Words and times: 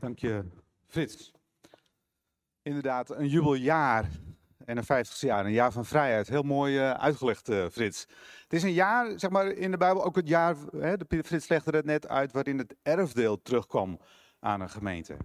Dank 0.00 0.18
je, 0.18 0.44
Frits. 0.86 1.32
Inderdaad, 2.62 3.10
een 3.10 3.28
jubeljaar 3.28 4.08
en 4.64 4.76
een 4.76 4.84
50ste 4.84 5.18
jaar, 5.18 5.44
een 5.44 5.52
jaar 5.52 5.72
van 5.72 5.84
vrijheid. 5.84 6.28
Heel 6.28 6.42
mooi 6.42 6.76
uh, 6.78 6.90
uitgelegd, 6.90 7.48
uh, 7.48 7.66
Frits. 7.72 8.00
Het 8.42 8.52
is 8.52 8.62
een 8.62 8.72
jaar, 8.72 9.18
zeg 9.18 9.30
maar, 9.30 9.46
in 9.46 9.70
de 9.70 9.76
Bijbel 9.76 10.04
ook 10.04 10.16
het 10.16 10.28
jaar, 10.28 10.56
hè, 10.76 10.96
de 10.96 11.22
Frits 11.24 11.48
legde 11.48 11.76
het 11.76 11.84
net 11.84 12.08
uit, 12.08 12.32
waarin 12.32 12.58
het 12.58 12.74
erfdeel 12.82 13.42
terugkwam 13.42 14.00
aan 14.38 14.60
een 14.60 14.70
gemeente. 14.70 15.16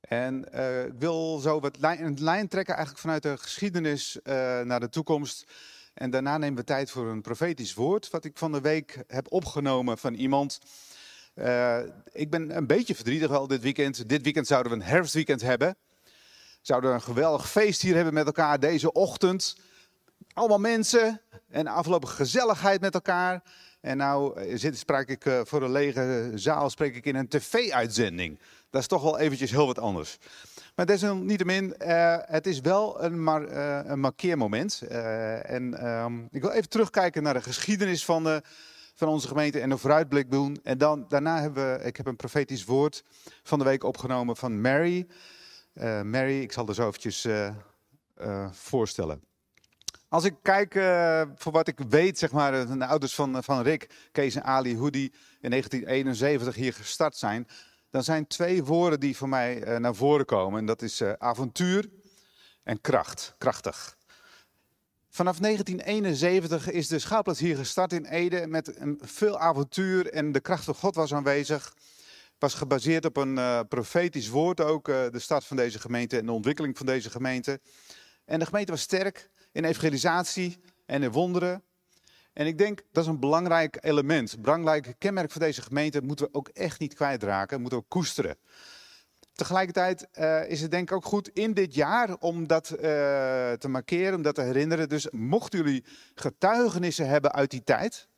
En 0.00 0.48
uh, 0.54 0.84
ik 0.84 0.98
wil 0.98 1.38
zo 1.38 1.60
wat 1.60 1.78
lijn, 1.78 2.04
een 2.04 2.16
lijn 2.20 2.48
trekken 2.48 2.74
eigenlijk 2.74 3.04
vanuit 3.04 3.22
de 3.22 3.36
geschiedenis 3.36 4.18
naar 4.64 4.80
de 4.80 4.88
toekomst. 4.88 5.52
En 5.94 6.10
daarna 6.10 6.38
nemen 6.38 6.58
we 6.58 6.64
tijd 6.64 6.90
voor 6.90 7.06
een 7.06 7.22
profetisch 7.22 7.74
woord, 7.74 8.10
wat 8.10 8.24
ik 8.24 8.38
van 8.38 8.52
de 8.52 8.60
week 8.60 9.04
heb 9.06 9.32
opgenomen 9.32 9.98
van 9.98 10.14
iemand 10.14 10.58
uh, 11.34 11.78
ik 12.12 12.30
ben 12.30 12.56
een 12.56 12.66
beetje 12.66 12.94
verdrietig 12.94 13.28
wel 13.28 13.46
dit 13.46 13.60
weekend. 13.60 14.08
Dit 14.08 14.22
weekend 14.22 14.46
zouden 14.46 14.72
we 14.72 14.78
een 14.78 14.84
herfstweekend 14.84 15.42
hebben. 15.42 15.76
Zouden 16.60 16.90
we 16.90 16.96
een 16.96 17.02
geweldig 17.02 17.50
feest 17.50 17.82
hier 17.82 17.94
hebben 17.94 18.14
met 18.14 18.26
elkaar 18.26 18.60
deze 18.60 18.92
ochtend. 18.92 19.56
Allemaal 20.32 20.58
mensen 20.58 21.20
en 21.48 21.66
afgelopen 21.66 22.08
gezelligheid 22.08 22.80
met 22.80 22.94
elkaar. 22.94 23.42
En 23.80 23.96
nou 23.96 24.40
eh, 24.40 24.56
zit, 24.56 24.78
spreek 24.78 25.08
ik 25.08 25.24
uh, 25.24 25.40
voor 25.44 25.62
een 25.62 25.72
lege 25.72 26.30
zaal 26.34 26.70
spreek 26.70 26.96
ik 26.96 27.04
in 27.04 27.16
een 27.16 27.28
tv-uitzending. 27.28 28.38
Dat 28.70 28.80
is 28.80 28.86
toch 28.86 29.02
wel 29.02 29.18
eventjes 29.18 29.50
heel 29.50 29.66
wat 29.66 29.78
anders. 29.78 30.18
Maar 30.74 30.86
desalniettemin, 30.86 31.74
het 32.26 32.46
is 32.46 32.60
wel 32.60 33.02
een, 33.02 33.22
mar 33.22 33.50
een 33.86 34.00
markeermoment. 34.00 34.80
En 35.42 35.86
um, 35.86 36.28
ik 36.30 36.40
wil 36.42 36.50
even 36.50 36.68
terugkijken 36.68 37.22
naar 37.22 37.34
de 37.34 37.42
geschiedenis 37.42 38.04
van 38.04 38.24
de 38.24 38.42
van 39.02 39.12
onze 39.12 39.28
gemeente 39.28 39.60
en 39.60 39.70
een 39.70 39.78
vooruitblik 39.78 40.30
doen. 40.30 40.60
En 40.62 40.78
dan, 40.78 41.04
daarna 41.08 41.40
hebben 41.40 41.78
we, 41.78 41.84
ik 41.84 41.96
heb 41.96 42.06
een 42.06 42.16
profetisch 42.16 42.64
woord 42.64 43.04
van 43.42 43.58
de 43.58 43.64
week 43.64 43.84
opgenomen 43.84 44.36
van 44.36 44.60
Mary. 44.60 45.06
Uh, 45.74 46.02
Mary, 46.02 46.40
ik 46.40 46.52
zal 46.52 46.68
er 46.68 46.74
zo 46.74 46.88
eventjes 46.88 47.24
uh, 47.24 47.50
uh, 48.18 48.50
voorstellen. 48.52 49.24
Als 50.08 50.24
ik 50.24 50.34
kijk 50.42 50.72
voor 51.36 51.52
wat 51.52 51.68
ik 51.68 51.78
weet, 51.88 52.18
zeg 52.18 52.32
maar, 52.32 52.78
de 52.78 52.86
ouders 52.86 53.14
van, 53.14 53.44
van 53.44 53.62
Rick, 53.62 54.08
Kees 54.12 54.34
en 54.34 54.44
Ali, 54.44 54.76
hoe 54.76 54.90
die 54.90 55.12
in 55.40 55.50
1971 55.50 56.54
hier 56.54 56.72
gestart 56.72 57.16
zijn, 57.16 57.48
dan 57.90 58.02
zijn 58.04 58.26
twee 58.26 58.64
woorden 58.64 59.00
die 59.00 59.16
voor 59.16 59.28
mij 59.28 59.78
naar 59.78 59.94
voren 59.94 60.26
komen. 60.26 60.58
En 60.58 60.66
dat 60.66 60.82
is 60.82 61.02
avontuur 61.02 61.90
en 62.62 62.80
kracht, 62.80 63.34
krachtig. 63.38 63.96
Vanaf 65.14 65.38
1971 65.38 66.70
is 66.70 66.88
de 66.88 66.98
schouwplaats 66.98 67.40
hier 67.40 67.56
gestart 67.56 67.92
in 67.92 68.04
Ede 68.04 68.46
met 68.46 68.72
veel 69.00 69.38
avontuur 69.38 70.12
en 70.12 70.32
de 70.32 70.40
kracht 70.40 70.64
van 70.64 70.74
God 70.74 70.94
was 70.94 71.14
aanwezig. 71.14 71.74
Was 72.38 72.54
gebaseerd 72.54 73.04
op 73.04 73.16
een 73.16 73.36
uh, 73.36 73.60
profetisch 73.68 74.28
woord 74.28 74.60
ook, 74.60 74.88
uh, 74.88 74.96
de 75.10 75.18
start 75.18 75.44
van 75.44 75.56
deze 75.56 75.78
gemeente 75.78 76.18
en 76.18 76.26
de 76.26 76.32
ontwikkeling 76.32 76.76
van 76.76 76.86
deze 76.86 77.10
gemeente. 77.10 77.60
En 78.24 78.38
de 78.38 78.46
gemeente 78.46 78.72
was 78.72 78.80
sterk 78.80 79.30
in 79.52 79.64
evangelisatie 79.64 80.58
en 80.86 81.02
in 81.02 81.10
wonderen. 81.10 81.62
En 82.32 82.46
ik 82.46 82.58
denk 82.58 82.82
dat 82.92 83.04
is 83.04 83.10
een 83.10 83.20
belangrijk 83.20 83.78
element, 83.80 84.32
een 84.32 84.42
belangrijk 84.42 84.94
kenmerk 84.98 85.30
van 85.30 85.40
deze 85.40 85.62
gemeente 85.62 86.02
moeten 86.02 86.26
we 86.26 86.34
ook 86.34 86.48
echt 86.48 86.80
niet 86.80 86.94
kwijtraken, 86.94 87.60
moeten 87.60 87.78
we 87.78 87.84
koesteren. 87.88 88.36
Tegelijkertijd 89.32 90.08
uh, 90.18 90.50
is 90.50 90.60
het 90.60 90.70
denk 90.70 90.90
ik 90.90 90.96
ook 90.96 91.04
goed 91.04 91.28
in 91.28 91.54
dit 91.54 91.74
jaar 91.74 92.16
om 92.18 92.46
dat 92.46 92.70
uh, 92.70 92.80
te 93.52 93.68
markeren, 93.68 94.14
om 94.14 94.22
dat 94.22 94.34
te 94.34 94.42
herinneren. 94.42 94.88
Dus 94.88 95.10
mochten 95.10 95.58
jullie 95.58 95.84
getuigenissen 96.14 97.08
hebben 97.08 97.32
uit 97.32 97.50
die 97.50 97.64
tijd, 97.64 98.08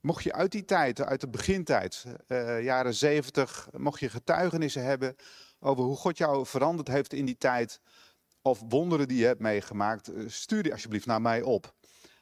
mocht 0.00 0.24
je 0.24 0.32
uit 0.32 0.52
die 0.52 0.64
tijd, 0.64 1.02
uit 1.02 1.20
de 1.20 1.28
begintijd, 1.28 2.04
uh, 2.28 2.62
jaren 2.62 2.94
zeventig, 2.94 3.68
mocht 3.76 4.00
je 4.00 4.08
getuigenissen 4.08 4.84
hebben 4.84 5.16
over 5.60 5.84
hoe 5.84 5.96
God 5.96 6.18
jou 6.18 6.46
veranderd 6.46 6.88
heeft 6.88 7.12
in 7.12 7.24
die 7.24 7.38
tijd, 7.38 7.80
of 8.42 8.62
wonderen 8.68 9.08
die 9.08 9.18
je 9.18 9.26
hebt 9.26 9.40
meegemaakt, 9.40 10.10
stuur 10.26 10.62
die 10.62 10.72
alsjeblieft 10.72 11.06
naar 11.06 11.20
mij 11.20 11.42
op. 11.42 11.74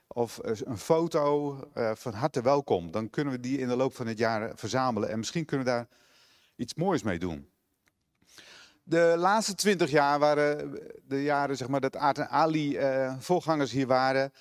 Of 0.07 0.39
een 0.43 0.79
foto 0.79 1.59
van 1.95 2.13
harte 2.13 2.43
welkom. 2.43 2.91
Dan 2.91 3.11
kunnen 3.11 3.33
we 3.33 3.41
die 3.41 3.59
in 3.59 3.69
de 3.69 3.77
loop 3.77 3.95
van 3.95 4.07
het 4.07 4.19
jaar 4.19 4.53
verzamelen. 4.55 5.09
En 5.09 5.19
misschien 5.19 5.45
kunnen 5.45 5.67
we 5.67 5.73
daar 5.73 5.89
iets 6.57 6.75
moois 6.75 7.03
mee 7.03 7.19
doen. 7.19 7.52
De 8.85 9.15
laatste 9.17 9.55
twintig 9.55 9.91
jaar 9.91 10.19
waren 10.19 10.79
de 11.07 11.23
jaren 11.23 11.57
zeg 11.57 11.69
maar, 11.69 11.81
dat 11.81 11.97
Aart 11.97 12.19
en 12.19 12.29
Ali 12.29 12.79
uh, 12.79 13.15
voorgangers 13.19 13.73
hier 13.73 13.87
waren. 13.87 14.33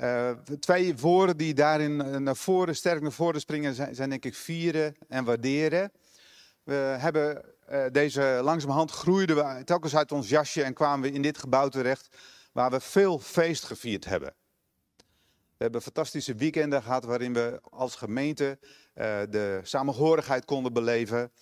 Uh, 0.00 0.30
twee 0.60 0.96
woorden 0.96 1.36
die 1.36 1.54
daarin 1.54 2.00
eh, 2.00 2.16
naar 2.16 2.36
voren, 2.36 2.76
sterk 2.76 3.02
naar 3.02 3.12
voren 3.12 3.40
springen, 3.40 3.74
zijn, 3.74 3.94
zijn 3.94 4.10
denk 4.10 4.24
ik 4.24 4.34
vieren 4.34 4.96
en 5.08 5.24
waarderen. 5.24 5.92
We 6.62 6.74
hebben 6.74 7.44
uh, 7.70 7.84
deze 7.90 8.40
langzamerhand 8.42 8.90
groeiden 8.90 9.36
we 9.36 9.64
telkens 9.64 9.96
uit 9.96 10.12
ons 10.12 10.28
jasje 10.28 10.62
en 10.62 10.74
kwamen 10.74 11.10
we 11.10 11.14
in 11.14 11.22
dit 11.22 11.38
gebouw 11.38 11.68
terecht 11.68 12.08
waar 12.52 12.70
we 12.70 12.80
veel 12.80 13.18
feest 13.18 13.64
gevierd 13.64 14.04
hebben. 14.04 14.34
We 15.56 15.68
hebben 15.68 15.82
fantastische 15.82 16.34
weekenden 16.34 16.82
gehad 16.82 17.04
waarin 17.04 17.32
we 17.32 17.60
als 17.70 17.94
gemeente 17.94 18.58
de 19.30 19.60
samenhorigheid 19.62 20.44
konden 20.44 20.72
beleven. 20.72 21.32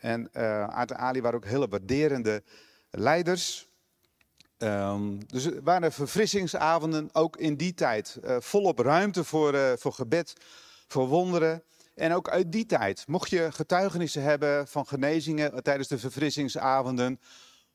En 0.00 0.30
uh, 0.32 0.68
Aart 0.68 0.90
en 0.90 0.98
Ali 0.98 1.20
waren 1.20 1.36
ook 1.36 1.44
hele 1.44 1.68
waarderende 1.68 2.42
leiders. 2.90 3.68
Um, 4.58 5.26
dus 5.26 5.44
er 5.44 5.62
waren 5.62 5.92
verfrissingsavonden 5.92 7.08
ook 7.12 7.36
in 7.36 7.56
die 7.56 7.74
tijd. 7.74 8.18
Uh, 8.24 8.36
volop 8.40 8.78
ruimte 8.78 9.24
voor, 9.24 9.54
uh, 9.54 9.72
voor 9.76 9.92
gebed, 9.92 10.32
voor 10.86 11.08
wonderen. 11.08 11.62
En 11.94 12.12
ook 12.12 12.28
uit 12.28 12.52
die 12.52 12.66
tijd, 12.66 13.06
mocht 13.06 13.30
je 13.30 13.52
getuigenissen 13.52 14.22
hebben 14.22 14.68
van 14.68 14.86
genezingen 14.86 15.62
tijdens 15.62 15.88
de 15.88 15.98
verfrissingsavonden, 15.98 17.20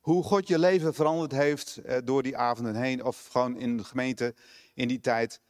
hoe 0.00 0.22
God 0.22 0.48
je 0.48 0.58
leven 0.58 0.94
veranderd 0.94 1.32
heeft 1.32 1.80
door 2.04 2.22
die 2.22 2.36
avonden 2.36 2.74
heen, 2.74 3.04
of 3.04 3.26
gewoon 3.30 3.58
in 3.58 3.76
de 3.76 3.84
gemeente 3.84 4.34
in 4.74 4.88
die 4.88 5.00
tijd, 5.00 5.40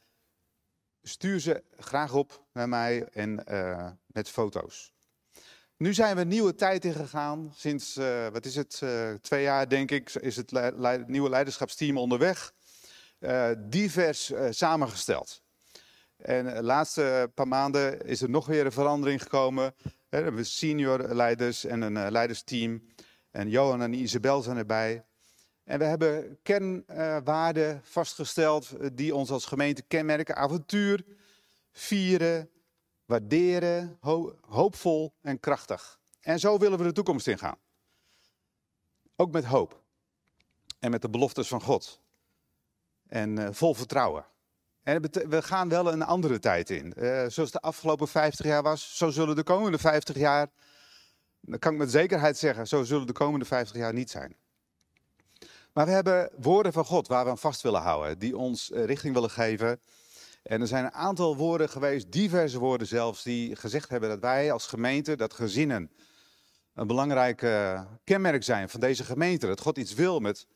stuur 1.01 1.39
ze 1.39 1.63
graag 1.77 2.13
op 2.13 2.45
naar 2.53 2.69
mij 2.69 3.07
en 3.13 3.43
met 4.07 4.29
foto's. 4.29 4.94
Nu 5.77 5.93
zijn 5.93 6.15
we 6.15 6.21
een 6.21 6.27
nieuwe 6.27 6.55
tijd 6.55 6.85
ingegaan. 6.85 7.53
Sinds, 7.55 7.97
uh, 7.97 8.27
wat 8.27 8.45
is 8.45 8.55
het, 8.55 8.81
uh, 8.83 9.13
twee 9.13 9.43
jaar 9.43 9.69
denk 9.69 9.91
ik, 9.91 10.13
is 10.13 10.35
het 10.35 10.51
nieuwe 11.07 11.29
leiderschapsteam 11.29 11.97
onderweg. 11.97 12.53
Uh, 13.19 13.49
divers 13.57 14.31
samengesteld. 14.49 15.41
En 16.17 16.45
de 16.45 16.63
laatste 16.63 17.31
paar 17.33 17.47
maanden 17.47 18.05
is 18.05 18.21
er 18.21 18.29
nog 18.29 18.45
weer 18.45 18.65
een 18.65 18.71
verandering 18.71 19.21
gekomen. 19.21 19.73
we 19.83 20.17
hebben 20.17 20.45
senior 20.45 21.13
leiders 21.13 21.65
en 21.65 21.81
een 21.81 22.11
leidersteam. 22.11 22.81
En 23.31 23.49
Johan 23.49 23.81
en 23.81 23.93
Isabel 23.93 24.41
zijn 24.41 24.57
erbij. 24.57 25.05
En 25.63 25.79
we 25.79 25.85
hebben 25.85 26.39
kernwaarden 26.43 27.81
vastgesteld 27.83 28.69
die 28.93 29.15
ons 29.15 29.29
als 29.29 29.45
gemeente 29.45 29.81
kenmerken. 29.81 30.35
Avontuur, 30.35 31.05
vieren, 31.71 32.49
waarderen, 33.05 33.97
ho 33.99 34.35
hoopvol 34.41 35.13
en 35.21 35.39
krachtig. 35.39 35.99
En 36.21 36.39
zo 36.39 36.57
willen 36.57 36.77
we 36.77 36.83
de 36.83 36.91
toekomst 36.91 37.27
ingaan. 37.27 37.57
Ook 39.15 39.31
met 39.31 39.45
hoop. 39.45 39.83
En 40.79 40.91
met 40.91 41.01
de 41.01 41.09
beloftes 41.09 41.47
van 41.47 41.61
God. 41.61 42.01
En 43.07 43.39
uh, 43.39 43.47
vol 43.51 43.73
vertrouwen. 43.73 44.25
En 44.83 45.01
we 45.29 45.41
gaan 45.41 45.69
wel 45.69 45.91
een 45.91 46.01
andere 46.01 46.39
tijd 46.39 46.69
in. 46.69 46.93
Uh, 46.97 47.25
zoals 47.27 47.51
de 47.51 47.59
afgelopen 47.59 48.07
50 48.07 48.45
jaar 48.45 48.63
was, 48.63 48.97
zo 48.97 49.09
zullen 49.09 49.35
de 49.35 49.43
komende 49.43 49.77
50 49.77 50.15
jaar, 50.15 50.47
dat 51.41 51.59
kan 51.59 51.73
ik 51.73 51.77
met 51.77 51.91
zekerheid 51.91 52.37
zeggen, 52.37 52.67
zo 52.67 52.83
zullen 52.83 53.07
de 53.07 53.13
komende 53.13 53.45
50 53.45 53.77
jaar 53.77 53.93
niet 53.93 54.09
zijn. 54.09 54.35
Maar 55.73 55.85
we 55.85 55.91
hebben 55.91 56.31
woorden 56.37 56.73
van 56.73 56.85
God 56.85 57.07
waar 57.07 57.23
we 57.23 57.29
aan 57.29 57.37
vast 57.37 57.61
willen 57.61 57.81
houden, 57.81 58.19
die 58.19 58.37
ons 58.37 58.71
uh, 58.71 58.85
richting 58.85 59.13
willen 59.13 59.29
geven 59.29 59.79
en 60.45 60.61
er 60.61 60.67
zijn 60.67 60.85
een 60.85 60.93
aantal 60.93 61.35
woorden 61.35 61.69
geweest, 61.69 62.11
diverse 62.11 62.59
woorden 62.59 62.87
zelfs, 62.87 63.23
die 63.23 63.55
gezegd 63.55 63.89
hebben 63.89 64.09
dat 64.09 64.19
wij 64.19 64.51
als 64.51 64.67
gemeente, 64.67 65.15
dat 65.15 65.33
gezinnen 65.33 65.91
een 66.73 66.87
belangrijk 66.87 67.37
kenmerk 68.03 68.43
zijn 68.43 68.69
van 68.69 68.79
deze 68.79 69.03
gemeente. 69.03 69.47
Dat 69.47 69.59
God 69.59 69.77
iets 69.77 69.93
wil 69.93 70.19
met, 70.19 70.47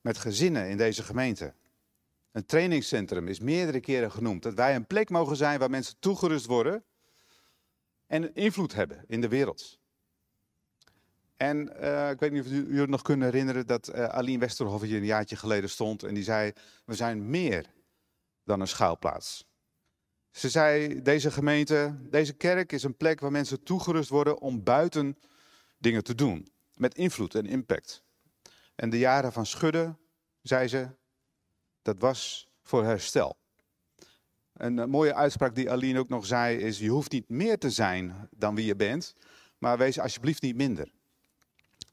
met 0.00 0.18
gezinnen 0.18 0.68
in 0.68 0.76
deze 0.76 1.02
gemeente. 1.02 1.54
Een 2.32 2.46
trainingscentrum 2.46 3.28
is 3.28 3.40
meerdere 3.40 3.80
keren 3.80 4.12
genoemd. 4.12 4.42
Dat 4.42 4.54
wij 4.54 4.74
een 4.74 4.86
plek 4.86 5.10
mogen 5.10 5.36
zijn 5.36 5.58
waar 5.58 5.70
mensen 5.70 5.96
toegerust 5.98 6.46
worden 6.46 6.84
en 8.06 8.34
invloed 8.34 8.74
hebben 8.74 9.04
in 9.06 9.20
de 9.20 9.28
wereld. 9.28 9.78
En 11.36 11.72
uh, 11.80 12.10
ik 12.10 12.20
weet 12.20 12.32
niet 12.32 12.44
of 12.44 12.78
het 12.78 12.88
nog 12.88 13.02
kunnen 13.02 13.30
herinneren 13.30 13.66
dat 13.66 13.88
uh, 13.88 14.04
Aline 14.04 14.38
Westerhoff 14.38 14.84
hier 14.84 14.96
een 14.96 15.04
jaartje 15.04 15.36
geleden 15.36 15.70
stond 15.70 16.02
en 16.02 16.14
die 16.14 16.24
zei: 16.24 16.52
We 16.84 16.94
zijn 16.94 17.30
meer 17.30 17.66
dan 18.44 18.60
een 18.60 18.68
schuilplaats. 18.68 19.44
Ze 20.30 20.50
zei, 20.50 21.02
deze 21.02 21.30
gemeente, 21.30 21.98
deze 22.10 22.32
kerk 22.32 22.72
is 22.72 22.82
een 22.82 22.96
plek 22.96 23.20
waar 23.20 23.30
mensen 23.30 23.62
toegerust 23.62 24.08
worden 24.08 24.40
om 24.40 24.62
buiten 24.62 25.18
dingen 25.78 26.04
te 26.04 26.14
doen. 26.14 26.52
Met 26.74 26.94
invloed 26.94 27.34
en 27.34 27.46
impact. 27.46 28.02
En 28.74 28.90
de 28.90 28.98
jaren 28.98 29.32
van 29.32 29.46
schudden, 29.46 29.98
zei 30.42 30.68
ze, 30.68 30.88
dat 31.82 31.96
was 31.98 32.48
voor 32.62 32.84
herstel. 32.84 33.36
Een 34.52 34.90
mooie 34.90 35.14
uitspraak 35.14 35.54
die 35.54 35.70
Aline 35.70 35.98
ook 35.98 36.08
nog 36.08 36.26
zei 36.26 36.58
is, 36.58 36.78
je 36.78 36.88
hoeft 36.88 37.12
niet 37.12 37.28
meer 37.28 37.58
te 37.58 37.70
zijn 37.70 38.28
dan 38.30 38.54
wie 38.54 38.64
je 38.64 38.76
bent, 38.76 39.14
maar 39.58 39.78
wees 39.78 39.98
alsjeblieft 39.98 40.42
niet 40.42 40.56
minder. 40.56 40.92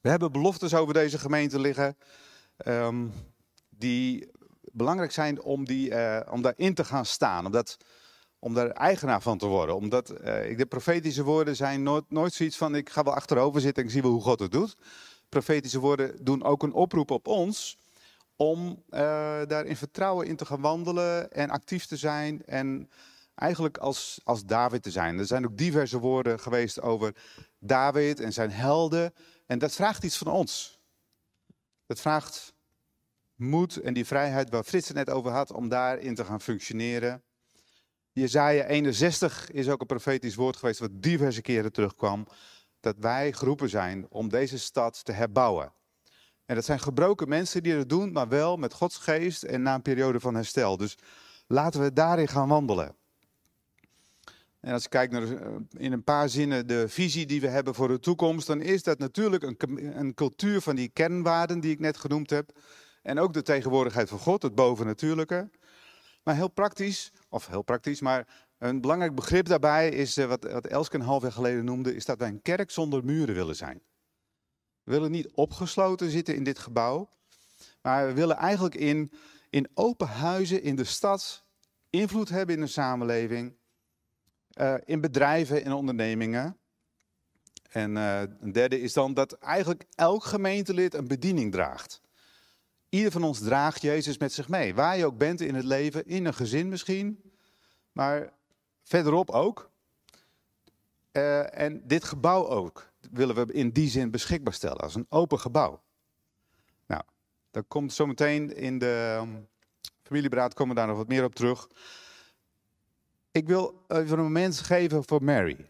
We 0.02 0.10
hebben 0.10 0.31
beloftes 0.31 0.74
over 0.74 0.94
deze 0.94 1.19
gemeente 1.19 1.60
liggen, 1.60 1.98
ehm, 2.57 3.07
die 3.69 4.30
belangrijk 4.74 5.12
zijn 5.12 5.42
om, 5.42 5.66
die, 5.66 5.89
uh, 5.89 6.19
om 6.31 6.42
daarin 6.42 6.74
te 6.74 6.83
gaan 6.83 7.06
staan, 7.06 7.45
om, 7.45 7.51
dat, 7.51 7.77
om 8.39 8.54
daar 8.54 8.69
eigenaar 8.69 9.21
van 9.21 9.38
te 9.38 9.45
worden. 9.45 9.75
Omdat 9.75 10.12
uh, 10.12 10.57
de 10.57 10.66
profetische 10.69 11.24
woorden 11.24 11.56
zijn 11.56 11.83
nooit, 11.83 12.04
nooit 12.07 12.33
zoiets 12.33 12.57
van 12.57 12.75
ik 12.75 12.89
ga 12.89 13.04
wel 13.04 13.13
achterover 13.13 13.62
zitten 13.62 13.81
en 13.81 13.88
ik 13.88 13.94
zie 13.94 14.01
wel 14.01 14.12
hoe 14.12 14.21
God 14.21 14.39
het 14.39 14.51
doet. 14.51 14.75
Profetische 15.30 15.80
woorden 15.80 16.24
doen 16.24 16.44
ook 16.44 16.63
een 16.63 16.74
oproep 16.74 17.12
op 17.12 17.27
ons 17.27 17.77
om 18.36 18.83
uh, 18.89 19.00
daar 19.48 19.66
in 19.66 19.77
vertrouwen 19.77 20.27
in 20.27 20.36
te 20.36 20.45
gaan 20.45 20.62
wandelen 20.62 21.31
en 21.31 21.50
actief 21.50 21.86
te 21.86 21.98
zijn 21.98 22.45
en 22.45 22.89
eigenlijk 23.36 23.77
als, 23.77 24.19
als 24.24 24.45
David 24.45 24.83
te 24.83 24.92
zijn. 24.92 25.19
Er 25.19 25.25
zijn 25.25 25.45
ook 25.45 25.57
diverse 25.57 26.00
woorden 26.00 26.39
geweest 26.39 26.81
over 26.81 27.16
David 27.60 28.19
en 28.19 28.33
zijn 28.33 28.51
helden. 28.51 29.13
En 29.45 29.60
dat 29.60 29.71
vraagt 29.71 30.04
iets 30.04 30.18
van 30.18 30.27
ons. 30.27 30.80
Dat 31.86 32.00
vraagt 32.00 32.54
moed 33.39 33.77
en 33.77 33.94
die 33.94 34.06
vrijheid 34.06 34.50
waar 34.50 34.63
Frits 34.63 34.88
het 34.88 34.97
net 34.97 35.09
over 35.09 35.31
had 35.31 35.51
om 35.51 35.69
daarin 35.69 36.15
te 36.15 36.25
gaan 36.25 36.41
functioneren. 36.41 37.24
Jezaja 38.12 38.65
61 38.65 39.51
is 39.51 39.69
ook 39.69 39.81
een 39.81 39.88
profetisch 39.88 40.36
woord 40.36 40.56
geweest 40.56 40.80
wat 40.80 40.89
diverse 40.94 41.41
keren 41.41 41.71
terugkwam. 41.71 42.27
Dat 42.80 42.95
wij 43.00 43.33
geroepen 43.33 43.69
zijn 43.69 44.06
om 44.09 44.30
deze 44.30 44.59
stad 44.59 45.06
te 45.06 45.12
herbouwen. 45.12 45.74
En 46.45 46.56
dat 46.56 46.65
zijn 46.65 46.80
gebroken 46.80 47.30
mensen 47.30 47.63
die 47.63 47.74
het 47.74 47.89
doen, 47.89 48.12
maar 48.12 48.27
wel 48.27 48.57
met 48.57 48.74
Gods 48.74 48.97
geest 48.97 49.44
en 49.44 49.62
na 49.62 49.75
een 49.75 49.81
periode 49.81 50.19
van 50.19 50.35
herstel. 50.35 50.77
Dus 50.77 50.97
laten 51.47 51.81
we 51.81 51.94
daarin 51.94 52.27
gaan 52.27 52.47
wandelen. 52.47 52.95
En 54.59 54.74
als 54.74 54.83
je 54.83 54.89
kijkt 54.89 55.13
naar 55.13 55.24
eh, 55.24 55.56
in 55.77 55.92
een 55.92 56.03
paar 56.03 56.30
zinnen 56.30 56.68
de 56.68 56.89
visie 56.89 57.25
die 57.25 57.42
we 57.42 57.47
hebben 57.47 57.75
voor 57.75 57.88
de 57.88 58.00
toekomst, 58.00 58.47
dan 58.47 58.62
is 58.62 58.83
dat 58.83 59.00
natuurlijk 59.00 59.44
een, 59.44 60.00
een 60.00 60.13
cultuur 60.13 60.62
van 60.62 60.75
die 60.75 60.89
kernwaarden 60.89 61.59
die 61.59 61.71
ik 61.71 61.80
net 61.80 61.97
genoemd 61.97 62.30
heb. 62.30 62.51
En 63.01 63.19
ook 63.19 63.34
de 63.34 63.42
tegenwoordigheid 63.42 64.10
van 64.10 64.19
God, 64.19 64.42
het 64.42 64.56
bovennatuurlijke. 64.56 65.50
Maar 66.24 66.36
heel 66.36 66.50
praktisch, 66.50 67.12
of 67.30 67.48
heel 67.48 67.62
praktisch, 67.62 68.01
maar 68.01 68.48
een 68.57 68.81
belangrijk 68.81 69.16
begrip 69.16 69.46
daarbij 69.46 69.90
is 69.90 70.18
eh, 70.18 70.25
wat, 70.25 70.44
wat 70.44 70.68
Elske 70.68 70.96
een 70.96 71.01
half 71.01 71.22
jaar 71.22 71.31
geleden 71.31 71.66
noemde, 71.66 71.96
is 71.96 72.06
dat 72.06 72.19
wij 72.19 72.28
een 72.28 72.42
kerk 72.42 72.72
zonder 72.72 73.06
muren 73.06 73.36
willen 73.36 73.56
zijn. 73.56 73.81
We 74.84 74.92
willen 74.92 75.12
niet 75.12 75.31
opgesloten 75.31 76.10
zitten 76.10 76.36
in 76.36 76.44
dit 76.44 76.60
gebouw, 76.60 77.10
maar 77.81 78.07
we 78.07 78.13
willen 78.13 78.36
eigenlijk 78.36 78.75
in, 78.75 79.12
in 79.50 79.69
open 79.74 80.07
huizen 80.07 80.63
in 80.63 80.75
de 80.75 80.84
stad 80.84 81.44
invloed 81.90 82.30
hebben 82.30 82.56
in 82.56 82.62
de 82.62 82.68
samenleving, 82.68 83.57
uh, 84.62 84.75
in 84.86 85.02
bedrijven, 85.02 85.63
in 85.63 85.72
ondernemingen. 85.72 86.57
En 87.69 87.95
uh, 87.95 88.22
een 88.40 88.52
derde 88.52 88.81
is 88.81 88.94
dan 88.94 89.13
dat 89.13 89.34
eigenlijk 89.34 89.86
elk 89.95 90.24
gemeentelid 90.24 90.94
een 90.94 91.07
bediening 91.07 91.52
draagt. 91.52 92.02
Ieder 92.89 93.12
van 93.12 93.24
ons 93.24 93.39
draagt 93.39 93.81
Jezus 93.81 94.18
met 94.18 94.33
zich 94.33 94.50
mee. 94.50 94.75
Waar 94.75 94.97
je 94.97 95.06
ook 95.06 95.18
bent 95.18 95.41
in 95.41 95.56
het 95.56 95.65
leven, 95.65 96.06
in 96.06 96.25
een 96.25 96.33
gezin 96.33 96.69
misschien, 96.69 97.31
maar 97.91 98.33
verderop 98.83 99.30
ook. 99.30 99.69
Uh, 101.12 101.59
en 101.59 101.81
dit 101.88 102.03
gebouw 102.03 102.47
ook 102.47 102.91
willen 103.12 103.36
we 103.36 103.53
in 103.53 103.69
die 103.69 103.89
zin 103.89 104.12
beschikbaar 104.12 104.53
stellen, 104.53 104.77
als 104.77 104.95
een 104.95 105.06
open 105.09 105.39
gebouw. 105.39 105.81
Nou, 106.88 107.01
daar 107.51 107.63
komt 107.63 107.94
zometeen 107.94 108.56
in 108.56 108.80
de 108.80 109.18
um, 109.21 109.47
familieberaad 110.03 110.53
komen 110.53 110.75
we 110.75 110.80
daar 110.80 110.89
nog 110.89 110.97
wat 110.97 111.07
meer 111.07 111.24
op 111.24 111.35
terug. 111.35 111.68
Ik 113.31 113.47
wil 113.47 113.85
even 113.88 114.18
een 114.18 114.24
moment 114.24 114.59
geven 114.59 115.03
voor 115.03 115.24
Mary. 115.24 115.68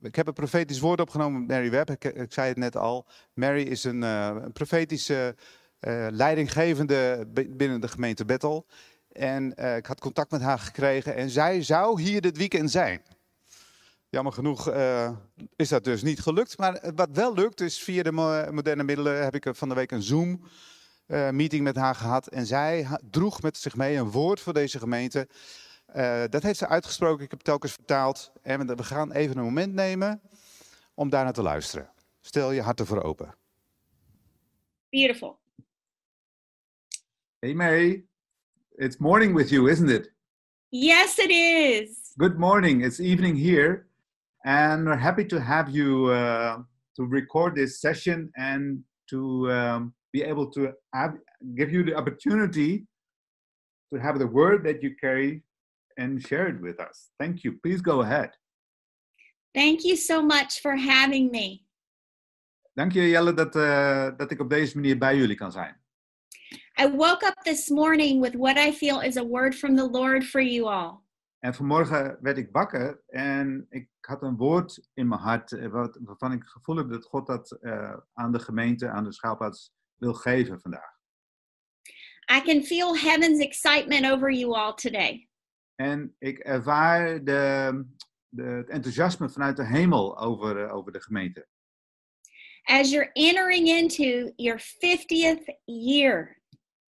Ik 0.00 0.16
heb 0.16 0.26
een 0.26 0.32
profetisch 0.32 0.80
woord 0.80 1.00
opgenomen 1.00 1.40
met 1.40 1.48
Mary 1.48 1.70
Webb. 1.70 1.90
Ik, 1.90 2.32
zei 2.32 2.48
het 2.48 2.56
net 2.56 2.76
al. 2.76 3.06
Mary 3.34 3.62
is 3.62 3.84
een, 3.84 4.02
uh, 4.02 4.36
een 4.42 4.52
profetische 4.52 5.34
leidinggevende 6.10 7.26
binnen 7.50 7.80
de 7.80 7.88
gemeente 7.88 8.24
Bethel. 8.24 8.66
En 9.12 9.54
uh, 9.58 9.76
ik 9.76 9.86
had 9.86 10.00
contact 10.00 10.30
met 10.30 10.40
haar 10.40 10.58
gekregen 10.58 11.14
en 11.14 11.30
zij 11.30 11.62
zou 11.62 12.02
hier 12.02 12.20
dit 12.20 12.36
weekend 12.36 12.70
zijn. 12.70 13.02
Jammer 14.08 14.32
genoeg 14.32 14.68
uh, 14.68 15.10
is 15.56 15.68
dat 15.68 15.84
dus 15.84 16.02
niet 16.02 16.20
gelukt. 16.20 16.58
Maar 16.58 16.92
wat 16.94 17.08
wel 17.12 17.34
lukt 17.34 17.60
is 17.60 17.78
via 17.82 18.02
de 18.02 18.12
moderne 18.52 18.82
middelen 18.82 19.22
heb 19.22 19.34
ik 19.34 19.46
van 19.56 19.68
de 19.68 19.74
week 19.74 19.90
een 19.90 20.02
Zoom 20.02 20.44
meeting 21.30 21.62
met 21.62 21.76
haar 21.76 21.94
gehad. 21.94 22.26
En 22.26 22.46
zij 22.46 22.86
droeg 23.10 23.42
met 23.42 23.56
zich 23.56 23.76
mee 23.76 23.96
een 23.96 24.10
woord 24.10 24.40
voor 24.40 24.52
deze 24.52 24.78
gemeente. 24.78 25.28
Dat 26.28 26.42
heeft 26.42 26.58
ze 26.58 26.68
uitgesproken, 26.68 27.24
ik 27.24 27.30
heb 27.30 27.40
telkens 27.40 27.72
vertaald. 27.72 28.32
En 28.42 28.76
we 28.76 28.82
gaan 28.82 29.12
even 29.12 29.36
een 29.36 29.44
moment 29.44 29.74
nemen 29.74 30.20
om 30.94 31.10
daarna 31.10 31.30
te 31.30 31.42
luisteren. 31.42 31.90
Stel 32.20 32.50
je 32.50 32.62
hart 32.62 32.80
ervoor 32.80 33.02
open. 33.02 33.34
Beautiful. 34.90 35.40
Hey 37.44 37.54
Mary, 37.54 38.04
it's 38.78 39.00
morning 39.00 39.34
with 39.34 39.50
you, 39.50 39.66
isn't 39.66 39.90
it? 39.90 40.06
Yes, 40.70 41.18
it 41.18 41.32
is. 41.32 42.12
Good 42.16 42.38
morning. 42.38 42.82
It's 42.82 43.00
evening 43.00 43.34
here, 43.34 43.88
and 44.44 44.86
we're 44.86 44.94
happy 44.94 45.24
to 45.24 45.40
have 45.40 45.68
you 45.68 46.06
uh, 46.06 46.58
to 46.94 47.02
record 47.04 47.56
this 47.56 47.80
session 47.80 48.30
and 48.36 48.84
to 49.10 49.50
um, 49.50 49.92
be 50.12 50.22
able 50.22 50.52
to 50.52 50.72
have, 50.94 51.14
give 51.56 51.72
you 51.72 51.82
the 51.82 51.96
opportunity 51.96 52.86
to 53.92 53.98
have 53.98 54.20
the 54.20 54.28
word 54.28 54.62
that 54.62 54.80
you 54.80 54.94
carry 54.94 55.42
and 55.98 56.22
share 56.22 56.46
it 56.46 56.60
with 56.60 56.78
us. 56.78 57.10
Thank 57.18 57.42
you. 57.42 57.58
Please 57.60 57.80
go 57.82 58.02
ahead. 58.02 58.30
Thank 59.52 59.82
you 59.82 59.96
so 59.96 60.22
much 60.22 60.60
for 60.60 60.76
having 60.76 61.32
me. 61.32 61.66
Dank 62.76 62.92
je 62.92 63.08
Jelle 63.08 63.34
dat, 63.34 63.56
uh, 63.56 64.16
dat 64.16 64.30
ik 64.30 64.40
op 64.40 64.50
deze 64.50 64.76
manier 64.76 64.98
bij 64.98 65.16
jullie 65.16 65.36
kan 65.36 65.52
zijn. 65.52 65.80
I 66.78 66.86
woke 66.86 67.22
up 67.22 67.34
this 67.44 67.70
morning 67.70 68.20
with 68.20 68.34
what 68.34 68.56
I 68.56 68.72
feel 68.72 69.00
is 69.00 69.16
a 69.16 69.24
word 69.24 69.54
from 69.54 69.76
the 69.76 69.86
Lord 69.86 70.24
for 70.24 70.40
you 70.40 70.68
all. 70.68 71.02
En 71.38 71.54
vanmorgen 71.54 72.18
werd 72.20 72.38
ik 72.38 72.48
wakker 72.52 73.02
en 73.06 73.66
ik 73.68 73.88
had 74.00 74.22
een 74.22 74.36
woord 74.36 74.88
in 74.94 75.08
mijn 75.08 75.20
hart 75.20 75.52
eh, 75.52 75.66
wat, 75.66 75.98
waarvan 76.02 76.32
ik 76.32 76.38
het 76.38 76.50
gevoel 76.50 76.76
heb 76.76 76.88
dat 76.88 77.04
God 77.04 77.26
dat 77.26 77.58
uh, 77.60 77.96
aan 78.12 78.32
de 78.32 78.38
gemeente, 78.38 78.88
aan 78.88 79.04
de 79.04 79.12
schaalplaats 79.12 79.72
wil 79.96 80.14
geven 80.14 80.60
vandaag. 80.60 81.00
I 82.36 82.40
can 82.40 82.62
feel 82.62 82.96
heaven's 82.96 83.40
excitement 83.40 84.12
over 84.12 84.30
you 84.30 84.54
all 84.54 84.74
today. 84.74 85.28
En 85.74 86.14
ik 86.18 86.38
ervaar 86.38 87.24
de, 87.24 87.84
de, 88.28 88.42
het 88.42 88.68
enthousiasme 88.68 89.30
vanuit 89.30 89.56
de 89.56 89.66
hemel 89.66 90.18
over, 90.18 90.64
uh, 90.64 90.74
over 90.74 90.92
de 90.92 91.00
gemeente. 91.00 91.46
As 92.62 92.90
you're 92.90 93.10
entering 93.12 93.68
into 93.68 94.32
your 94.36 94.60
50th 94.60 95.44
year. 95.64 96.41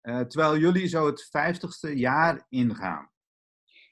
Uh, 0.05 0.19
terwijl 0.19 0.57
jullie 0.57 0.87
zo 0.87 1.05
het 1.05 1.27
50ste 1.27 1.93
jaar 1.93 2.45
ingaan. 2.49 3.09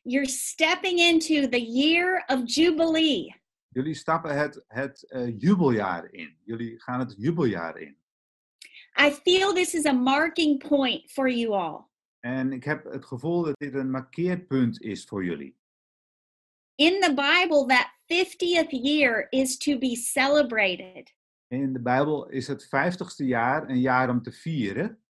You're 0.01 0.29
stepping 0.29 1.00
into 1.00 1.50
the 1.50 1.72
year 1.72 2.24
of 2.25 2.41
Jubilee. 2.46 3.41
Jullie 3.67 3.93
stappen 3.93 4.38
het, 4.38 4.63
het 4.67 5.05
uh, 5.08 5.39
jubeljaar 5.39 6.12
in. 6.12 6.38
Jullie 6.43 6.82
gaan 6.82 7.00
het 7.00 7.15
jubeljaar 7.17 7.77
in. 7.77 7.98
I 9.00 9.12
feel 9.12 9.53
this 9.53 9.74
is 9.74 9.86
a 9.86 9.93
marking 9.93 10.67
point 10.67 11.12
for 11.12 11.29
you 11.29 11.53
all. 11.53 11.86
En 12.20 12.51
ik 12.51 12.63
heb 12.63 12.84
het 12.84 13.05
gevoel 13.05 13.43
dat 13.43 13.53
dit 13.58 13.74
een 13.74 13.91
markeerpunt 13.91 14.82
is 14.82 15.05
voor 15.05 15.25
jullie. 15.25 15.58
In 16.75 17.01
the 17.01 17.13
Bible, 17.13 17.65
that 17.65 17.88
50th 18.08 18.70
year 18.70 19.27
is 19.29 19.58
to 19.58 19.77
be 19.77 19.96
celebrated. 19.96 21.13
In 21.48 21.74
de 21.74 21.82
Bijbel 21.82 22.29
is 22.29 22.48
het 22.48 22.65
50ste 22.65 23.25
jaar 23.25 23.70
een 23.70 23.79
jaar 23.79 24.10
om 24.10 24.22
te 24.22 24.32
vieren. 24.32 25.02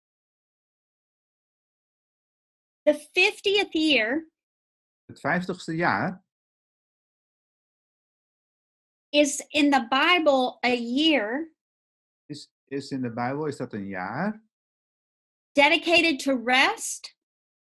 The 2.84 2.94
50th 2.94 3.72
year 3.72 4.32
Het 5.06 5.18
50ste 5.20 5.76
jaar 5.76 6.24
is 9.10 9.46
in 9.48 9.72
the 9.72 9.88
Bible 9.90 10.58
a 10.66 10.76
year 10.76 11.54
is, 12.26 12.52
is 12.68 12.92
in 12.92 13.02
de 13.02 13.14
Bijbel 13.14 13.46
is 13.46 13.58
dat 13.58 13.74
een 13.74 13.88
jaar 13.88 14.44
dedicated 15.52 16.20
to 16.20 16.44
rest, 16.44 17.18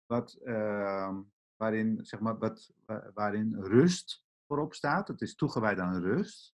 wat, 0.05 0.37
uh, 0.43 1.17
waarin, 1.55 1.99
zeg 2.01 2.19
maar, 2.19 2.37
wat, 2.37 2.71
waarin 3.13 3.55
rust 3.59 4.23
voorop 4.47 4.73
staat. 4.73 5.07
Het 5.07 5.21
is 5.21 5.35
toegewijd 5.35 5.79
aan 5.79 6.01
rust. 6.01 6.53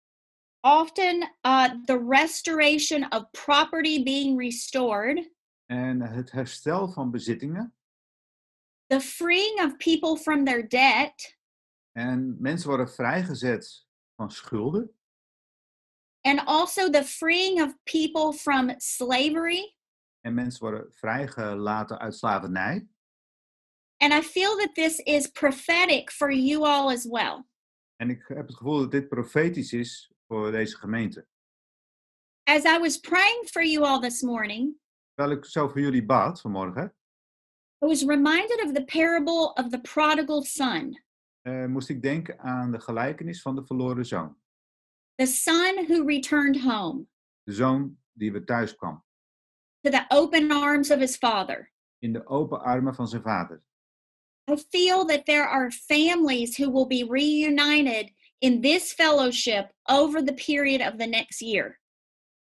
often 0.60 1.34
uh, 1.46 1.70
the 1.84 2.06
restoration 2.08 3.12
of 3.12 3.30
property 3.30 4.02
being 4.02 4.40
restored, 4.40 5.30
En 5.66 6.00
het 6.00 6.30
herstel 6.30 6.88
van 6.88 7.10
bezittingen. 7.10 7.74
The 8.86 9.00
freeing 9.00 9.60
of 9.64 9.76
people 9.76 10.16
from 10.16 10.44
their 10.44 10.68
debt, 10.68 11.38
En 11.92 12.36
mensen 12.40 12.68
worden 12.68 12.88
vrijgezet 12.90 13.86
van 14.16 14.30
schulden. 14.30 14.96
and 16.24 16.40
also 16.46 16.90
the 16.90 17.04
freeing 17.04 17.62
of 17.62 17.74
people 17.84 18.32
from 18.32 18.74
slavery. 18.78 19.76
En 20.20 20.34
mensen 20.34 20.60
worden 20.60 20.92
vrijgelaten 20.92 21.98
uit 21.98 22.14
slavernij. 22.16 22.88
And 23.96 24.12
I 24.12 24.22
feel 24.22 24.56
that 24.56 24.74
this 24.74 24.98
is 24.98 25.26
prophetic 25.30 26.10
for 26.10 26.32
you 26.32 26.64
all 26.64 26.92
as 26.92 27.04
well. 27.04 27.44
En 27.96 28.10
ik 28.10 28.24
heb 28.28 28.46
het 28.46 28.56
gevoel 28.56 28.78
dat 28.78 28.90
dit 28.90 29.08
profetisch 29.08 29.72
is 29.72 30.12
voor 30.26 30.50
deze 30.50 30.76
gemeente. 30.76 31.26
As 32.44 32.64
I 32.64 32.78
was 32.78 32.98
praying 32.98 33.48
for 33.48 33.64
you 33.64 33.84
all 33.86 34.00
this 34.00 34.22
morning, 34.22 34.80
Terwijl 35.14 35.36
ik 35.38 35.44
zo 35.44 35.68
voor 35.68 35.80
jullie 35.80 36.04
bad 36.04 36.40
vanmorgen, 36.40 36.96
I 37.82 37.86
was 37.86 38.04
reminded 38.04 38.60
of 38.64 38.74
the 38.74 38.84
parable 38.84 39.52
of 39.56 39.70
the 39.70 39.80
prodigal 39.80 40.42
son, 40.42 41.02
eh, 41.42 41.66
moest 41.66 41.88
ik 41.88 42.02
denken 42.02 42.38
aan 42.38 42.72
de 42.72 42.80
gelijkenis 42.80 43.42
van 43.42 43.54
de 43.54 43.64
verloren 43.66 44.04
zoon. 44.06 44.36
the 45.16 45.26
son 45.26 45.84
who 45.88 46.04
returned 46.06 46.60
home 46.60 47.06
De 47.44 47.52
zoon 47.52 47.96
die 48.12 48.32
weer 48.32 48.44
thuis 48.44 48.74
kwam, 48.76 49.04
to 49.80 49.90
the 49.90 50.04
open 50.08 50.50
arms 50.50 50.90
of 50.90 50.98
his 50.98 51.16
father. 51.16 51.72
in 51.98 52.12
de 52.12 52.26
open 52.26 52.60
armen 52.60 52.94
van 52.94 53.08
zijn 53.08 53.22
vader. 53.22 53.62
I 54.50 54.56
feel 54.56 55.04
that 55.06 55.24
there 55.24 55.46
are 55.48 55.70
families 55.70 56.56
who 56.56 56.70
will 56.72 56.86
be 56.86 57.06
reunited 57.10 58.12
in 58.38 58.60
this 58.60 58.92
fellowship 58.92 59.72
over 59.82 60.24
the 60.24 60.34
period 60.34 60.80
of 60.92 60.98
the 60.98 61.06
next 61.06 61.40
year. 61.40 61.80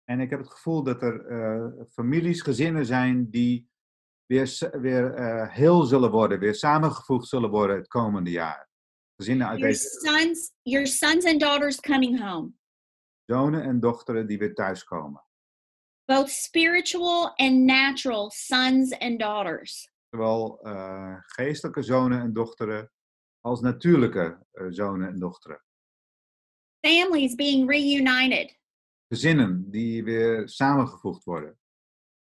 En 0.09 0.19
ik 0.19 0.29
heb 0.29 0.39
het 0.39 0.49
gevoel 0.51 0.83
dat 0.83 1.01
er 1.01 1.25
eh, 1.25 1.85
families, 1.91 2.41
gezinnen 2.41 2.85
zijn 2.85 3.29
die 3.29 3.69
weer, 4.25 5.13
eh, 5.13 5.49
heel 5.53 5.83
zullen 5.83 6.11
worden, 6.11 6.39
weer 6.39 6.55
samengevoegd 6.55 7.27
zullen 7.27 7.49
worden 7.49 7.75
het 7.75 7.87
komende 7.87 8.29
jaar. 8.29 8.69
Gezinnen 9.15 9.47
uit 9.47 9.59
Your 9.59 9.71
deze 9.71 9.89
sons, 9.89 10.51
your 10.61 10.87
sons 10.87 11.25
and 11.25 11.39
daughters 11.39 11.79
coming 11.79 12.19
home, 12.19 12.51
zonen 13.25 13.63
en 13.63 13.79
dochteren 13.79 14.27
die 14.27 14.37
weer 14.37 14.53
thuiskomen. 14.53 15.23
both 16.05 16.29
spiritual 16.29 17.33
and 17.37 17.65
natural 17.65 18.31
sons 18.31 18.93
and 18.99 19.19
daughters. 19.19 19.89
Zowel 20.09 20.59
eh, 20.61 21.15
geestelijke 21.19 21.81
zonen 21.81 22.21
en 22.21 22.33
dochteren 22.33 22.91
als 23.41 23.61
natuurlijke 23.61 24.45
eh, 24.51 24.65
zonen 24.69 25.07
en 25.07 25.19
dochteren. 25.19 25.63
Families 26.79 27.35
being 27.35 27.69
reunited 27.69 28.57
Gezinnen 29.07 29.71
die 29.71 30.03
weer 30.03 30.49
samengevoegd 30.49 31.23
worden. 31.23 31.57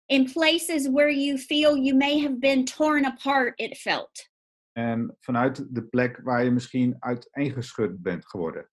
In 0.06 0.32
places 0.32 0.90
where 0.90 1.10
you 1.10 1.38
feel 1.38 1.78
you 1.78 1.96
may 1.96 2.20
have 2.20 2.40
been 2.40 2.66
torn 2.66 3.06
apart, 3.06 3.54
it 3.60 3.78
felt. 3.78 4.30
En 4.72 5.18
vanuit 5.20 5.66
de 5.76 5.84
plek 5.84 6.20
waar 6.24 6.44
je 6.44 6.52
misschien 6.52 6.96
uiteengeschud 7.00 8.02
bent 8.02 8.28
geworden. 8.28 8.70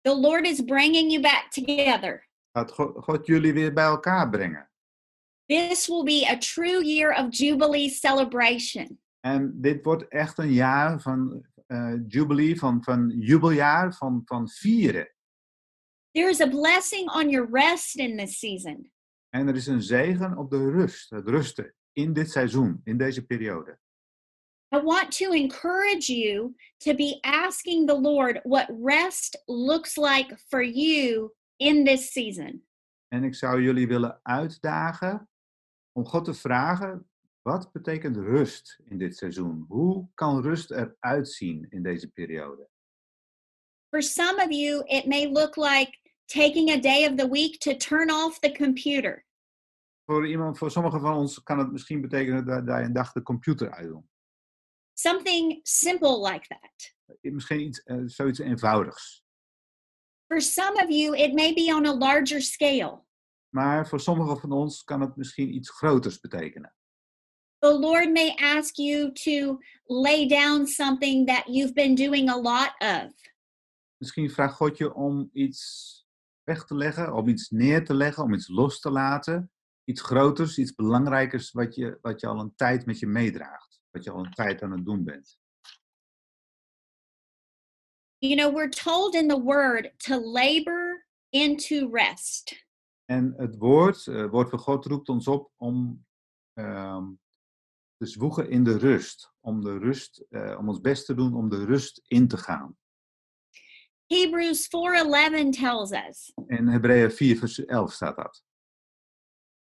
The 0.00 0.14
Lord 0.14 0.46
is 0.46 0.60
bringing 0.60 1.10
you 1.10 1.22
back 1.22 1.50
together. 1.50 2.28
Gaat 2.52 2.70
God, 2.72 3.04
God 3.04 3.26
jullie 3.26 3.52
weer 3.52 3.72
bij 3.72 3.84
elkaar 3.84 4.30
brengen. 4.30 4.70
This 5.46 5.86
will 5.86 6.04
be 6.04 6.26
a 6.30 6.38
true 6.38 6.84
year 6.84 7.24
of 7.24 7.26
Jubilee 7.38 7.88
celebration. 7.88 9.00
En 9.20 9.60
dit 9.60 9.84
wordt 9.84 10.08
echt 10.08 10.38
een 10.38 10.52
jaar 10.52 11.00
van 11.00 11.46
eh 11.66 11.94
jubilee, 12.06 12.58
van, 12.58 12.82
van 12.82 13.10
jubeljaar, 13.10 13.94
van, 13.94 14.22
van 14.24 14.48
vieren. 14.48 15.08
There 16.10 16.28
is 16.28 16.40
a 16.40 16.48
blessing 16.48 17.10
on 17.10 17.30
your 17.30 17.48
rest 17.50 17.96
in 17.96 18.16
this 18.16 18.38
season. 18.38 18.92
En 19.34 19.48
er 19.48 19.54
is 19.54 19.66
een 19.66 19.82
zegen 19.82 20.36
op 20.36 20.50
de 20.50 20.70
rust, 20.70 21.10
het 21.10 21.28
rusten 21.28 21.74
in 21.92 22.12
dit 22.12 22.30
seizoen, 22.30 22.80
in 22.84 22.96
deze 22.96 23.26
periode. 23.26 23.78
I 24.74 24.80
want 24.80 25.16
to 25.18 25.32
encourage 25.32 26.12
you 26.12 26.54
to 26.76 26.94
be 26.94 27.18
asking 27.20 27.88
the 27.88 28.00
Lord 28.00 28.40
what 28.42 28.68
rest 28.82 29.42
looks 29.46 29.96
like 29.96 30.38
for 30.48 30.64
you 30.64 31.32
in 31.56 31.84
this 31.84 32.12
season. 32.12 32.66
En 33.08 33.24
ik 33.24 33.34
zou 33.34 33.62
jullie 33.62 33.86
willen 33.86 34.20
uitdagen 34.22 35.28
om 35.92 36.06
God 36.06 36.24
te 36.24 36.34
vragen, 36.34 37.08
wat 37.42 37.72
betekent 37.72 38.16
rust 38.16 38.80
in 38.84 38.98
dit 38.98 39.16
seizoen? 39.16 39.64
Hoe 39.68 40.08
kan 40.14 40.42
rust 40.42 40.70
eruit 40.70 41.28
zien 41.28 41.66
in 41.70 41.82
deze 41.82 42.08
periode? 42.08 42.68
For 43.90 44.02
some 44.02 44.42
of 44.42 44.50
you, 44.50 44.82
it 44.86 45.06
may 45.06 45.32
look 45.32 45.56
like 45.56 45.98
taking 46.26 46.70
a 46.70 46.80
day 46.80 47.06
of 47.06 47.16
the 47.16 47.28
week 47.28 47.58
to 47.58 47.76
turn 47.76 48.10
off 48.10 48.40
the 48.40 48.52
computer. 48.52 49.23
Voor, 50.04 50.28
iemand, 50.28 50.58
voor 50.58 50.70
sommigen 50.70 51.00
van 51.00 51.16
ons 51.16 51.42
kan 51.42 51.58
het 51.58 51.72
misschien 51.72 52.00
betekenen 52.00 52.44
dat, 52.46 52.66
dat 52.66 52.78
je 52.78 52.84
een 52.84 52.92
dag 52.92 53.12
de 53.12 53.22
computer 53.22 53.70
uitdoet. 53.70 54.04
Something 54.92 55.60
simple 55.62 56.30
like 56.30 56.46
that. 56.46 56.94
Misschien 57.20 57.60
iets, 57.60 57.82
eh, 57.82 58.02
zoiets 58.04 58.38
eenvoudigs. 58.38 59.24
For 60.26 60.40
some 60.40 60.82
of 60.82 60.88
you, 60.88 61.16
it 61.16 61.34
may 61.34 61.52
be 61.54 61.72
on 61.74 61.86
a 61.86 61.96
larger 61.96 62.42
scale. 62.42 63.04
Maar 63.48 63.88
voor 63.88 64.00
sommigen 64.00 64.38
van 64.38 64.52
ons 64.52 64.84
kan 64.84 65.00
het 65.00 65.16
misschien 65.16 65.54
iets 65.54 65.70
groters 65.70 66.20
betekenen. 66.20 66.74
The 67.58 67.78
Lord 67.78 68.12
may 68.12 68.34
ask 68.36 68.76
you 68.76 69.12
to 69.12 69.58
lay 69.84 70.26
down 70.26 70.66
something 70.66 71.26
that 71.26 71.44
you've 71.46 71.72
been 71.72 71.94
doing 71.94 72.28
a 72.30 72.36
lot 72.36 72.74
of. 72.78 73.12
Misschien 73.96 74.30
vraagt 74.30 74.54
God 74.54 74.78
je 74.78 74.94
om 74.94 75.30
iets 75.32 75.92
weg 76.42 76.64
te 76.64 76.74
leggen, 76.74 77.14
om 77.14 77.28
iets 77.28 77.50
neer 77.50 77.84
te 77.84 77.94
leggen, 77.94 78.22
om 78.22 78.34
iets 78.34 78.48
los 78.48 78.80
te 78.80 78.90
laten. 78.90 79.53
Iets 79.84 80.00
groters, 80.00 80.58
iets 80.58 80.74
belangrijkers 80.74 81.52
wat 81.52 81.74
je, 81.74 81.98
wat 82.02 82.20
je 82.20 82.26
al 82.26 82.40
een 82.40 82.54
tijd 82.54 82.86
met 82.86 82.98
je 82.98 83.06
meedraagt. 83.06 83.80
Wat 83.90 84.04
je 84.04 84.10
al 84.10 84.24
een 84.24 84.32
tijd 84.32 84.62
aan 84.62 84.72
het 84.72 84.84
doen 84.84 85.04
bent. 85.04 85.38
You 88.18 88.36
know, 88.36 88.54
we're 88.54 88.68
told 88.68 89.14
in 89.14 89.28
the 89.28 89.42
word 89.42 89.92
to 89.96 90.20
labor 90.20 91.06
into 91.28 91.90
rest. 91.90 92.66
En 93.04 93.34
het 93.36 93.56
woord, 93.56 94.06
eh, 94.06 94.16
het 94.16 94.30
woord 94.30 94.50
van 94.50 94.58
God 94.58 94.84
roept 94.84 95.08
ons 95.08 95.28
op 95.28 95.52
om 95.56 96.06
ehm, 96.52 97.04
te 97.96 98.06
zwoegen 98.06 98.50
in 98.50 98.64
de 98.64 98.78
rust. 98.78 99.32
Om, 99.40 99.64
de 99.64 99.78
rust 99.78 100.24
eh, 100.28 100.56
om 100.58 100.68
ons 100.68 100.80
best 100.80 101.06
te 101.06 101.14
doen 101.14 101.34
om 101.34 101.48
de 101.48 101.64
rust 101.64 102.02
in 102.06 102.28
te 102.28 102.36
gaan. 102.36 102.76
Hebrews 104.06 104.66
4:11 104.66 105.50
tells 105.50 105.92
us 105.92 106.32
In 106.46 106.66
Hebreeën 106.66 107.10
4 107.10 107.38
vers 107.38 107.64
11 107.64 107.92
staat 107.92 108.16
dat. 108.16 108.43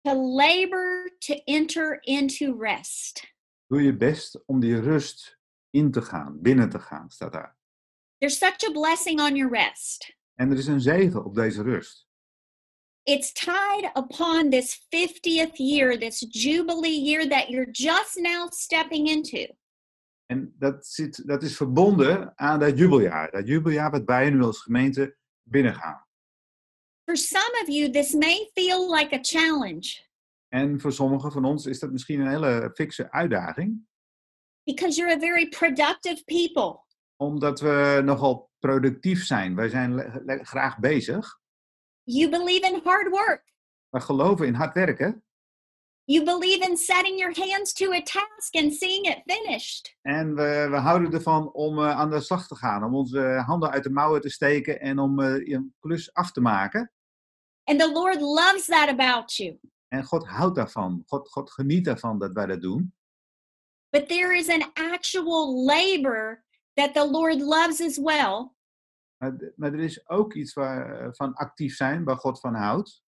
To 0.07 0.13
labor 0.13 1.09
to 1.19 1.35
enter 1.47 1.99
into 2.03 2.55
rest. 2.55 3.25
Doe 3.67 3.81
je 3.81 3.97
best 3.97 4.39
om 4.45 4.59
die 4.59 4.79
rust 4.79 5.37
in 5.69 5.91
te 5.91 6.01
gaan, 6.01 6.41
binnen 6.41 6.69
te 6.69 6.79
gaan, 6.79 7.09
staat 7.09 7.31
daar. 7.31 7.57
There's 8.17 8.37
such 8.37 8.63
a 8.63 8.71
blessing 8.71 9.19
on 9.19 9.35
your 9.35 9.51
rest. 9.51 10.15
En 10.35 10.51
er 10.51 10.57
is 10.57 10.67
een 10.67 10.81
zegen 10.81 11.25
op 11.25 11.35
deze 11.35 11.61
rust. 11.63 12.07
It's 13.03 13.31
tied 13.33 13.91
upon 13.93 14.49
this 14.49 14.87
50th 14.89 15.57
year, 15.57 15.97
this 15.97 16.25
Jubilee 16.29 17.01
year 17.01 17.27
that 17.29 17.47
you're 17.49 17.71
just 17.71 18.17
now 18.17 18.51
stepping 18.51 19.07
into. 19.07 19.55
En 20.25 20.55
dat, 20.57 20.85
zit, 20.85 21.27
dat 21.27 21.43
is 21.43 21.55
verbonden 21.55 22.37
aan 22.37 22.59
dat 22.59 22.77
jubeljaar. 22.77 23.31
Dat 23.31 23.47
jubeljaar 23.47 23.91
wat 23.91 24.03
wij 24.05 24.29
nu 24.29 24.41
als 24.41 24.61
gemeente 24.61 25.17
binnengaan. 25.43 26.06
For 27.07 27.15
some 27.15 27.51
of 27.61 27.69
you, 27.69 27.89
this 27.89 28.13
may 28.13 28.49
feel 28.53 28.91
like 28.91 29.15
a 29.15 29.19
challenge 29.21 30.05
En 30.47 30.79
voor 30.79 30.91
sommigen 30.91 31.31
van 31.31 31.45
ons 31.45 31.65
is 31.65 31.79
dat 31.79 31.91
misschien 31.91 32.19
een 32.19 32.29
hele 32.29 32.71
fikse 32.73 33.11
uitdaging. 33.11 33.85
because 34.63 34.97
you're 34.97 35.15
a 35.15 35.19
very 35.19 35.47
productive 35.47 36.23
people. 36.25 36.79
Omdat 37.15 37.59
we 37.59 38.01
nogal 38.03 38.49
productief 38.59 39.25
zijn. 39.25 39.55
Wij 39.55 39.69
zijn 39.69 40.21
graag 40.45 40.79
bezig. 40.79 41.39
You 42.03 42.29
believe 42.29 42.67
in 42.67 42.81
hard 42.83 43.09
work. 43.09 43.53
We 43.89 43.99
geloven 43.99 44.45
in 44.47 44.53
hard 44.53 44.73
werken. 44.73 45.23
You 46.03 46.23
believe 46.25 46.69
in 46.69 46.77
setting 46.77 47.17
your 47.19 47.33
hands 47.39 47.73
to 47.73 47.91
a 47.91 48.01
task 48.01 48.55
and 48.55 48.73
seeing 48.73 49.05
it 49.05 49.21
finished. 49.25 49.97
En 50.01 50.35
we, 50.35 50.67
we 50.69 50.77
houden 50.77 51.13
ervan 51.13 51.53
om 51.53 51.79
eh, 51.79 51.89
aan 51.99 52.09
de 52.09 52.19
slag 52.21 52.47
te 52.47 52.55
gaan. 52.55 52.83
Om 52.83 52.95
onze 52.95 53.43
handen 53.45 53.71
uit 53.71 53.83
de 53.83 53.89
mouwen 53.89 54.21
te 54.21 54.29
steken 54.29 54.79
en 54.79 54.99
om 54.99 55.19
eh, 55.19 55.53
een 55.53 55.75
klus 55.79 56.13
af 56.13 56.31
te 56.31 56.41
maken. 56.41 56.91
And 57.69 57.79
the 57.79 57.91
Lord 57.91 58.21
loves 58.21 58.65
that 58.65 58.89
about 58.89 59.37
you. 59.37 59.59
En 59.87 60.03
God 60.03 60.27
houdt 60.27 60.55
daarvan. 60.55 61.03
God, 61.05 61.29
God 61.29 61.51
geniet 61.51 61.85
daarvan 61.85 62.19
dat 62.19 62.31
wij 62.33 62.45
dat 62.45 62.61
doen. 62.61 62.93
But 63.89 64.07
there 64.07 64.37
is 64.37 64.49
an 64.49 64.71
actual 64.73 65.65
labor 65.65 66.43
that 66.73 66.93
the 66.93 67.07
Lord 67.11 67.41
loves 67.41 67.81
as 67.81 67.97
well. 67.97 68.55
Maar, 69.17 69.53
maar 69.55 69.73
er 69.73 69.79
is 69.79 70.09
ook 70.09 70.33
iets 70.33 70.53
waar, 70.53 70.99
eh, 70.99 71.07
van 71.11 71.33
actief 71.33 71.75
zijn, 71.75 72.03
waar 72.03 72.17
God 72.17 72.39
van 72.39 72.53
houdt. 72.53 73.03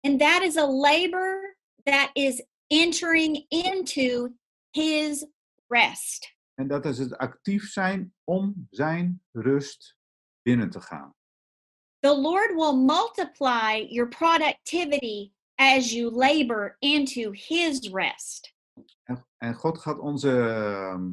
And 0.00 0.20
that 0.20 0.42
is 0.42 0.56
a 0.56 0.66
labor 0.66 1.58
that 1.84 2.10
is 2.12 2.46
entering 2.66 3.44
into 3.48 4.28
his 4.70 5.26
rest. 5.66 6.36
En 6.54 6.68
dat 6.68 6.84
is 6.84 6.98
het 6.98 7.16
actief 7.16 7.70
zijn 7.70 8.14
om 8.24 8.66
zijn 8.70 9.22
rust 9.32 9.96
binnen 10.42 10.70
te 10.70 10.80
gaan. 10.80 11.14
The 12.08 12.14
Lord 12.14 12.56
will 12.56 12.72
multiply 12.74 13.84
your 13.90 14.06
productivity 14.06 15.34
as 15.58 15.92
you 15.92 16.08
labor 16.08 16.78
into 16.80 17.32
his 17.32 17.90
rest. 17.92 18.54
En, 19.04 19.26
en 19.38 19.54
God 19.54 19.78
gaat 19.78 19.98
onze 19.98 20.30
ehm, 20.30 21.10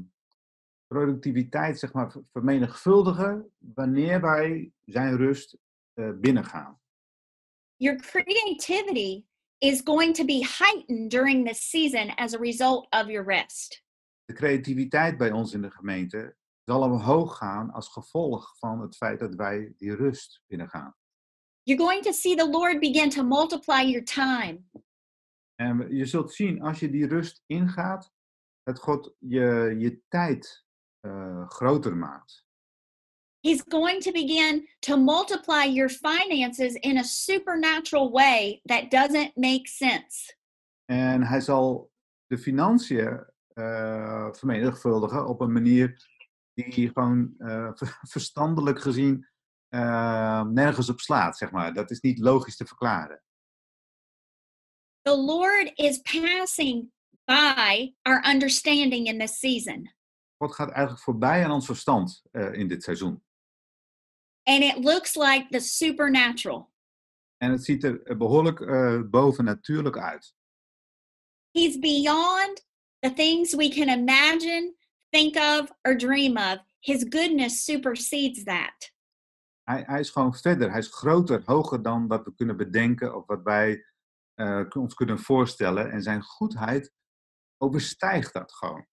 productiviteit 0.88 1.80
zeg 1.80 1.94
maar, 1.94 2.16
vermenigvuldigen 2.32 3.52
wanneer 3.58 4.22
wij 4.22 4.72
zijn 4.86 5.18
rust 5.18 5.58
eh, 5.94 6.10
binnengaan. 6.16 6.80
Your 7.76 8.00
creativity 8.00 9.26
is 9.58 9.82
going 9.84 10.16
to 10.16 10.26
be 10.26 10.48
heightened 10.58 11.12
during 11.12 11.48
this 11.48 11.70
season 11.70 12.16
as 12.16 12.34
a 12.34 12.38
result 12.38 12.88
of 12.90 13.08
your 13.08 13.26
rest. 13.26 13.84
De 14.26 14.34
creativiteit 14.34 15.18
bij 15.18 15.32
ons 15.32 15.54
in 15.54 15.62
de 15.62 15.72
gemeente 15.72 16.36
zal 16.66 16.82
omhoog 16.82 17.38
gaan 17.38 17.72
als 17.72 17.88
gevolg 17.88 18.58
van 18.58 18.82
het 18.82 18.96
feit 18.96 19.20
dat 19.20 19.36
wij 19.36 19.74
die 19.78 19.96
rust 19.96 20.44
binnengaan. 20.48 20.96
You're 21.64 21.84
going 21.84 22.04
to 22.04 22.12
see 22.12 22.36
the 22.36 22.50
Lord 22.50 22.80
begin 22.80 23.10
to 23.10 23.24
multiply 23.24 23.82
your 23.82 24.04
time. 24.04 24.64
En 25.56 25.96
je 25.96 26.06
zult 26.06 26.34
zien, 26.34 26.62
als 26.62 26.80
je 26.80 26.90
die 26.90 27.08
rust 27.08 27.44
ingaat, 27.46 28.12
dat 28.64 28.80
God 28.80 29.16
je, 29.20 29.76
je 29.78 30.02
tijd 30.08 30.66
eh, 31.00 31.50
groter 31.50 31.98
maakt. 31.98 32.46
He's 33.40 33.64
going 33.68 34.02
to 34.02 34.12
begin 34.12 34.68
to 34.80 34.98
multiply 34.98 35.66
your 35.66 35.90
finances 35.90 36.74
in 36.74 36.98
a 36.98 37.04
supernatural 37.04 38.12
way 38.12 38.62
that 38.64 38.92
doesn't 38.92 39.36
make 39.36 39.68
sense. 39.68 40.36
En 40.86 41.24
hij 41.24 41.42
zal 41.42 41.92
de 42.28 42.38
financiën 42.38 43.26
eh, 43.48 44.28
vermenigvuldigen 44.32 45.28
op 45.28 45.42
een 45.42 45.52
manier 45.52 46.15
die 46.56 46.90
gewoon 46.90 47.34
ver- 47.38 48.00
verstandelijk 48.16 48.82
gezien 48.82 49.28
eh, 49.76 50.44
nergens 50.44 50.90
op 50.90 51.00
slaat, 51.00 51.38
zeg 51.38 51.52
maar. 51.52 51.74
Dat 51.74 51.92
is 51.92 52.00
niet 52.00 52.20
logisch 52.20 52.56
te 52.56 52.66
verklaren. 52.66 53.24
The 55.02 55.18
Lord 55.18 55.72
is 55.74 56.02
passing 56.02 56.92
by 57.26 57.94
our 58.02 58.28
understanding 58.28 59.08
in 59.08 59.20
this 59.20 59.40
season. 59.40 59.94
God 60.38 60.54
gaat 60.54 60.70
eigenlijk 60.70 61.04
voorbij 61.04 61.44
aan 61.44 61.52
ons 61.52 61.66
verstand 61.66 62.22
eh, 62.32 62.54
in 62.54 62.68
dit 62.68 62.84
seizoen. 62.84 63.24
And 64.44 64.64
it 64.64 64.84
looks 64.84 65.16
like 65.16 65.48
the 65.50 65.60
supernatural. 65.60 66.74
En 67.38 67.52
het 67.52 67.64
ziet 67.64 67.84
er 67.84 68.18
behoorlijk 68.18 68.60
eh 68.60 69.02
bovennatuurlijk 69.10 69.98
uit. 69.98 70.36
He's 71.52 71.80
beyond 71.80 72.66
the 73.00 73.14
things 73.14 73.56
we 73.56 73.70
can 73.70 73.90
imagine, 73.90 74.76
think 75.16 75.36
of, 75.36 75.72
or 75.84 75.98
dream 75.98 76.38
of. 76.38 76.60
His 76.80 77.06
goodness 77.10 77.64
supersedes 77.64 78.44
that. 78.44 78.94
Hij, 79.64 79.84
hij 79.86 80.00
is 80.00 80.10
gewoon 80.10 80.36
verder, 80.36 80.70
hij 80.70 80.80
is 80.80 80.88
groter, 80.88 81.42
hoger 81.46 81.82
dan 81.82 82.08
wat 82.08 82.24
we 82.24 82.36
kunnen 82.36 82.58
bedenken 82.58 83.16
of 83.16 83.26
wat 83.26 83.42
wij 83.44 83.86
eh, 84.34 84.66
ons 84.70 84.94
kunnen 84.94 85.20
voorstellen. 85.20 85.92
En 85.92 86.02
zijn 86.02 86.22
goedheid 86.22 86.94
overstijgt 87.58 88.34
dat 88.34 88.54
gewoon. 88.54 88.86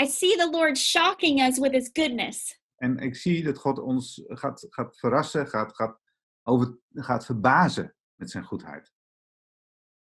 I 0.00 0.06
see 0.06 0.36
the 0.36 0.50
Lord 0.50 0.78
shocking 0.78 1.40
us 1.40 1.58
with 1.58 1.72
his 1.72 1.90
goodness. 1.92 2.62
En 2.76 2.98
ik 2.98 3.16
zie 3.16 3.44
dat 3.44 3.58
God 3.58 3.78
ons 3.78 4.22
gaat, 4.24 4.66
gaat 4.70 4.98
verrassen, 4.98 5.48
gaat, 5.48 5.74
gaat, 5.74 6.00
over, 6.42 6.78
gaat 6.92 7.24
verbazen 7.24 7.94
met 8.14 8.30
zijn 8.30 8.44
goedheid. 8.44 8.92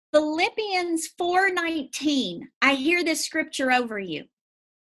Philippians 0.10 1.14
4:19. 1.16 2.52
I 2.66 2.74
hear 2.76 3.04
this 3.04 3.26
scripture 3.26 3.72
over 3.72 4.00
you. 4.00 4.30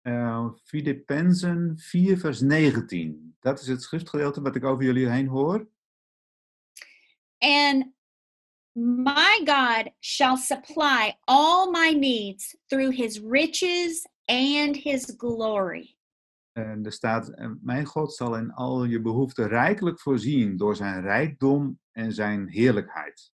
Eh 0.06 0.48
Filippenzen 0.62 1.78
4, 1.78 2.18
vers 2.18 2.40
19. 2.40 3.36
Dat 3.40 3.60
is 3.60 3.66
het 3.66 3.82
schriftgedeelte 3.82 4.42
wat 4.42 4.56
ik 4.56 4.64
over 4.64 4.84
jullie 4.84 5.08
heen 5.08 5.26
hoor. 5.26 5.68
And 7.38 7.92
my 8.72 9.40
God 9.44 9.90
shall 10.00 10.36
supply 10.36 11.16
all 11.24 11.70
my 11.70 11.90
needs 11.98 12.56
through 12.66 12.96
his 12.96 13.20
riches 13.20 14.06
and 14.24 14.76
his 14.76 15.14
glory. 15.16 15.96
En 16.52 16.84
er 16.84 16.92
staat, 16.92 17.32
mijn 17.60 17.84
God 17.84 18.14
zal 18.14 18.36
in 18.36 18.52
al 18.52 18.84
je 18.84 19.00
behoeften 19.00 19.48
rijkelijk 19.48 20.00
voorzien 20.00 20.56
door 20.56 20.76
zijn 20.76 21.02
rijkdom 21.02 21.80
en 21.92 22.12
zijn 22.12 22.48
heerlijkheid. 22.48 23.32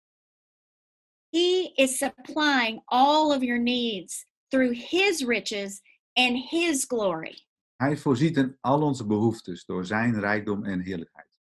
He 1.30 1.70
is 1.74 1.98
supplying 1.98 2.82
all 2.84 3.36
of 3.36 3.42
your 3.42 3.62
needs 3.62 4.26
through 4.48 4.74
his 4.90 5.24
riches 5.24 5.80
and 6.16 6.36
his 6.50 6.84
glory. 6.84 7.44
Hij 7.76 7.96
voorziet 7.96 8.36
in 8.36 8.56
al 8.60 8.82
onze 8.82 9.06
behoeftes 9.06 9.64
door 9.64 9.84
zijn 9.86 10.20
rijkdom 10.20 10.64
en 10.64 10.80
heerlijkheid. 10.80 11.40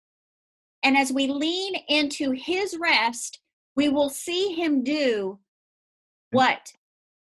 And 0.80 0.96
as 0.96 1.10
we 1.10 1.26
lean 1.26 1.82
into 1.86 2.30
his 2.30 2.76
rest, 2.78 3.42
we 3.72 3.90
will 3.92 4.08
see 4.08 4.54
him 4.54 4.82
do 4.82 5.40
what 6.28 6.72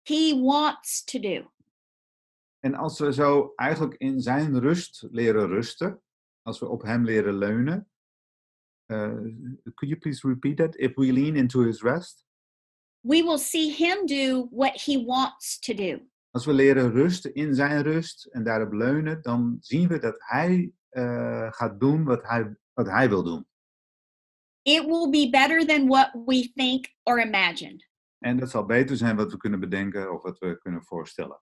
he 0.04 0.34
wants 0.42 1.04
to 1.04 1.20
do. 1.20 1.52
En 2.60 2.76
als 2.76 3.00
we 3.00 3.14
zo 3.14 3.54
eigenlijk 3.56 3.96
in 3.98 4.22
zijn 4.22 4.60
rust 4.60 5.08
leren 5.12 5.48
rusten, 5.48 6.02
als 6.42 6.60
we 6.60 6.68
op 6.68 6.82
hem 6.82 7.06
leren 7.06 7.38
leunen. 7.38 7.90
eh, 8.90 9.14
could 9.76 9.90
you 9.90 9.96
please 9.96 10.28
repeat 10.28 10.58
that? 10.58 10.76
If 10.80 10.96
we 10.98 11.12
lean 11.12 11.36
into 11.36 11.62
his 11.62 11.84
rest. 11.84 12.26
We 13.02 13.22
will 13.22 13.38
see 13.38 13.70
him 13.70 14.06
do 14.06 14.48
what 14.52 14.76
he 14.76 14.98
wants 14.98 15.60
to 15.60 15.74
do. 15.74 16.00
Als 16.32 16.46
we 16.46 16.54
leren 16.54 16.92
rusten 16.92 17.34
in 17.34 17.56
zijn 17.56 17.82
rust 17.82 18.26
en 18.26 18.44
daarop 18.44 18.72
leunen, 18.72 19.22
dan 19.22 19.58
zien 19.60 19.88
we 19.88 20.00
dat 20.00 20.16
hij 20.18 20.72
eh, 20.90 21.48
gaat 21.52 21.80
doen 21.80 22.04
wat 22.04 22.24
hij, 22.24 22.56
wat 22.74 22.88
hij 22.88 23.10
wil 23.10 23.24
doen. 23.24 23.48
It 24.62 24.86
will 24.86 25.10
be 25.10 25.30
better 25.30 25.66
than 25.66 25.88
what 25.88 26.12
we 26.26 26.52
think 26.54 26.94
or 27.04 27.22
imagine. 27.26 27.88
En 28.20 28.38
dat 28.38 28.50
zal 28.50 28.66
beter 28.66 28.98
zijn 28.98 29.16
wat 29.16 29.32
we 29.32 29.38
kunnen 29.38 29.60
bedenken 29.60 30.14
of 30.14 30.22
wat 30.22 30.40
we 30.40 30.58
kunnen 30.58 30.84
voorstellen. 30.84 31.42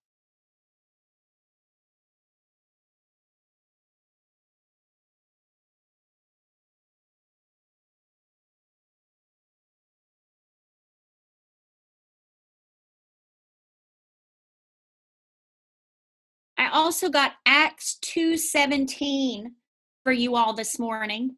I 16.68 16.70
also 16.70 17.10
got 17.10 17.32
Acts 17.46 17.98
2:17 18.02 19.56
for 20.04 20.12
you 20.12 20.36
all 20.36 20.54
this 20.54 20.78
morning. 20.78 21.38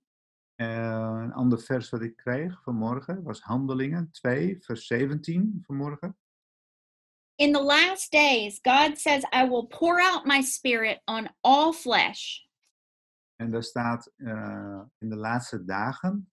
Eh, 0.55 1.19
een 1.21 1.33
ander 1.33 1.61
vers 1.61 1.89
wat 1.89 2.01
ik 2.01 2.15
kreeg 2.15 2.63
vanmorgen 2.63 3.23
was 3.23 3.41
Handelingen 3.41 4.11
2, 4.11 4.57
vers 4.59 4.87
17 4.87 5.59
vanmorgen. 5.65 6.17
In 7.35 7.53
the 7.53 7.61
last 7.61 8.11
days, 8.11 8.59
God 8.61 8.97
says, 8.97 9.23
I 9.31 9.47
will 9.47 9.65
pour 9.67 10.01
out 10.01 10.25
my 10.25 10.41
spirit 10.41 11.01
on 11.05 11.29
all 11.41 11.73
flesh. 11.73 12.47
En 13.35 13.51
daar 13.51 13.63
staat, 13.63 14.11
eh, 14.15 14.81
in 14.97 15.09
de 15.09 15.15
laatste 15.15 15.63
dagen, 15.63 16.31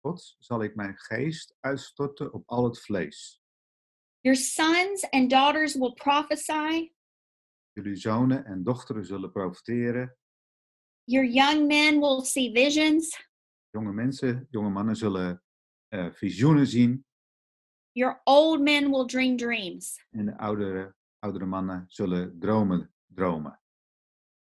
God, 0.00 0.36
zal 0.38 0.62
ik 0.62 0.74
mijn 0.74 0.98
geest 0.98 1.56
uitstorten 1.60 2.32
op 2.32 2.42
al 2.46 2.64
het 2.64 2.80
vlees. 2.80 3.42
Your 4.20 4.38
sons 4.38 5.10
and 5.10 5.30
daughters 5.30 5.74
will 5.74 5.92
prophesy. 5.92 6.96
Jullie 7.78 7.96
zonen 7.96 8.44
en 8.44 8.62
dochteren 8.62 9.04
zullen 9.04 9.32
profiteren. 9.32 10.16
Your 11.04 11.26
young 11.26 11.66
men 11.66 12.00
will 12.00 12.24
see 12.24 12.52
visions. 12.52 13.26
Jonge 13.70 13.92
mensen, 13.92 14.46
jonge 14.50 14.70
mannen 14.70 14.96
zullen 14.96 15.42
eh, 15.88 16.10
visioenen 16.12 16.66
zien. 16.66 17.04
Your 17.92 18.20
old 18.24 18.60
men 18.60 18.90
will 18.90 19.04
dream 19.04 19.36
dreams. 19.36 20.06
En 20.10 20.26
de 20.26 20.38
oudere, 20.38 20.94
oudere 21.18 21.46
mannen 21.46 21.84
zullen 21.88 22.38
dromen 22.38 22.94
dromen. 23.06 23.60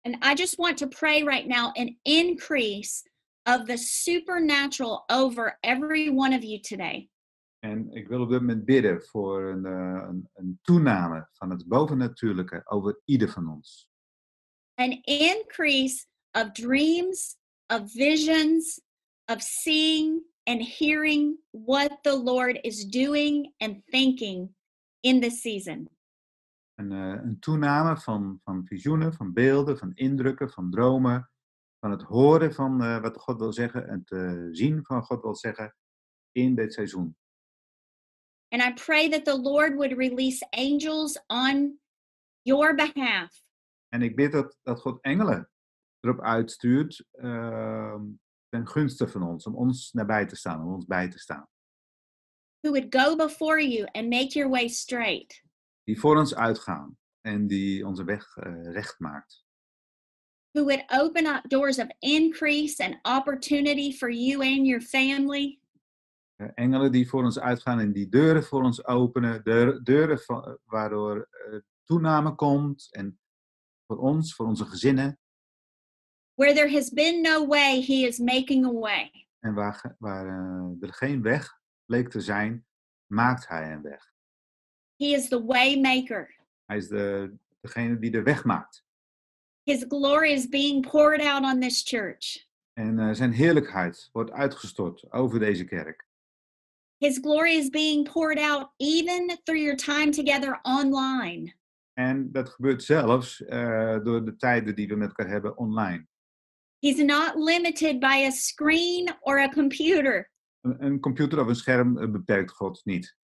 And 0.03 0.17
I 0.23 0.35
just 0.35 0.57
want 0.57 0.79
to 0.79 0.89
pray 0.89 1.23
right 1.23 1.47
now 1.47 1.73
an 1.75 1.99
increase 2.03 3.03
of 3.45 3.67
the 3.67 3.77
supernatural 3.77 5.05
over 5.09 5.59
every 5.63 6.09
one 6.09 6.37
of 6.37 6.43
you 6.43 6.61
today. 6.61 7.10
En 7.61 7.91
ik 7.91 8.09
wil 8.09 8.21
op 8.21 8.31
dit 8.31 8.41
moment 8.41 8.65
bidden 8.65 9.03
voor 9.03 9.43
een, 9.43 9.65
eh, 9.65 10.07
een, 10.09 10.29
een 10.33 10.59
toename 10.63 11.29
van 11.33 11.51
het 11.51 11.69
bovennatuurlijke 11.69 12.63
over 12.65 13.01
ieder 13.05 13.29
van 13.29 13.49
ons. 13.49 13.89
An 14.75 15.03
increase 15.03 16.07
of 16.31 16.53
dreams, 16.53 17.37
of 17.67 17.93
visions, 17.93 18.81
of 19.25 19.43
seeing 19.43 20.23
and 20.43 20.79
hearing 20.79 21.39
what 21.51 21.99
the 22.03 22.23
Lord 22.23 22.59
is 22.65 22.89
doing 22.89 23.53
and 23.57 23.87
thinking 23.87 24.55
in 25.01 25.21
this 25.21 25.41
season. 25.41 25.89
Een, 26.75 26.93
eh, 26.93 27.23
een 27.23 27.39
toename 27.39 27.97
van, 27.97 28.41
van 28.45 28.67
visioenen, 28.67 29.15
van 29.15 29.33
beelden, 29.33 29.79
van 29.79 29.93
indrukken, 29.95 30.51
van 30.51 30.71
dromen. 30.71 31.31
Van 31.79 31.91
het 31.91 32.03
horen 32.03 32.55
van 32.55 32.83
eh, 32.83 33.01
wat 33.01 33.17
God 33.17 33.39
wil 33.39 33.53
zeggen 33.53 33.89
en 33.89 34.03
het 34.05 34.57
zien 34.57 34.85
van 34.85 35.03
God 35.03 35.23
wil 35.23 35.37
zeggen 35.37 35.77
in 36.33 36.55
dit 36.55 36.73
seizoen. 36.73 37.17
And 38.53 38.63
I 38.63 38.73
pray 38.73 39.09
that 39.09 39.25
the 39.25 39.37
Lord 39.37 39.77
would 39.77 39.97
release 39.97 40.43
angels 40.53 41.19
on 41.29 41.79
your 42.43 42.75
behalf 42.75 43.43
En 43.89 44.03
ik 44.03 44.17
bid 44.17 44.33
dat, 44.33 44.57
dat 44.63 44.81
God 44.81 45.01
engelen 45.03 45.51
erop 46.01 46.21
uitstuurt 46.21 47.05
ehm, 47.11 48.03
ten 48.49 48.67
gunste 48.69 49.09
van 49.09 49.23
ons, 49.23 49.47
om 49.47 49.55
ons 49.55 49.93
nabij 49.93 50.27
te 50.27 50.37
staan, 50.37 50.61
om 50.63 50.73
ons 50.75 50.85
bij 50.87 51.09
te 51.11 51.19
staan. 51.19 51.49
who 52.63 52.71
would 52.73 52.91
go 52.93 53.17
before 53.17 53.59
you 53.61 53.87
and 53.95 54.09
make 54.11 54.35
your 54.35 54.51
way 54.51 54.69
straight. 54.69 55.43
Die 55.85 56.01
voor 56.01 56.17
ons 56.17 56.35
uitgaan 56.35 56.99
en 57.21 57.47
die 57.47 57.87
onze 57.87 58.05
weg 58.05 58.37
eh, 58.37 58.73
recht 58.73 58.99
maakt. 58.99 59.45
who 60.53 60.65
would 60.65 60.83
open 60.91 61.27
up 61.27 61.49
doors 61.49 61.79
of 61.79 61.89
increase 62.01 62.81
and 62.81 62.97
opportunity 63.05 63.93
for 63.93 64.09
you 64.11 64.43
and 64.43 64.67
your 64.67 64.81
family. 64.81 65.60
Eh, 66.41 66.49
engelen 66.55 66.93
die 66.93 67.09
voor 67.09 67.25
ons 67.25 67.39
uitgaan 67.41 67.79
en 67.79 67.93
die 67.93 68.09
deuren 68.09 68.45
voor 68.45 68.63
ons 68.63 68.85
openen, 68.87 69.45
deur- 69.45 69.83
deuren 69.85 70.19
va- 70.19 70.59
waardoor 70.65 71.29
eh, 71.31 71.59
toename 71.85 72.35
komt 72.35 72.89
en 72.91 73.21
voor 73.87 73.99
ons, 73.99 74.35
voor 74.35 74.47
onze 74.47 74.65
gezinnen. 74.65 75.19
Where 76.35 76.55
there 76.55 76.73
has 76.73 76.91
been 76.93 77.21
no 77.23 77.47
way, 77.47 77.81
He 77.83 78.07
is 78.07 78.19
making 78.19 78.65
a 78.67 78.73
way. 78.73 79.27
En 79.39 79.55
waar, 79.55 79.97
waar 79.99 80.27
eh, 80.27 80.89
er 80.89 80.95
geen 80.95 81.23
weg 81.23 81.61
leek 81.85 82.09
te 82.11 82.21
zijn, 82.21 82.67
maakt 83.07 83.49
hij 83.49 83.73
een 83.73 83.83
weg. 83.83 84.13
He 84.97 85.07
is 85.07 85.29
the 85.29 85.45
way 85.45 85.81
maker. 85.81 86.37
Hij 86.65 86.77
is 86.77 86.89
de, 86.89 87.35
degene 87.61 87.99
die 87.99 88.11
de 88.11 88.23
weg 88.23 88.45
maakt. 88.45 88.85
His 89.63 89.85
glory 89.89 90.31
is 90.31 90.49
being 90.49 90.91
poured 90.91 91.21
out 91.27 91.43
on 91.55 91.61
this 91.61 91.83
church. 91.89 92.49
En 92.73 93.17
zijn 93.17 93.33
heerlijkheid 93.33 94.09
wordt 94.13 94.31
uitgestort 94.31 95.13
over 95.13 95.39
deze 95.39 95.65
kerk. 95.65 96.09
His 97.01 97.19
glory 97.19 97.55
is 97.55 97.71
being 97.71 98.05
poured 98.05 98.39
out 98.39 98.73
even 98.79 99.31
through 99.47 99.63
your 99.63 99.77
time 99.77 100.13
together 100.13 100.61
online. 100.65 101.55
En 101.95 102.33
dat 102.33 102.49
gebeurt 102.49 102.83
zelfs 102.83 103.45
eh, 103.45 103.99
door 104.05 104.25
de 104.25 104.37
tijden 104.37 104.75
die 104.75 104.89
we 104.89 104.97
met 104.97 105.09
elkaar 105.09 105.29
hebben 105.29 105.57
online. 105.57 106.07
He's 106.79 106.99
not 106.99 107.37
limited 107.37 108.01
by 108.01 108.25
a 108.27 108.31
screen 108.31 109.11
or 109.21 109.39
a 109.39 109.49
computer. 109.49 110.31
Een, 110.61 110.85
een 110.85 111.01
computer 111.01 111.41
of 111.41 111.47
een 111.47 111.55
scherm 111.55 111.99
eh, 111.99 112.11
beperkt 112.11 112.51
God 112.51 112.81
niet. 112.85 113.17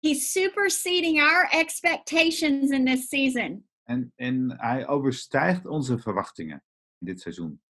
He's 0.00 0.32
superseding 0.32 1.20
our 1.20 1.48
expectations 1.50 2.70
in 2.70 2.84
this 2.84 3.08
season. 3.08 3.68
En, 3.84 4.12
en 4.16 4.54
hij 4.58 4.86
overstijgt 4.88 5.66
onze 5.66 5.98
verwachtingen 5.98 6.64
in 6.98 7.06
dit 7.06 7.20
seizoen. 7.20 7.60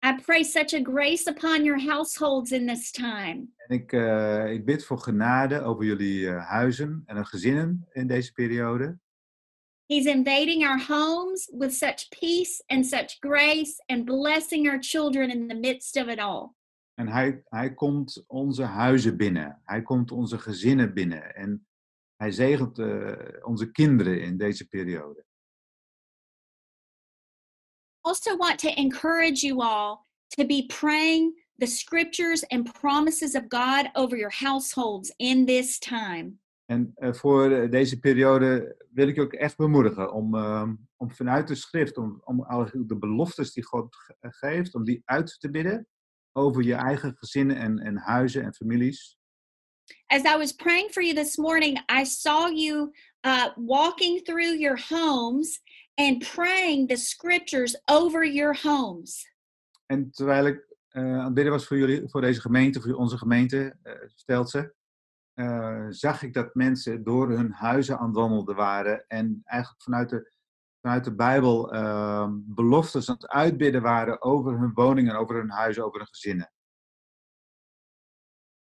I 0.00 0.14
pray 0.22 0.44
such 0.44 0.74
a 0.74 0.80
grace 0.80 1.26
upon 1.26 1.64
your 1.64 1.78
households 1.78 2.52
in 2.52 2.66
this 2.66 2.90
time. 2.90 3.48
En 3.56 3.76
ik, 3.76 3.92
eh, 3.92 4.52
ik 4.52 4.64
bid 4.64 4.84
voor 4.84 4.98
genade 4.98 5.60
over 5.62 5.84
jullie 5.84 6.28
eh, 6.28 6.48
huizen 6.48 7.02
en 7.06 7.26
gezinnen 7.26 7.88
in 7.92 8.06
deze 8.06 8.32
periode. 8.32 8.98
He's 9.86 10.04
invading 10.04 10.66
our 10.66 10.86
homes 10.86 11.50
with 11.58 11.74
such 11.74 12.08
peace 12.20 12.62
and 12.66 12.86
such 12.86 13.16
grace 13.20 13.82
and 13.86 14.04
blessing 14.04 14.68
our 14.68 14.78
children 14.80 15.30
in 15.30 15.48
the 15.48 15.54
midst 15.54 15.96
of 15.96 16.06
it 16.08 16.18
all. 16.18 16.54
En 16.94 17.08
hij, 17.08 17.42
hij 17.44 17.74
komt 17.74 18.24
onze 18.26 18.62
huizen 18.62 19.16
binnen. 19.16 19.60
Hij 19.64 19.82
komt 19.82 20.10
onze 20.10 20.38
gezinnen 20.38 20.94
binnen. 20.94 21.34
En 21.34 21.66
hij 22.16 22.30
zegent 22.30 22.78
eh, 22.78 23.12
onze 23.42 23.70
kinderen 23.70 24.22
in 24.22 24.36
deze 24.36 24.68
periode. 24.68 25.24
Also, 28.08 28.36
want 28.36 28.58
to 28.60 28.70
encourage 28.80 29.42
you 29.42 29.60
all 29.60 30.06
to 30.30 30.44
be 30.46 30.66
praying 30.70 31.34
the 31.58 31.66
scriptures 31.66 32.42
and 32.50 32.64
promises 32.74 33.34
of 33.34 33.50
God 33.50 33.90
over 33.96 34.16
your 34.16 34.30
households 34.30 35.12
in 35.18 35.44
this 35.44 35.78
time. 35.78 36.38
En 36.66 36.92
eh, 36.94 37.12
voor 37.12 37.50
eh, 37.50 37.70
deze 37.70 37.98
periode 37.98 38.76
wil 38.90 39.08
ik 39.08 39.14
je 39.14 39.20
ook 39.20 39.32
echt 39.32 39.56
bemoedigen 39.56 40.12
om, 40.12 40.34
ehm, 40.34 40.74
om 40.96 41.10
vanuit 41.10 41.48
de 41.48 41.54
schrift, 41.54 41.96
om, 41.96 42.20
om 42.24 42.42
al 42.42 42.70
de 42.72 42.98
beloftes 42.98 43.52
die 43.52 43.64
God 43.64 43.96
eh, 44.20 44.30
geeft, 44.32 44.74
om 44.74 44.84
die 44.84 45.02
uit 45.04 45.36
te 45.40 45.50
bidden 45.50 45.86
over 46.32 46.62
je 46.62 46.74
eigen 46.74 47.16
gezinnen 47.16 47.56
en, 47.56 47.78
en 47.78 47.96
huizen 47.96 48.42
en 48.42 48.54
families. 48.54 49.16
As 50.06 50.22
I 50.22 50.36
was 50.36 50.52
praying 50.52 50.90
for 50.90 51.02
you 51.02 51.14
this 51.14 51.36
morning, 51.36 51.78
I 52.00 52.04
saw 52.04 52.48
you 52.48 52.92
uh, 53.26 53.48
walking 53.56 54.24
through 54.24 54.58
your 54.58 54.78
homes 54.88 55.60
and 55.98 56.30
praying 56.34 56.88
the 56.88 56.96
scriptures 56.96 57.80
over 57.84 58.26
your 58.26 58.58
homes. 58.62 59.36
En 59.86 60.10
terwijl 60.10 60.46
ik 60.46 60.66
eh, 60.88 61.02
aan 61.02 61.24
het 61.24 61.34
bidden 61.34 61.52
was 61.52 61.66
voor 61.66 61.76
jullie, 61.76 62.08
voor 62.08 62.20
deze 62.20 62.40
gemeente, 62.40 62.80
voor 62.80 62.94
onze 62.94 63.18
gemeente, 63.18 63.76
eh 63.82 63.92
Steltse, 64.06 64.74
eh, 65.34 65.86
zag 65.88 66.22
ik 66.22 66.34
dat 66.34 66.54
mensen 66.54 67.04
door 67.04 67.30
hun 67.30 67.52
huizen 67.52 67.98
aan 67.98 68.06
het 68.06 68.16
wandelen 68.16 68.56
waren 68.56 69.04
en 69.06 69.40
eigenlijk 69.44 69.82
vanuit 69.82 70.08
de, 70.08 70.32
vanuit 70.80 71.04
de 71.04 71.14
Bijbel 71.14 71.72
ehm, 71.72 72.32
beloftes 72.42 73.08
aan 73.08 73.14
het 73.14 73.28
uitbidden 73.28 73.82
waren 73.82 74.22
over 74.22 74.58
hun 74.58 74.72
woningen, 74.74 75.16
over 75.16 75.36
hun 75.36 75.50
huizen, 75.50 75.84
over 75.84 75.98
hun 75.98 76.08
gezinnen. 76.08 76.52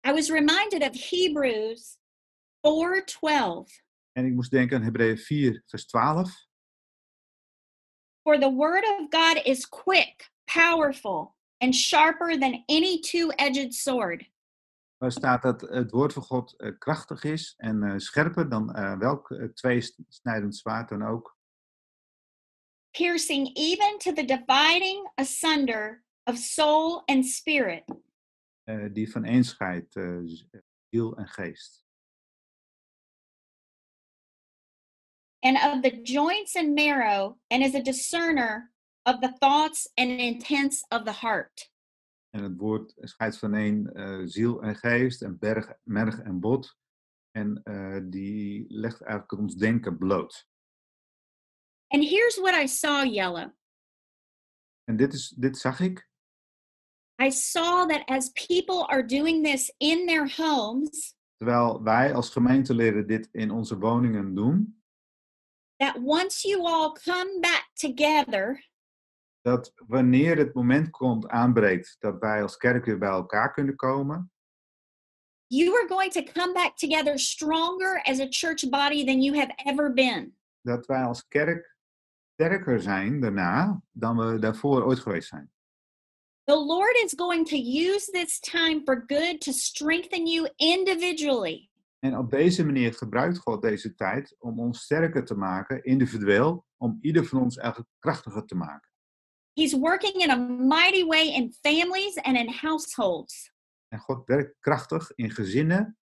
I 0.07 0.11
was 0.11 0.29
reminded 0.29 0.81
of 0.81 1.09
Hebrews 1.09 1.97
4:12. 2.61 3.81
En 4.11 4.25
ik 4.25 4.33
moest 4.33 4.51
denken 4.51 4.77
aan 4.77 4.83
Hebreeën 4.83 5.17
4, 5.17 5.63
vers 5.65 5.85
12. 5.85 6.51
For 8.23 8.39
the 8.39 8.49
word 8.49 8.83
of 8.83 9.09
God 9.09 9.41
is 9.45 9.65
quick, 9.65 10.29
powerful, 10.47 11.35
and 11.59 11.75
sharper 11.75 12.37
than 12.37 12.63
any 12.69 12.99
two-edged 12.99 13.73
sword. 13.73 14.31
Waar 14.97 15.11
staat 15.11 15.41
dat 15.41 15.61
het 15.61 15.91
woord 15.91 16.13
van 16.13 16.23
God 16.23 16.53
eh, 16.59 16.71
krachtig 16.77 17.23
is 17.23 17.53
en 17.57 17.83
eh, 17.83 17.93
scherper 17.97 18.49
dan 18.49 18.73
eh, 18.73 18.97
welk 18.97 19.29
uh, 19.29 19.49
tweesnijdend 19.49 20.55
zwaard 20.55 20.89
dan 20.89 21.03
ook. 21.03 21.37
piercing 22.91 23.49
even 23.55 23.97
to 23.97 24.13
the 24.13 24.25
dividing 24.25 25.03
asunder 25.15 26.03
of 26.27 26.37
soul 26.37 27.01
and 27.05 27.25
spirit, 27.25 27.83
die 28.91 29.11
van 29.11 29.25
een 29.25 29.43
scheidt, 29.43 29.93
ziel 30.89 31.17
en 31.17 31.27
geest. 31.27 31.82
And 35.43 35.57
of 35.57 35.81
the 35.81 36.01
joints 36.03 36.55
and 36.55 36.73
marrow, 36.73 37.37
and 37.49 37.63
is 37.63 37.75
a 37.75 37.81
discerner 37.81 38.71
of 39.05 39.19
the 39.21 39.33
thoughts 39.39 39.87
and 39.97 40.09
intents 40.09 40.85
of 40.89 41.03
the 41.03 41.11
heart. 41.11 41.71
En 42.29 42.43
het 42.43 42.57
woord 42.57 42.93
scheidt 42.95 43.37
van 43.37 43.53
een 43.53 43.93
eh, 43.93 44.21
ziel 44.25 44.61
en 44.61 44.75
geest 44.75 45.21
en 45.21 45.37
berg, 45.39 45.73
merg 45.83 46.19
en 46.19 46.39
bot. 46.39 46.77
En 47.31 47.61
eh, 47.63 47.99
die 48.03 48.65
legt 48.67 49.01
eigenlijk 49.01 49.41
ons 49.41 49.55
denken 49.55 49.97
bloot. 49.97 50.47
And 51.87 52.03
here's 52.03 52.37
what 52.37 52.63
I 52.63 52.67
saw, 52.67 53.13
Yella. 53.13 53.55
En 54.83 54.95
dit, 54.97 55.13
is, 55.13 55.29
dit 55.29 55.57
zag 55.57 55.79
ik. 55.79 56.09
I 57.21 57.31
saw 57.31 57.87
that 57.89 58.05
as 58.05 58.29
people 58.29 58.87
are 58.87 59.05
doing 59.05 59.43
this 59.45 59.73
in 59.77 60.05
their 60.07 60.35
homes, 60.35 61.15
Terwijl 61.37 61.83
wij 61.83 62.13
als 62.13 62.29
gemeenteleden 62.29 63.07
dit 63.07 63.29
in 63.31 63.51
onze 63.51 63.77
woningen 63.77 64.35
doen. 64.35 64.82
That 65.77 65.95
once 66.01 66.43
you 66.47 66.65
all 66.65 66.91
come 66.91 67.39
back 67.41 67.69
together, 67.73 68.71
Dat 69.41 69.73
wanneer 69.87 70.37
het 70.37 70.53
moment 70.53 70.89
komt, 70.89 71.27
aanbreekt, 71.27 71.95
dat 71.99 72.19
wij 72.19 72.41
als 72.41 72.57
kerk 72.57 72.85
weer 72.85 72.97
bij 72.97 73.09
elkaar 73.09 73.53
kunnen 73.53 73.75
komen. 73.75 74.31
you 75.47 75.75
are 75.75 75.87
going 75.87 76.11
to 76.11 76.23
come 76.23 76.53
back 76.53 76.75
together 76.77 77.17
stronger 77.19 78.01
as 78.05 78.19
a 78.19 78.27
church 78.29 78.69
body 78.69 79.05
than 79.05 79.21
you 79.21 79.37
have 79.37 79.51
ever 79.65 79.93
been. 79.93 80.35
Dat 80.61 80.85
wij 80.85 81.03
als 81.03 81.27
kerk 81.27 81.75
sterker 82.33 82.81
zijn 82.81 83.19
daarna 83.21 83.81
dan 83.91 84.17
we 84.17 84.39
daarvoor 84.39 84.83
ooit 84.85 84.99
geweest 84.99 85.27
zijn. 85.27 85.51
The 86.43 86.55
Lord 86.55 86.95
is 87.03 87.13
going 87.15 87.47
to 87.47 87.55
use 87.55 88.11
this 88.11 88.39
time 88.39 88.81
for 88.85 89.03
good 89.07 89.41
to 89.41 89.51
strengthen 89.51 90.25
you 90.27 90.49
individually. 90.55 91.69
En 92.03 92.17
op 92.17 92.29
deze 92.29 92.65
manier 92.65 92.93
gebruikt 92.93 93.37
God 93.37 93.61
deze 93.61 93.95
tijd 93.95 94.35
om 94.39 94.59
ons 94.59 94.81
sterker 94.81 95.25
te 95.25 95.35
maken, 95.35 95.83
individueel, 95.83 96.65
om 96.77 96.97
ieder 97.01 97.25
van 97.25 97.41
ons 97.41 97.57
eigenlijk 97.57 97.89
krachtiger 97.99 98.45
te 98.45 98.55
maken. 98.55 98.91
He's 99.53 99.73
working 99.73 100.13
in 100.13 100.29
a 100.29 100.35
mighty 100.59 101.05
way 101.05 101.27
in 101.27 101.53
families 101.61 102.21
and 102.21 102.37
in 102.37 102.49
households. 102.49 103.51
En 103.87 103.99
God 103.99 104.25
werkt 104.25 104.55
krachtig 104.59 105.11
in 105.15 105.31
gezinnen, 105.31 105.97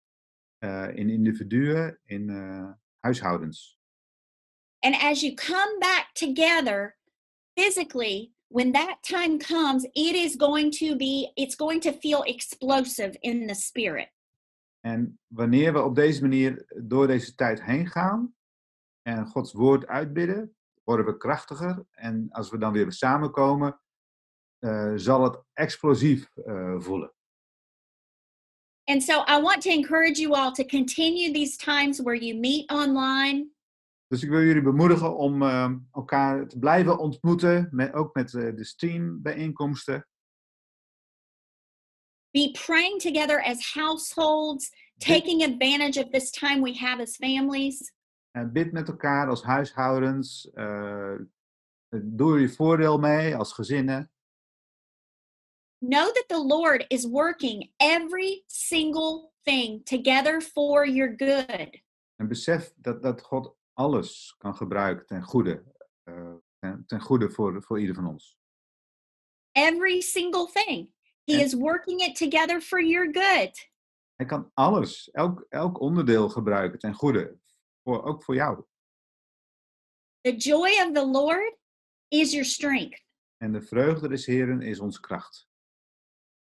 eh, 0.58 0.96
in 0.96 1.10
individuen, 1.10 2.00
in 2.06 2.30
eh, 2.30 2.72
huishoudens. 3.00 3.80
And 4.80 4.96
as 5.02 5.22
you 5.22 5.34
come 5.34 5.78
back 5.80 6.10
together 6.14 6.98
physically, 7.54 8.34
when 8.48 8.72
that 8.72 8.98
time 9.02 9.38
comes, 9.38 9.84
it 9.84 10.16
is 10.16 10.36
going 10.38 10.78
to 10.78 10.96
be, 10.96 11.32
it's 11.34 11.56
going 11.56 11.82
to 11.82 11.92
feel 11.92 12.24
explosive 12.24 13.18
in 13.20 13.48
the 13.48 13.56
spirit. 13.56 14.10
En 14.90 15.20
wanneer 15.28 15.74
we 15.74 15.82
op 15.82 15.96
deze 15.96 16.22
manier 16.22 16.66
door 16.84 17.08
deze 17.08 17.36
tijd 17.36 17.64
heen 17.64 17.88
gaan 17.88 18.36
en 19.02 19.26
Gods 19.26 19.54
woord 19.54 19.88
uitbidden, 19.88 20.56
worden 20.84 21.06
we 21.06 21.18
krachtiger. 21.18 21.86
En 21.92 22.28
als 22.30 22.50
we 22.50 22.58
dan 22.58 22.74
weer 22.74 22.92
samenkomen, 22.92 23.82
eh, 24.60 24.92
zal 24.96 25.24
het 25.24 25.44
explosief 25.54 26.30
eh, 26.36 26.80
voelen. 26.80 27.14
And 28.84 29.04
so 29.04 29.14
I 29.14 29.42
want 29.42 29.62
to 29.62 29.70
encourage 29.70 30.22
you 30.22 30.34
all 30.34 30.52
to 30.52 30.64
continue 30.64 31.32
these 31.32 31.58
times 31.58 32.00
where 32.02 32.26
you 32.26 32.40
meet 32.40 32.72
online, 32.72 33.48
Dus 34.08 34.24
ik 34.24 34.30
wil 34.30 34.42
jullie 34.42 34.62
bemoedigen 34.62 35.18
om 35.18 35.42
eh, 35.42 35.72
elkaar 35.92 36.48
te 36.48 36.60
blijven 36.60 36.98
ontmoeten, 36.98 37.68
met, 37.72 37.94
ook 37.94 38.16
met 38.16 38.32
de 38.32 38.64
streambijeenkomsten. 38.64 40.08
Be 42.32 42.56
praying 42.66 43.00
together 43.00 43.42
as 43.42 43.74
households, 43.74 44.70
taking 45.00 45.44
advantage 45.44 45.98
of 45.98 46.12
this 46.12 46.32
time 46.32 46.62
we 46.62 46.74
have 46.74 47.02
as 47.02 47.16
families. 47.16 47.94
En 48.32 48.52
bid 48.52 48.72
met 48.72 48.88
elkaar 48.88 49.28
als 49.28 49.44
huishoudens. 49.44 50.50
eh, 50.54 51.16
doe 51.90 52.34
er 52.34 52.40
je 52.40 52.50
voordeel 52.50 52.98
mee 52.98 53.36
als 53.36 53.54
gezinnen. 53.54 54.12
Know 55.80 56.14
that 56.14 56.28
the 56.28 56.44
Lord 56.44 56.86
is 56.88 57.06
working 57.06 57.72
every 57.78 58.44
single 58.48 59.32
thing 59.44 59.84
together 59.86 60.42
for 60.42 60.88
your 60.88 61.14
good. 61.16 61.82
En 62.16 62.28
besef 62.28 62.74
dat, 62.76 63.02
dat 63.02 63.22
God 63.22 63.56
alles 63.74 64.36
kan 64.38 64.56
gebruiken 64.56 65.06
ten 65.06 65.24
goede. 65.24 65.64
ten, 66.60 66.84
ten 66.86 67.02
goede 67.02 67.30
voor, 67.30 67.64
voor 67.64 67.80
ieder 67.80 67.96
van 67.96 68.08
ons. 68.08 68.38
Every 69.52 70.02
single 70.02 70.50
thing. 70.52 70.94
He 71.30 71.36
En- 71.38 71.46
is 71.46 71.54
working 71.54 72.00
it 72.02 72.16
together 72.16 72.62
for 72.62 72.82
your 72.84 73.06
good. 73.14 73.70
Hij 74.16 74.26
kan 74.26 74.52
alles, 74.54 75.12
elk, 75.12 75.46
elk 75.50 75.80
onderdeel 75.80 76.30
gebruiken 76.30 76.80
ten 76.80 76.94
goede. 76.94 77.38
Voor, 77.84 78.04
ook 78.04 78.24
voor 78.24 78.36
jou. 78.36 78.64
The 80.22 80.36
joy 80.36 80.70
of 80.70 80.92
the 80.94 81.06
Lord 81.08 81.58
is 82.08 82.32
your 82.32 82.46
strength. 82.46 83.04
En 83.38 83.52
de 83.52 83.62
vreugde 83.62 84.08
des 84.08 84.26
Heren 84.26 84.62
is 84.62 84.80
onze 84.80 85.00
kracht. 85.00 85.48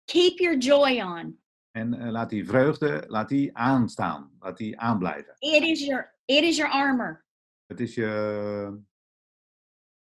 Keep 0.04 0.38
your 0.38 0.58
joy 0.58 1.00
on. 1.00 1.42
En 1.70 1.94
eh, 1.94 2.10
laat 2.10 2.30
die 2.30 2.46
vreugde, 2.46 3.04
laat 3.06 3.28
die 3.28 3.56
aanstaan. 3.56 4.36
Laat 4.38 4.56
die 4.56 4.78
aanblijven. 4.78 5.34
It 5.38 5.62
is 5.62 5.86
your 5.86 6.14
it 6.24 6.42
is 6.44 6.56
your 6.56 6.72
armor, 6.72 7.24
Het 7.66 7.80
is 7.80 7.94
je, 7.94 8.80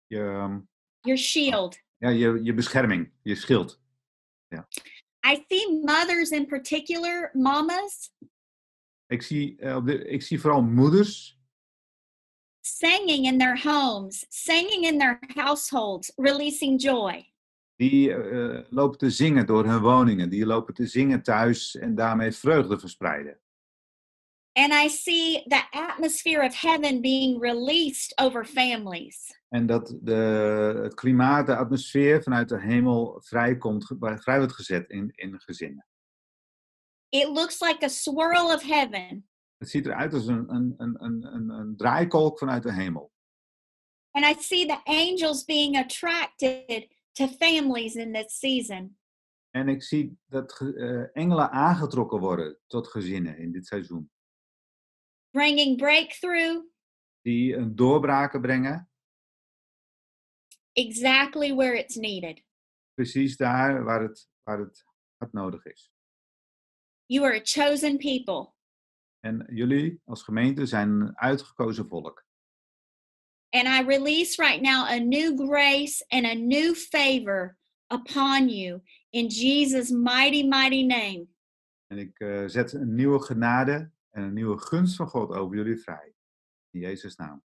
je, 0.07 0.61
your 1.01 1.17
shield. 1.17 1.79
ja, 1.97 2.09
je, 2.09 2.43
je 2.43 2.53
bescherming, 2.53 3.11
je 3.21 3.35
schild. 3.35 3.81
I 5.25 5.45
see 5.47 5.81
mothers 5.83 6.29
in 6.29 6.45
particular, 6.45 7.29
mamas, 7.33 8.11
Ik 9.07 9.21
zie, 9.21 9.57
eh, 9.59 9.85
de, 9.85 10.05
ik 10.07 10.21
zie 10.21 10.39
vooral 10.39 10.61
moeders 10.61 11.39
singing 12.61 13.25
in 13.25 13.37
their 13.37 13.61
homes, 13.63 14.25
singing 14.29 14.85
in 14.85 14.97
their 14.97 15.19
households, 15.33 16.11
releasing 16.15 16.81
joy. 16.81 17.33
die 17.75 18.13
eh, 18.13 18.59
lopen 18.69 18.97
te 18.97 19.09
zingen 19.09 19.45
door 19.45 19.65
hun 19.65 19.81
woningen. 19.81 20.29
Die 20.29 20.45
lopen 20.45 20.73
te 20.73 20.87
zingen 20.87 21.23
thuis 21.23 21.75
en 21.75 21.95
daarmee 21.95 22.31
vreugde 22.31 22.79
verspreiden. 22.79 23.39
And 24.53 24.73
I 24.73 24.89
see 24.89 25.43
the 25.47 25.63
atmosphere 25.71 26.45
of 26.45 26.61
heaven 26.61 27.01
being 27.01 27.41
released 27.41 28.13
over 28.21 28.45
families. 28.45 29.39
En 29.55 29.65
dat 29.65 29.97
de, 30.01 30.13
het 30.83 30.93
klimaat, 30.93 31.45
de 31.47 31.55
atmosfeer 31.55 32.23
vanuit 32.23 32.49
de 32.49 32.61
hemel 32.61 33.21
vrijkomt, 33.21 33.85
vrij 33.99 34.37
wordt 34.37 34.53
gezet 34.53 34.89
in, 34.89 35.11
in 35.15 35.39
gezinnen. 35.39 35.87
It 37.09 37.27
looks 37.27 37.59
like 37.59 37.85
a 37.85 37.87
swirl 37.87 38.53
of 38.53 38.63
heaven. 38.63 39.29
Het 39.57 39.69
ziet 39.69 39.85
eruit 39.85 40.13
als 40.13 40.27
een, 40.27 40.53
een, 40.53 40.73
een, 40.77 41.03
een, 41.03 41.49
een, 41.49 41.77
draaikolk 41.77 42.37
vanuit 42.37 42.63
de 42.63 42.73
hemel. 42.73 43.11
And 44.11 44.25
I 44.25 44.41
see 44.41 44.65
the 44.65 44.79
angels 44.83 45.43
being 45.45 45.77
attracted 45.77 46.87
to 47.11 47.27
families 47.27 47.95
in 47.95 48.13
this 48.13 48.39
season. 48.39 48.97
En 49.49 49.67
ik 49.67 49.83
zie 49.83 50.17
dat 50.25 50.59
eh, 50.59 51.17
engelen 51.17 51.51
aangetrokken 51.51 52.19
worden 52.19 52.57
tot 52.67 52.87
gezinnen 52.87 53.37
in 53.37 53.51
dit 53.51 53.67
seizoen. 53.67 54.11
bringing 55.29 55.77
breakthrough 55.77 56.65
Die 57.21 57.55
een 57.55 57.75
doorbraken 57.75 58.41
brengen, 58.41 58.89
exactly 60.75 61.53
where 61.55 61.77
it's 61.79 61.95
needed. 61.95 62.43
precies 62.93 63.37
daar 63.37 63.83
waar 63.83 64.01
het, 64.01 64.27
waar 64.43 64.59
het 64.59 64.83
hard 65.17 65.33
nodig 65.33 65.65
is. 65.65 65.91
You 67.05 67.25
are 67.25 67.35
a 67.35 67.41
chosen 67.43 67.97
people, 67.97 68.53
En 69.19 69.45
jullie 69.49 70.01
als 70.05 70.23
gemeente 70.23 70.65
zijn 70.65 70.89
een 70.89 71.17
uitgekozen 71.17 71.87
volk. 71.87 72.23
and 73.49 73.67
I 73.67 73.83
release 73.87 74.41
right 74.41 74.61
now 74.61 74.85
a 74.87 74.97
new 74.99 75.37
grace 75.49 76.05
and 76.09 76.25
a 76.25 76.33
new 76.33 76.75
favor 76.75 77.57
upon 77.93 78.49
you 78.49 78.81
in 79.09 79.27
Jesus' 79.27 79.89
mighty, 79.91 80.43
mighty 80.43 80.83
name. 80.85 81.27
En 81.87 81.97
ik 81.97 82.19
eh, 82.19 82.43
zet 82.47 82.73
een 82.73 82.95
nieuwe 82.95 83.21
genade 83.23 83.91
en 84.09 84.23
een 84.23 84.33
nieuwe 84.33 84.57
gunst 84.57 84.95
van 84.95 85.07
God 85.07 85.31
over 85.31 85.55
jullie 85.57 85.77
vrij. 85.77 86.13
In 86.69 86.79
Jezus' 86.79 87.15
naam. 87.15 87.43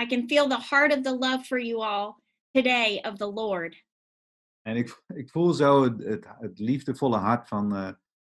I 0.00 0.06
can 0.06 0.28
feel 0.28 0.48
the 0.48 0.58
heart 0.58 0.92
of 0.92 1.02
the 1.02 1.14
love 1.14 1.46
for 1.46 1.58
you 1.58 1.82
all 1.82 2.16
today 2.54 3.00
of 3.04 3.18
the 3.18 3.26
Lord. 3.26 3.84
En 4.62 4.76
ik, 4.76 5.02
ik 5.14 5.30
voel 5.30 5.52
zo 5.52 5.82
het, 5.82 6.04
het, 6.04 6.26
het 6.38 6.58
liefdevolle 6.58 7.16
hart 7.16 7.48
van, 7.48 7.74
eh, 7.74 7.92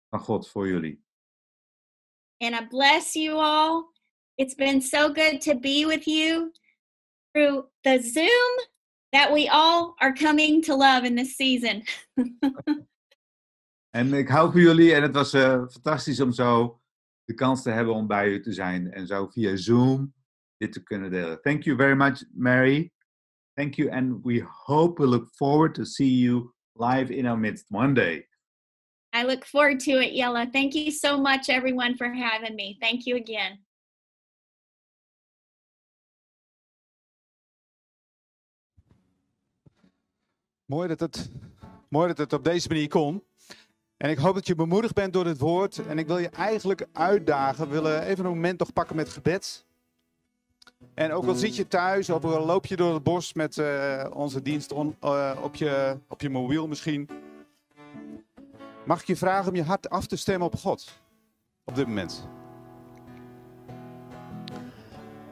van 0.09 0.21
God 0.21 0.49
voor 0.49 0.69
jullie. 0.69 1.05
And 2.39 2.55
I 2.55 2.67
bless 2.67 3.13
you 3.13 3.39
all. 3.39 3.85
It's 4.35 4.55
been 4.55 4.83
so 4.83 5.13
good 5.13 5.41
to 5.41 5.59
be 5.59 5.85
with 5.87 6.05
you 6.05 6.53
through 7.33 7.69
the 7.81 8.03
Zoom 8.03 8.69
that 9.09 9.33
we 9.33 9.49
all 9.51 9.95
are 9.97 10.13
coming 10.13 10.65
to 10.65 10.77
love 10.77 11.07
in 11.07 11.17
this 11.17 11.37
season. 11.37 11.83
En 13.97 14.13
ik 14.13 14.29
hou 14.29 14.53
van 14.53 14.61
jullie 14.61 14.95
en 14.95 15.03
het 15.03 15.15
was 15.15 15.33
eh, 15.33 15.67
fantastisch 15.69 16.21
om 16.21 16.33
zo 16.33 16.81
de 17.25 17.35
kans 17.35 17.63
te 17.63 17.71
hebben 17.71 17.95
om 17.95 18.07
bij 18.07 18.29
u 18.29 18.43
te 18.43 18.53
zijn. 18.53 18.93
En 18.93 19.07
zo 19.07 19.27
via 19.27 19.57
Zoom 19.57 20.15
dit 20.57 20.73
te 20.73 20.83
kunnen 20.83 21.11
delen. 21.11 21.41
Thank 21.43 21.63
you 21.63 21.77
very 21.77 21.95
much, 21.95 22.25
Mary. 22.35 22.93
Thank 23.55 23.77
you. 23.77 23.91
And 23.91 24.25
we 24.25 24.43
hope, 24.67 25.03
we 25.03 25.09
look 25.09 25.29
forward 25.35 25.75
to 25.75 25.85
see 25.85 26.23
you 26.23 26.55
live 26.75 27.11
in 27.11 27.27
our 27.27 27.39
midst 27.39 27.71
one 27.71 27.95
day. 27.95 28.29
I 29.15 29.25
look 29.25 29.47
forward 29.47 29.81
to 29.81 30.01
it, 30.01 30.13
Yella. 30.13 30.47
Thank 30.53 30.75
you 30.75 30.91
so 30.91 31.19
much, 31.21 31.49
everyone, 31.49 31.97
for 31.97 32.13
having 32.13 32.55
me. 32.55 32.77
Thank 32.81 33.07
you 33.07 33.19
again. 33.19 33.65
Mooi 40.67 40.89
dat, 40.89 41.01
het, 41.01 41.31
mooi 41.89 42.09
dat 42.09 42.19
het 42.19 42.33
op 42.33 42.45
deze 42.45 42.69
manier 42.69 42.89
kon. 42.89 43.25
En 43.97 44.11
ik 44.11 44.19
hoop 44.19 44.35
dat 44.35 44.47
je 44.47 44.55
bemoedigd 44.55 44.95
bent 44.95 45.13
door 45.13 45.27
het 45.27 45.39
woord. 45.39 45.87
En 45.87 45.99
ik 45.99 46.07
wil 46.07 46.19
je 46.19 46.29
eigenlijk 46.29 46.87
uitdagen. 46.93 47.69
We 47.69 47.75
willen 47.75 48.03
even 48.03 48.25
een 48.25 48.31
moment 48.31 48.59
nog 48.59 48.73
pakken 48.73 48.97
met 48.97 49.09
gebed. 49.09 49.67
En 50.95 51.13
ook 51.13 51.27
al 51.27 51.35
zit 51.35 51.57
je 51.57 51.69
thuis 51.69 52.11
of 52.11 52.25
al 52.25 52.47
loop 52.47 52.67
je 52.67 52.77
door 52.77 52.95
het 52.95 53.03
bos 53.03 53.33
met 53.33 53.59
eh, 53.59 54.05
onze 54.13 54.43
dienst 54.43 54.73
eh, 54.73 55.31
op, 55.43 55.55
je, 55.55 55.99
op 56.09 56.21
je 56.21 56.31
mobiel 56.31 56.67
misschien. 56.67 57.09
Mag 58.85 59.01
ik 59.01 59.07
je 59.07 59.17
vragen 59.17 59.49
om 59.49 59.57
je 59.57 59.63
hart 59.63 59.91
af 59.91 60.07
te 60.07 60.17
stemmen 60.17 60.47
op 60.47 60.57
God? 60.57 61.01
Op 61.65 61.75
dit 61.75 61.87
moment. 61.87 62.29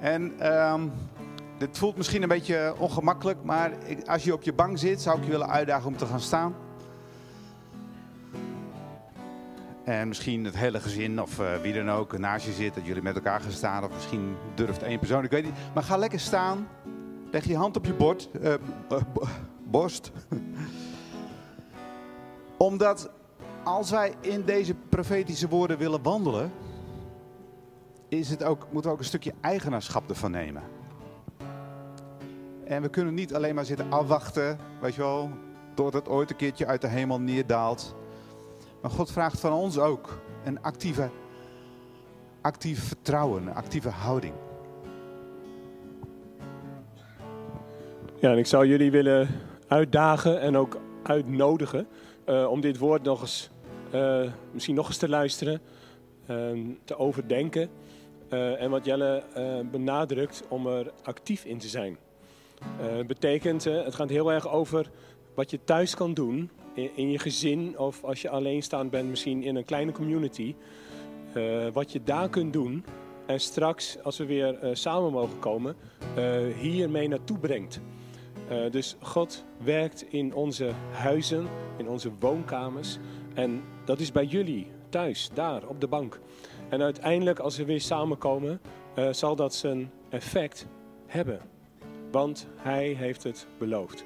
En 0.01 0.41
ehm, 0.41 0.89
dit 1.59 1.79
voelt 1.79 1.97
misschien 1.97 2.23
een 2.23 2.29
beetje 2.29 2.75
ongemakkelijk, 2.79 3.43
maar 3.43 3.73
als 4.07 4.25
je 4.25 4.33
op 4.33 4.43
je 4.43 4.53
bank 4.53 4.79
zit, 4.79 5.01
zou 5.01 5.19
ik 5.19 5.25
je 5.25 5.31
willen 5.31 5.49
uitdagen 5.49 5.87
om 5.87 5.97
te 5.97 6.07
gaan 6.07 6.21
staan. 6.21 6.55
En 9.85 10.09
misschien 10.09 10.45
het 10.45 10.57
hele 10.57 10.81
gezin 10.81 11.23
of 11.23 11.39
eh, 11.39 11.47
wie 11.63 11.75
dan 11.75 11.91
ook 11.91 12.19
naast 12.19 12.47
je 12.47 12.53
zit, 12.53 12.75
dat 12.75 12.87
jullie 12.87 13.03
met 13.03 13.15
elkaar 13.15 13.41
gaan 13.41 13.51
staan. 13.51 13.85
Of 13.85 13.91
misschien 13.95 14.37
durft 14.55 14.83
één 14.83 14.99
persoon, 14.99 15.25
ik 15.25 15.31
weet 15.31 15.45
niet. 15.45 15.55
Maar 15.75 15.83
ga 15.83 15.97
lekker 15.97 16.21
staan. 16.21 16.69
Leg 17.31 17.45
je 17.45 17.57
hand 17.57 17.77
op 17.77 17.85
je 17.85 18.17
eh, 18.43 18.55
eh, 18.55 18.61
bo- 18.89 19.01
borst. 19.65 20.13
Omdat 22.57 23.11
als 23.65 23.91
wij 23.91 24.15
in 24.21 24.45
deze 24.45 24.75
profetische 24.75 25.49
woorden 25.49 25.79
willen 25.79 26.03
wandelen, 26.03 26.53
is 28.09 28.31
het 28.31 28.45
ook, 28.45 28.67
moeten 28.71 28.91
we 28.91 28.97
ook 28.97 29.03
een 29.03 29.09
stukje 29.09 29.35
eigenaarschap 29.41 30.11
ervan 30.11 30.31
nemen. 30.31 30.63
En 32.65 32.83
we 32.83 32.89
kunnen 32.89 33.15
niet 33.15 33.35
alleen 33.35 33.55
maar 33.55 33.65
zitten 33.65 33.93
afwachten, 33.93 34.59
weet 34.81 34.95
je 34.95 35.01
wel, 35.01 35.31
tot 35.75 35.93
het 35.93 36.09
ooit 36.09 36.31
een 36.31 36.37
keertje 36.37 36.67
uit 36.67 36.81
de 36.81 36.89
hemel 36.89 37.21
neerdaalt. 37.21 37.95
Maar 38.85 38.93
God 38.93 39.13
vraagt 39.13 39.41
van 39.41 39.53
ons 39.53 39.79
ook 39.79 40.19
een 40.45 40.63
actieve, 40.63 41.11
actief 42.41 42.89
vertrouwen, 42.89 43.47
een 43.47 43.55
actieve 43.55 43.89
houding. 43.89 44.35
Ja, 48.21 48.31
en 48.31 48.39
ik 48.39 48.47
zou 48.47 48.67
jullie 48.67 48.91
willen 48.91 49.29
uitdagen 49.69 50.41
en 50.41 50.57
ook 50.57 50.79
uitnodigen 51.03 51.87
eh, 52.25 52.47
om 52.51 52.61
dit 52.61 52.79
woord 52.79 53.03
nog 53.03 53.21
eens, 53.21 53.51
eh, 53.91 54.23
misschien 54.51 54.75
nog 54.75 54.87
eens 54.87 54.97
te 54.97 55.09
luisteren, 55.09 55.61
eh, 56.27 56.37
te 56.85 56.97
overdenken. 56.99 57.71
eh, 58.29 58.63
en 58.63 58.71
wat 58.71 58.85
Jelle 58.85 59.23
benadrukt, 59.71 60.43
om 60.49 60.67
er 60.67 60.93
actief 61.03 61.45
in 61.45 61.59
te 61.59 61.69
zijn. 61.69 61.97
Het 62.77 63.07
betekent, 63.07 63.65
het 63.65 63.95
gaat 63.95 64.09
heel 64.09 64.33
erg 64.33 64.49
over 64.49 64.91
wat 65.35 65.51
je 65.51 65.65
thuis 65.65 65.95
kan 65.95 66.15
doen, 66.15 66.51
in, 66.75 67.11
je 67.11 67.19
gezin 67.19 67.79
of 67.79 68.05
als 68.05 68.23
je 68.23 68.29
alleenstaand 68.29 68.91
bent, 68.91 69.09
misschien 69.09 69.43
in 69.43 69.57
een 69.57 69.65
kleine 69.65 69.93
community. 69.93 70.55
eh, 71.33 71.67
wat 71.73 71.93
je 71.93 72.03
daar 72.03 72.29
kunt 72.29 72.53
doen 72.53 72.85
en 73.27 73.41
straks, 73.41 74.03
als 74.03 74.19
we 74.19 74.25
weer 74.27 74.59
eh, 74.59 74.71
samen 74.73 75.13
mogen 75.13 75.39
komen, 75.39 75.77
eh 76.17 76.41
hiermee 76.59 77.09
naartoe 77.09 77.39
brengt. 77.39 77.81
Dus 78.71 78.97
God 79.01 79.45
werkt 79.59 80.05
in 80.13 80.35
onze 80.35 80.71
huizen, 80.93 81.47
in 81.77 81.89
onze 81.89 82.11
woonkamers. 82.21 82.99
En 83.35 83.63
dat 83.85 84.01
is 84.01 84.13
bij 84.13 84.25
jullie, 84.25 84.67
thuis, 84.89 85.31
daar, 85.35 85.67
op 85.67 85.81
de 85.81 85.87
bank. 85.87 86.21
En 86.69 86.83
uiteindelijk, 86.83 87.39
als 87.39 87.57
we 87.57 87.65
weer 87.65 87.81
samenkomen, 87.81 88.61
zal 89.11 89.37
dat 89.37 89.55
zijn 89.55 89.91
effect 90.09 90.67
hebben. 91.07 91.41
Want 92.11 92.47
Hij 92.57 92.89
heeft 92.89 93.23
het 93.23 93.47
beloofd. 93.59 94.05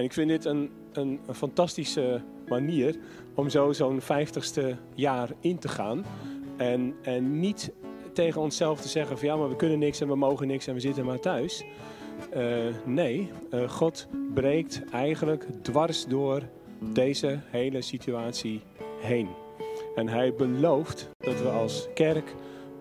En 0.00 0.06
ik 0.06 0.12
vind 0.12 0.28
dit 0.28 0.44
een, 0.44 0.70
een, 0.92 1.20
een 1.26 1.34
fantastische 1.34 2.20
manier 2.48 2.96
om 3.34 3.48
zo 3.48 3.72
zo'n 3.72 4.00
vijftigste 4.00 4.76
jaar 4.94 5.28
in 5.40 5.58
te 5.58 5.68
gaan. 5.68 6.04
En, 6.56 6.94
en 7.02 7.40
niet 7.40 7.72
tegen 8.12 8.40
onszelf 8.40 8.80
te 8.80 8.88
zeggen 8.88 9.18
van 9.18 9.28
ja, 9.28 9.36
maar 9.36 9.48
we 9.48 9.56
kunnen 9.56 9.78
niks 9.78 10.00
en 10.00 10.08
we 10.08 10.14
mogen 10.14 10.46
niks 10.46 10.66
en 10.66 10.74
we 10.74 10.80
zitten 10.80 11.04
maar 11.04 11.20
thuis. 11.20 11.64
Eh, 12.30 12.42
nee, 12.84 13.30
eh, 13.50 13.68
God 13.68 14.06
breekt 14.34 14.82
eigenlijk 14.92 15.46
dwars 15.62 16.06
door 16.06 16.42
deze 16.92 17.38
hele 17.44 17.82
situatie 17.82 18.60
heen. 19.00 19.28
En 19.94 20.08
hij 20.08 20.34
belooft 20.34 21.10
dat 21.18 21.40
we 21.40 21.48
als 21.48 21.88
kerk, 21.94 22.34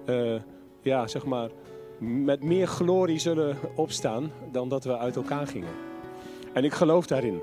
eh, 0.06 0.36
ja, 0.82 1.08
zeg 1.08 1.26
maar, 1.26 1.50
met 2.00 2.44
meer 2.44 2.68
glorie 2.68 3.20
zullen 3.20 3.58
opstaan 3.76 4.32
dan 4.52 4.70
dat 4.70 4.84
we 4.84 4.98
uit 4.98 5.16
elkaar 5.16 5.48
gingen. 5.48 5.89
En 6.54 6.64
ik 6.64 6.74
geloof 6.74 7.08
daarin. 7.08 7.42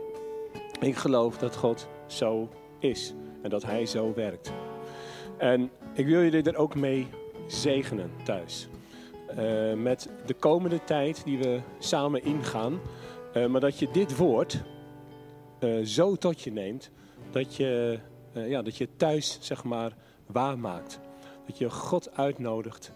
Ik 0.80 0.96
geloof 0.96 1.38
dat 1.38 1.56
God 1.56 1.88
zo 2.06 2.48
is 2.78 3.14
en 3.42 3.50
dat 3.50 3.62
Hij 3.62 3.86
zo 3.86 4.14
werkt. 4.14 4.52
En 5.38 5.70
ik 5.94 6.06
wil 6.06 6.22
jullie 6.22 6.42
er 6.42 6.56
ook 6.56 6.74
mee 6.74 7.06
zegenen 7.46 8.10
thuis. 8.24 8.68
Uh, 9.30 9.74
met 9.74 10.08
de 10.26 10.34
komende 10.34 10.84
tijd 10.84 11.24
die 11.24 11.38
we 11.38 11.60
samen 11.78 12.24
ingaan. 12.24 12.80
Uh, 13.36 13.46
maar 13.46 13.60
dat 13.60 13.78
je 13.78 13.88
dit 13.90 14.16
woord 14.16 14.62
uh, 15.60 15.84
zo 15.84 16.16
tot 16.16 16.42
je 16.42 16.52
neemt 16.52 16.90
dat 17.30 17.56
je, 17.56 17.98
ja, 18.32 18.62
dat 18.62 18.76
je 18.76 18.88
thuis 18.96 19.38
zeg 19.40 19.64
maar 19.64 19.96
waarmaakt. 20.26 21.00
Dat 21.46 21.58
je 21.58 21.70
God 21.70 22.16
uitnodigt 22.16 22.92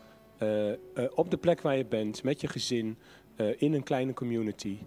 op 1.15 1.31
de 1.31 1.37
plek 1.37 1.61
waar 1.61 1.77
je 1.77 1.85
bent, 1.85 2.23
met 2.23 2.41
je 2.41 2.47
gezin, 2.47 2.99
in 3.57 3.75
een 3.75 3.83
kleine 3.83 4.13
community 4.13 4.79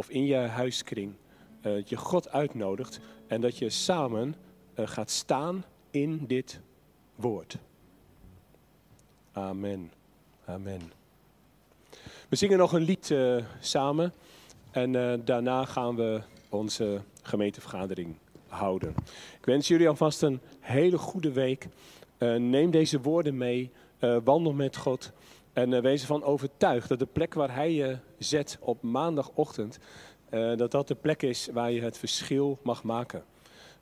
of 0.00 0.08
in 0.08 0.24
je 0.24 0.36
huiskring. 0.36 1.12
dat 1.60 1.88
je 1.88 1.96
God 1.96 2.30
uitnodigt 2.30 3.00
en 3.26 3.40
dat 3.40 3.58
je 3.58 3.70
samen 3.70 4.34
gaat 4.74 5.10
staan 5.10 5.64
in 5.90 6.26
dit 6.26 6.60
woord. 7.14 7.56
Amen. 9.32 9.92
Amen. 10.44 10.92
We 12.28 12.36
zingen 12.36 12.58
nog 12.58 12.72
een 12.72 12.82
lied 12.82 13.10
uh, 13.10 13.44
samen 13.60 14.12
en 14.70 15.22
daarna 15.24 15.64
gaan 15.64 15.96
we 15.96 16.22
onze 16.48 17.00
gemeentevergadering 17.22 18.14
houden. 18.48 18.94
Ik 19.38 19.44
wens 19.44 19.68
jullie 19.68 19.88
alvast 19.88 20.22
een 20.22 20.40
hele 20.60 20.98
goede 20.98 21.32
week. 21.32 21.68
Neem 22.38 22.70
deze 22.70 23.00
woorden 23.00 23.36
mee, 23.36 23.70
wandel 24.24 24.52
met 24.52 24.76
God 24.76 25.12
en 25.52 25.82
wees 25.82 26.00
ervan 26.00 26.22
overtuigd 26.22 26.88
dat 26.88 26.98
de 26.98 27.06
plek 27.06 27.34
waar 27.34 27.54
Hij 27.54 27.72
je 27.72 27.98
zet 28.18 28.58
op 28.60 28.82
maandagochtend, 28.82 29.78
dat 30.30 30.70
dat 30.70 30.88
de 30.88 30.94
plek 30.94 31.22
is 31.22 31.48
waar 31.52 31.70
je 31.70 31.80
het 31.80 31.98
verschil 31.98 32.58
mag 32.62 32.82
maken. 32.82 33.24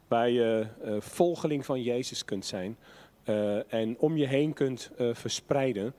Waar 0.09 0.31
je 0.31 0.66
volgeling 0.98 1.64
van 1.64 1.83
Jezus 1.83 2.24
kunt 2.24 2.46
zijn 2.46 2.76
en 3.68 3.98
om 3.98 4.16
je 4.16 4.26
heen 4.26 4.52
kunt 4.52 4.90
verspreiden. 5.12 5.94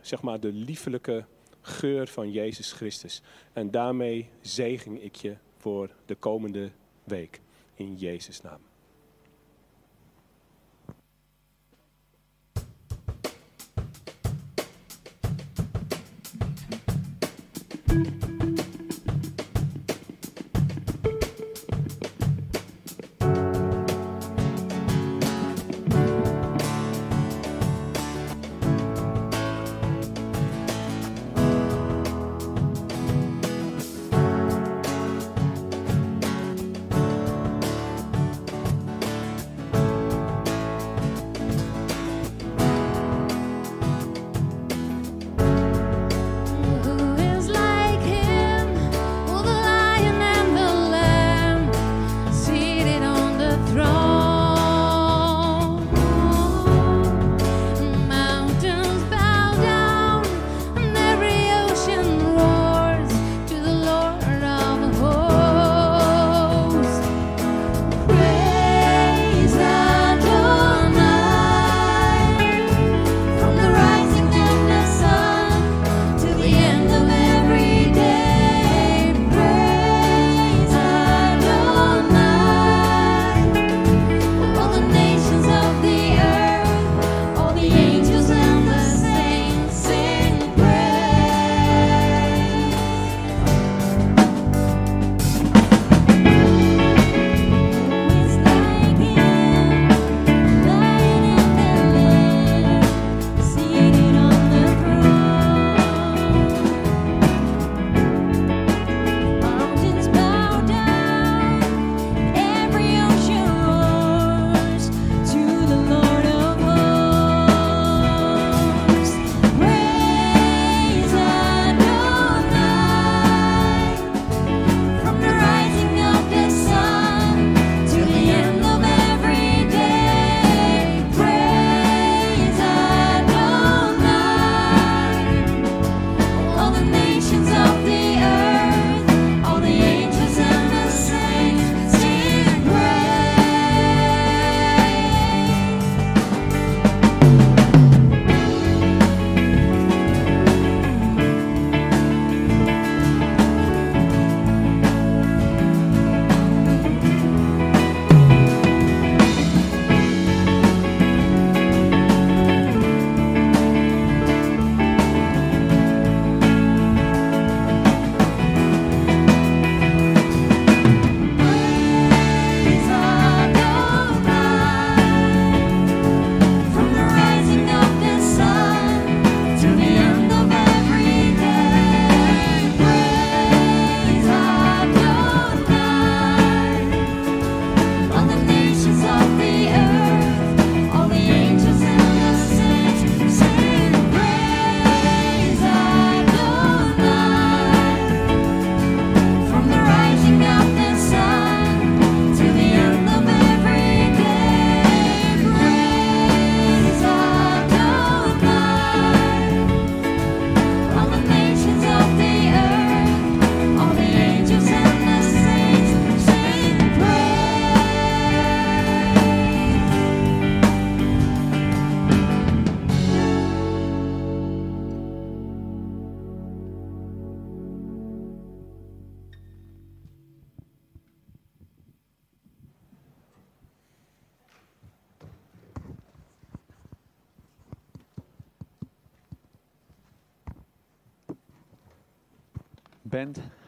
Zeg 0.00 0.22
maar 0.22 0.40
de 0.40 0.52
liefelijke 0.52 1.24
geur 1.60 2.06
van 2.06 2.30
Jezus 2.30 2.72
Christus. 2.72 3.22
En 3.52 3.70
daarmee 3.70 4.28
zegen 4.40 5.04
ik 5.04 5.14
je 5.14 5.34
voor 5.56 5.90
de 6.06 6.14
komende 6.14 6.70
week. 7.04 7.40
In 7.74 7.96
Jezus' 7.96 8.40
naam. 8.40 8.71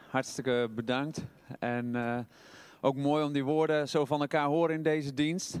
Hartstikke 0.09 0.69
bedankt. 0.75 1.25
En 1.59 1.95
uh, 1.95 2.19
ook 2.81 2.95
mooi 2.95 3.23
om 3.23 3.33
die 3.33 3.43
woorden 3.43 3.89
zo 3.89 4.05
van 4.05 4.21
elkaar 4.21 4.47
horen 4.47 4.75
in 4.75 4.83
deze 4.83 5.13
dienst. 5.13 5.59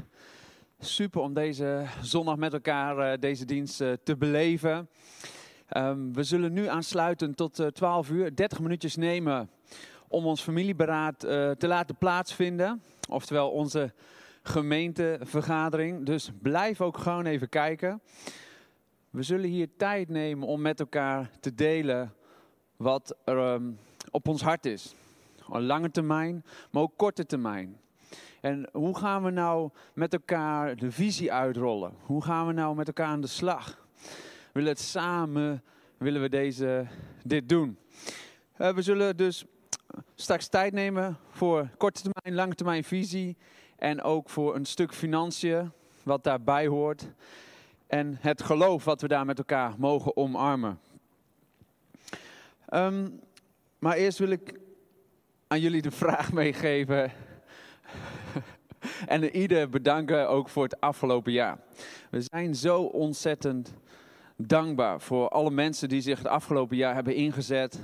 Super 0.79 1.21
om 1.21 1.33
deze 1.33 1.85
zondag 2.01 2.35
met 2.35 2.53
elkaar 2.53 3.11
uh, 3.11 3.19
deze 3.19 3.45
dienst 3.45 3.81
uh, 3.81 3.91
te 4.03 4.17
beleven. 4.17 4.89
Um, 5.77 6.13
we 6.13 6.23
zullen 6.23 6.53
nu 6.53 6.67
aansluiten 6.67 7.35
tot 7.35 7.63
12 7.73 8.09
uur, 8.09 8.35
30 8.35 8.59
minuutjes 8.59 8.95
nemen 8.95 9.49
om 10.07 10.25
ons 10.25 10.41
familieberaad 10.41 11.19
te 11.19 11.67
laten 11.67 11.95
plaatsvinden. 11.95 12.81
Oftewel 13.09 13.49
onze 13.49 13.93
gemeentevergadering. 14.43 16.05
Dus 16.05 16.31
blijf 16.41 16.81
ook 16.81 16.97
gewoon 16.97 17.25
even 17.25 17.49
kijken. 17.49 18.01
We 19.09 19.23
zullen 19.23 19.49
hier 19.49 19.67
tijd 19.77 20.09
nemen 20.09 20.47
om 20.47 20.61
met 20.61 20.79
elkaar 20.79 21.29
te 21.39 21.55
delen 21.55 22.13
wat 22.77 23.15
er 23.23 23.37
um, 23.37 23.79
op 24.11 24.27
ons 24.27 24.41
hart 24.41 24.65
is. 24.65 24.95
Lange 25.47 25.91
termijn, 25.91 26.45
maar 26.71 26.81
ook 26.81 26.93
korte 26.95 27.25
termijn. 27.25 27.79
En 28.41 28.69
hoe 28.71 28.97
gaan 28.97 29.23
we 29.23 29.29
nou 29.29 29.69
met 29.93 30.13
elkaar 30.13 30.75
de 30.75 30.91
visie 30.91 31.33
uitrollen? 31.33 31.93
Hoe 32.01 32.23
gaan 32.23 32.47
we 32.47 32.53
nou 32.53 32.75
met 32.75 32.87
elkaar 32.87 33.07
aan 33.07 33.21
de 33.21 33.27
slag? 33.27 33.87
Willen 34.51 34.69
het 34.69 34.79
samen, 34.79 35.63
willen 35.97 36.21
we 36.21 36.29
deze, 36.29 36.87
dit 37.23 37.49
doen. 37.49 37.77
Uh, 38.57 38.73
we 38.73 38.81
zullen 38.81 39.17
dus 39.17 39.45
straks 40.15 40.47
tijd 40.47 40.73
nemen 40.73 41.17
voor 41.29 41.69
korte 41.77 42.01
termijn, 42.01 42.35
lange 42.35 42.55
termijn 42.55 42.83
visie. 42.83 43.37
En 43.75 44.01
ook 44.01 44.29
voor 44.29 44.55
een 44.55 44.65
stuk 44.65 44.93
financiën, 44.93 45.71
wat 46.03 46.23
daarbij 46.23 46.67
hoort. 46.67 47.07
En 47.87 48.17
het 48.19 48.43
geloof 48.43 48.85
wat 48.85 49.01
we 49.01 49.07
daar 49.07 49.25
met 49.25 49.37
elkaar 49.37 49.73
mogen 49.77 50.17
omarmen. 50.17 50.79
Um, 52.73 53.19
maar 53.79 53.95
eerst 53.95 54.17
wil 54.17 54.29
ik 54.29 54.59
aan 55.47 55.59
jullie 55.59 55.81
de 55.81 55.91
vraag 55.91 56.33
meegeven. 56.33 57.11
en 59.07 59.35
ieder 59.35 59.69
bedanken 59.69 60.29
ook 60.29 60.49
voor 60.49 60.63
het 60.63 60.81
afgelopen 60.81 61.31
jaar. 61.31 61.57
We 62.09 62.21
zijn 62.21 62.55
zo 62.55 62.81
ontzettend 62.81 63.73
dankbaar 64.35 65.01
voor 65.01 65.29
alle 65.29 65.51
mensen 65.51 65.89
die 65.89 66.01
zich 66.01 66.17
het 66.17 66.27
afgelopen 66.27 66.77
jaar 66.77 66.93
hebben 66.93 67.15
ingezet, 67.15 67.79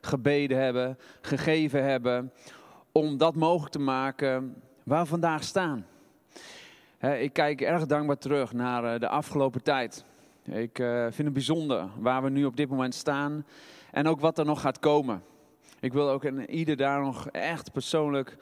gebeden 0.00 0.58
hebben, 0.58 0.98
gegeven 1.20 1.84
hebben. 1.84 2.32
Om 2.92 3.16
dat 3.16 3.34
mogelijk 3.34 3.72
te 3.72 3.78
maken 3.78 4.62
waar 4.82 5.02
we 5.02 5.08
vandaag 5.08 5.44
staan. 5.44 5.86
Ik 7.18 7.32
kijk 7.32 7.60
erg 7.60 7.86
dankbaar 7.86 8.18
terug 8.18 8.52
naar 8.52 8.94
eh, 8.94 9.00
de 9.00 9.08
afgelopen 9.08 9.62
tijd. 9.62 10.04
Ik 10.44 10.78
eh, 10.78 11.02
vind 11.02 11.16
het 11.16 11.32
bijzonder 11.32 11.88
waar 11.98 12.22
we 12.22 12.30
nu 12.30 12.44
op 12.44 12.56
dit 12.56 12.68
moment 12.68 12.94
staan 12.94 13.44
en 13.90 14.06
ook 14.06 14.20
wat 14.20 14.38
er 14.38 14.44
nog 14.44 14.60
gaat 14.60 14.78
komen. 14.78 15.22
Ik 15.80 15.92
wil 15.92 16.10
ook 16.10 16.24
ieder 16.48 16.76
daar 16.76 17.00
nog 17.00 17.28
echt 17.30 17.72
persoonlijk 17.72 18.36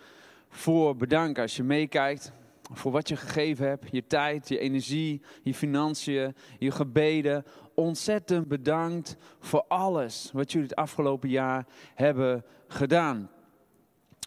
voor 0.49 0.97
bedanken 0.97 1.42
als 1.42 1.57
je 1.57 1.62
meekijkt. 1.62 2.32
Voor 2.72 2.92
wat 2.92 3.09
je 3.09 3.16
gegeven 3.16 3.68
hebt, 3.68 3.88
je 3.90 4.07
tijd, 4.07 4.49
je 4.49 4.59
energie, 4.59 5.22
je 5.42 5.55
financiën, 5.55 6.34
je 6.59 6.70
gebeden. 6.70 7.45
Ontzettend 7.74 8.49
bedankt 8.49 9.16
voor 9.38 9.64
alles 9.68 10.30
wat 10.32 10.53
jullie 10.53 10.68
het 10.68 10.76
afgelopen 10.76 11.28
jaar 11.28 11.66
hebben 11.95 12.45
gedaan. 12.68 13.30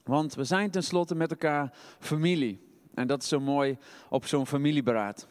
Want 0.04 0.36
we 0.36 0.44
zijn 0.44 0.72
tenslotte 0.72 1.16
met 1.16 1.32
elkaar 1.32 1.74
familie. 2.00 2.62
En 2.94 3.08
dat 3.08 3.22
is 3.22 3.28
zo 3.28 3.40
mooi 3.40 3.78
op 4.10 4.26
zo'n 4.26 4.48
familieberaad. 4.48 5.28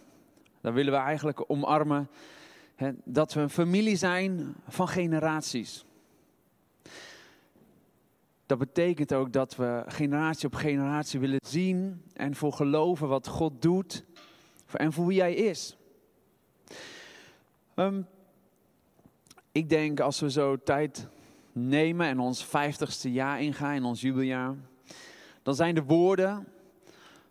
Dan 0.61 0.73
willen 0.73 0.93
we 0.93 0.99
eigenlijk 0.99 1.45
omarmen 1.47 2.09
dat 3.05 3.33
we 3.33 3.41
een 3.41 3.51
familie 3.51 3.97
zijn 3.97 4.55
van 4.69 4.89
generaties. 4.89 5.85
Dat 8.47 8.59
betekent 8.59 9.13
ook 9.13 9.33
dat 9.33 9.57
we 9.57 9.85
generatie 9.87 10.47
op 10.47 10.55
generatie 10.55 11.21
willen 11.21 11.41
zien 11.47 12.03
en 12.13 12.35
voor 12.35 12.53
geloven 12.53 13.09
wat 13.09 13.27
God 13.27 13.63
doet 13.63 14.05
en 14.73 14.93
voor 14.93 15.07
wie 15.07 15.21
Hij 15.21 15.35
is. 15.35 15.77
Um, 17.75 18.07
ik 19.53 19.69
denk 19.69 20.01
als 20.01 20.21
we 20.21 20.31
zo 20.31 20.57
tijd 20.57 21.09
nemen 21.53 22.07
en 22.07 22.21
ons 22.21 22.45
vijftigste 22.45 23.13
jaar 23.13 23.41
ingaan, 23.41 23.75
in 23.75 23.85
ons 23.85 24.01
jubeljaar, 24.01 24.55
dan 25.43 25.55
zijn 25.55 25.75
de 25.75 25.83
woorden 25.83 26.47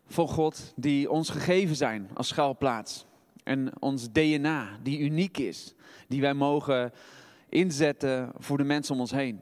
van 0.08 0.28
God 0.28 0.74
die 0.76 1.12
ons 1.12 1.30
gegeven 1.30 1.76
zijn 1.76 2.10
als 2.14 2.28
schuilplaats. 2.28 3.06
En 3.46 3.82
ons 3.82 4.12
DNA, 4.12 4.80
die 4.84 5.00
uniek 5.00 5.38
is, 5.38 5.74
die 6.08 6.22
wij 6.22 6.34
mogen 6.34 6.92
inzetten 7.50 8.32
voor 8.38 8.58
de 8.58 8.64
mensen 8.64 8.94
om 8.94 9.00
ons 9.00 9.12
heen. 9.12 9.42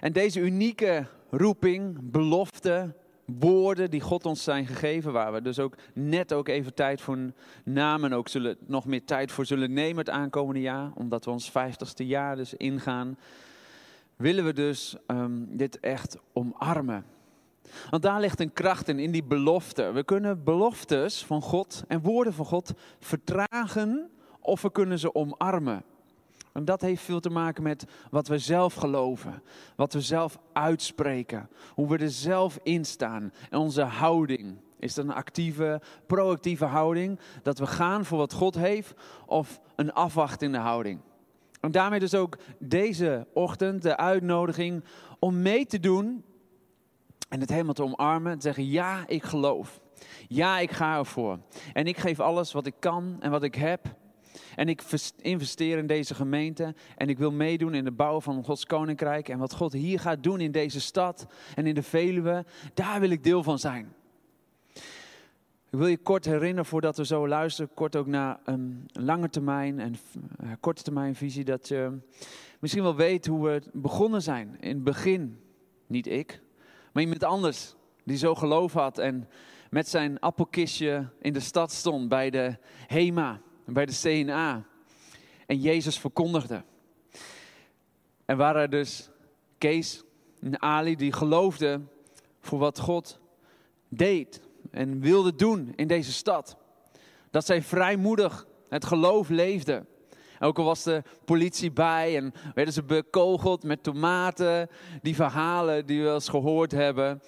En 0.00 0.12
deze 0.12 0.40
unieke 0.40 1.06
roeping, 1.30 2.10
belofte, 2.10 2.94
woorden 3.24 3.90
die 3.90 4.00
God 4.00 4.26
ons 4.26 4.42
zijn 4.42 4.66
gegeven, 4.66 5.12
waar 5.12 5.32
we 5.32 5.42
dus 5.42 5.58
ook 5.58 5.76
net 5.94 6.32
ook 6.32 6.48
even 6.48 6.74
tijd 6.74 7.00
voor 7.00 7.18
namen, 7.64 8.12
ook 8.12 8.28
zullen, 8.28 8.56
nog 8.66 8.86
meer 8.86 9.04
tijd 9.04 9.32
voor 9.32 9.46
zullen 9.46 9.72
nemen 9.72 9.98
het 9.98 10.10
aankomende 10.10 10.60
jaar, 10.60 10.90
omdat 10.94 11.24
we 11.24 11.30
ons 11.30 11.50
vijftigste 11.50 12.06
jaar 12.06 12.36
dus 12.36 12.54
ingaan, 12.54 13.18
willen 14.16 14.44
we 14.44 14.52
dus 14.52 14.96
um, 15.06 15.56
dit 15.56 15.80
echt 15.80 16.16
omarmen. 16.32 17.04
Want 17.90 18.02
daar 18.02 18.20
ligt 18.20 18.40
een 18.40 18.52
kracht 18.52 18.88
in, 18.88 18.98
in 18.98 19.10
die 19.10 19.24
belofte. 19.24 19.92
We 19.92 20.04
kunnen 20.04 20.44
beloftes 20.44 21.24
van 21.24 21.42
God 21.42 21.84
en 21.88 22.00
woorden 22.00 22.32
van 22.32 22.44
God 22.44 22.72
vertragen 22.98 24.10
of 24.40 24.62
we 24.62 24.72
kunnen 24.72 24.98
ze 24.98 25.14
omarmen. 25.14 25.84
En 26.52 26.64
dat 26.64 26.80
heeft 26.80 27.02
veel 27.02 27.20
te 27.20 27.30
maken 27.30 27.62
met 27.62 27.84
wat 28.10 28.28
we 28.28 28.38
zelf 28.38 28.74
geloven, 28.74 29.42
wat 29.76 29.92
we 29.92 30.00
zelf 30.00 30.38
uitspreken, 30.52 31.48
hoe 31.74 31.88
we 31.88 31.98
er 31.98 32.10
zelf 32.10 32.58
in 32.62 32.84
staan 32.84 33.32
en 33.50 33.58
onze 33.58 33.82
houding. 33.82 34.56
Is 34.78 34.94
dat 34.94 35.04
een 35.04 35.12
actieve, 35.12 35.80
proactieve 36.06 36.64
houding, 36.64 37.18
dat 37.42 37.58
we 37.58 37.66
gaan 37.66 38.04
voor 38.04 38.18
wat 38.18 38.32
God 38.32 38.54
heeft, 38.54 38.94
of 39.26 39.60
een 39.76 39.92
afwachtende 39.92 40.58
houding? 40.58 41.00
En 41.60 41.70
daarmee 41.70 42.00
dus 42.00 42.14
ook 42.14 42.38
deze 42.58 43.26
ochtend 43.32 43.82
de 43.82 43.96
uitnodiging 43.96 44.84
om 45.18 45.42
mee 45.42 45.66
te 45.66 45.80
doen 45.80 46.24
en 47.30 47.40
het 47.40 47.50
helemaal 47.50 47.74
te 47.74 47.82
omarmen. 47.82 48.34
Te 48.34 48.42
zeggen, 48.42 48.66
ja, 48.66 49.04
ik 49.06 49.22
geloof. 49.22 49.80
Ja, 50.28 50.58
ik 50.58 50.70
ga 50.70 50.98
ervoor. 50.98 51.38
En 51.72 51.86
ik 51.86 51.96
geef 51.96 52.20
alles 52.20 52.52
wat 52.52 52.66
ik 52.66 52.74
kan 52.78 53.16
en 53.20 53.30
wat 53.30 53.42
ik 53.42 53.54
heb. 53.54 53.98
En 54.56 54.68
ik 54.68 54.82
investeer 55.20 55.78
in 55.78 55.86
deze 55.86 56.14
gemeente. 56.14 56.74
En 56.96 57.08
ik 57.08 57.18
wil 57.18 57.32
meedoen 57.32 57.74
in 57.74 57.84
de 57.84 57.92
bouw 57.92 58.20
van 58.20 58.44
Gods 58.44 58.66
koninkrijk. 58.66 59.28
En 59.28 59.38
wat 59.38 59.54
God 59.54 59.72
hier 59.72 60.00
gaat 60.00 60.22
doen 60.22 60.40
in 60.40 60.52
deze 60.52 60.80
stad 60.80 61.26
en 61.54 61.66
in 61.66 61.74
de 61.74 61.82
Veluwe. 61.82 62.44
Daar 62.74 63.00
wil 63.00 63.10
ik 63.10 63.24
deel 63.24 63.42
van 63.42 63.58
zijn. 63.58 63.92
Ik 65.70 65.78
wil 65.78 65.86
je 65.86 65.98
kort 65.98 66.24
herinneren, 66.24 66.66
voordat 66.66 66.96
we 66.96 67.06
zo 67.06 67.28
luisteren, 67.28 67.74
kort 67.74 67.96
ook 67.96 68.06
naar 68.06 68.40
een 68.44 68.88
lange 68.92 69.28
termijn 69.28 69.80
en 69.80 69.94
uh, 70.44 70.50
korte 70.60 70.82
termijn 70.82 71.14
visie. 71.14 71.44
Dat 71.44 71.68
je 71.68 71.98
misschien 72.58 72.82
wel 72.82 72.96
weet 72.96 73.26
hoe 73.26 73.48
we 73.48 73.62
begonnen 73.72 74.22
zijn. 74.22 74.56
In 74.60 74.74
het 74.74 74.84
begin, 74.84 75.40
niet 75.86 76.06
ik, 76.06 76.40
maar 76.92 77.02
iemand 77.02 77.24
anders 77.24 77.74
die 78.04 78.16
zo 78.16 78.34
geloof 78.34 78.72
had 78.72 78.98
en 78.98 79.28
met 79.70 79.88
zijn 79.88 80.20
appelkistje 80.20 81.08
in 81.20 81.32
de 81.32 81.40
stad 81.40 81.72
stond 81.72 82.08
bij 82.08 82.30
de 82.30 82.56
HEMA, 82.86 83.40
bij 83.64 83.86
de 83.86 83.98
CNA. 84.02 84.64
En 85.46 85.60
Jezus 85.60 85.98
verkondigde. 85.98 86.62
En 88.24 88.36
waren 88.36 88.70
dus 88.70 89.10
Kees 89.58 90.02
en 90.40 90.62
Ali 90.62 90.96
die 90.96 91.12
geloofden 91.12 91.90
voor 92.40 92.58
wat 92.58 92.78
God 92.78 93.20
deed 93.88 94.40
en 94.70 95.00
wilde 95.00 95.34
doen 95.34 95.72
in 95.76 95.86
deze 95.86 96.12
stad. 96.12 96.56
Dat 97.30 97.46
zij 97.46 97.62
vrijmoedig 97.62 98.46
het 98.68 98.84
geloof 98.84 99.28
leefden. 99.28 99.86
Ook 100.42 100.58
al 100.58 100.64
was 100.64 100.82
de 100.82 101.02
politie 101.24 101.72
bij 101.72 102.16
en 102.16 102.32
werden 102.54 102.74
ze 102.74 102.82
bekogeld 102.82 103.62
met 103.62 103.82
tomaten. 103.82 104.68
Die 105.02 105.14
verhalen 105.14 105.86
die 105.86 105.98
we 105.98 106.04
wel 106.04 106.14
eens 106.14 106.28
gehoord 106.28 106.72
hebben. 106.72 107.22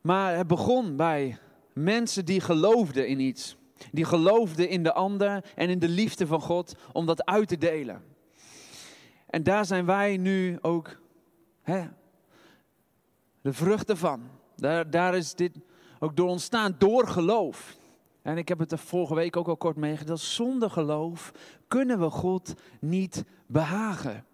Maar 0.00 0.36
het 0.36 0.46
begon 0.46 0.96
bij 0.96 1.38
mensen 1.72 2.24
die 2.24 2.40
geloofden 2.40 3.08
in 3.08 3.20
iets. 3.20 3.56
Die 3.92 4.04
geloofden 4.04 4.68
in 4.68 4.82
de 4.82 4.92
ander 4.92 5.44
en 5.54 5.68
in 5.68 5.78
de 5.78 5.88
liefde 5.88 6.26
van 6.26 6.40
God 6.40 6.74
om 6.92 7.06
dat 7.06 7.24
uit 7.24 7.48
te 7.48 7.58
delen. 7.58 8.02
En 9.26 9.42
daar 9.42 9.64
zijn 9.64 9.86
wij 9.86 10.16
nu 10.16 10.58
ook 10.60 11.00
hè, 11.62 11.88
de 13.40 13.52
vruchten 13.52 13.96
van. 13.96 14.22
Daar, 14.56 14.90
daar 14.90 15.16
is 15.16 15.34
dit 15.34 15.52
ook 15.98 16.16
door 16.16 16.28
ontstaan, 16.28 16.74
door 16.78 17.08
geloof. 17.08 17.77
En 18.22 18.36
ik 18.36 18.48
heb 18.48 18.58
het 18.58 18.72
er 18.72 18.78
vorige 18.78 19.14
week 19.14 19.36
ook 19.36 19.48
al 19.48 19.56
kort 19.56 19.76
meegedeeld. 19.76 20.20
Zonder 20.20 20.70
geloof 20.70 21.32
kunnen 21.68 22.00
we 22.00 22.10
God 22.10 22.54
niet 22.80 23.24
behagen. 23.46 24.24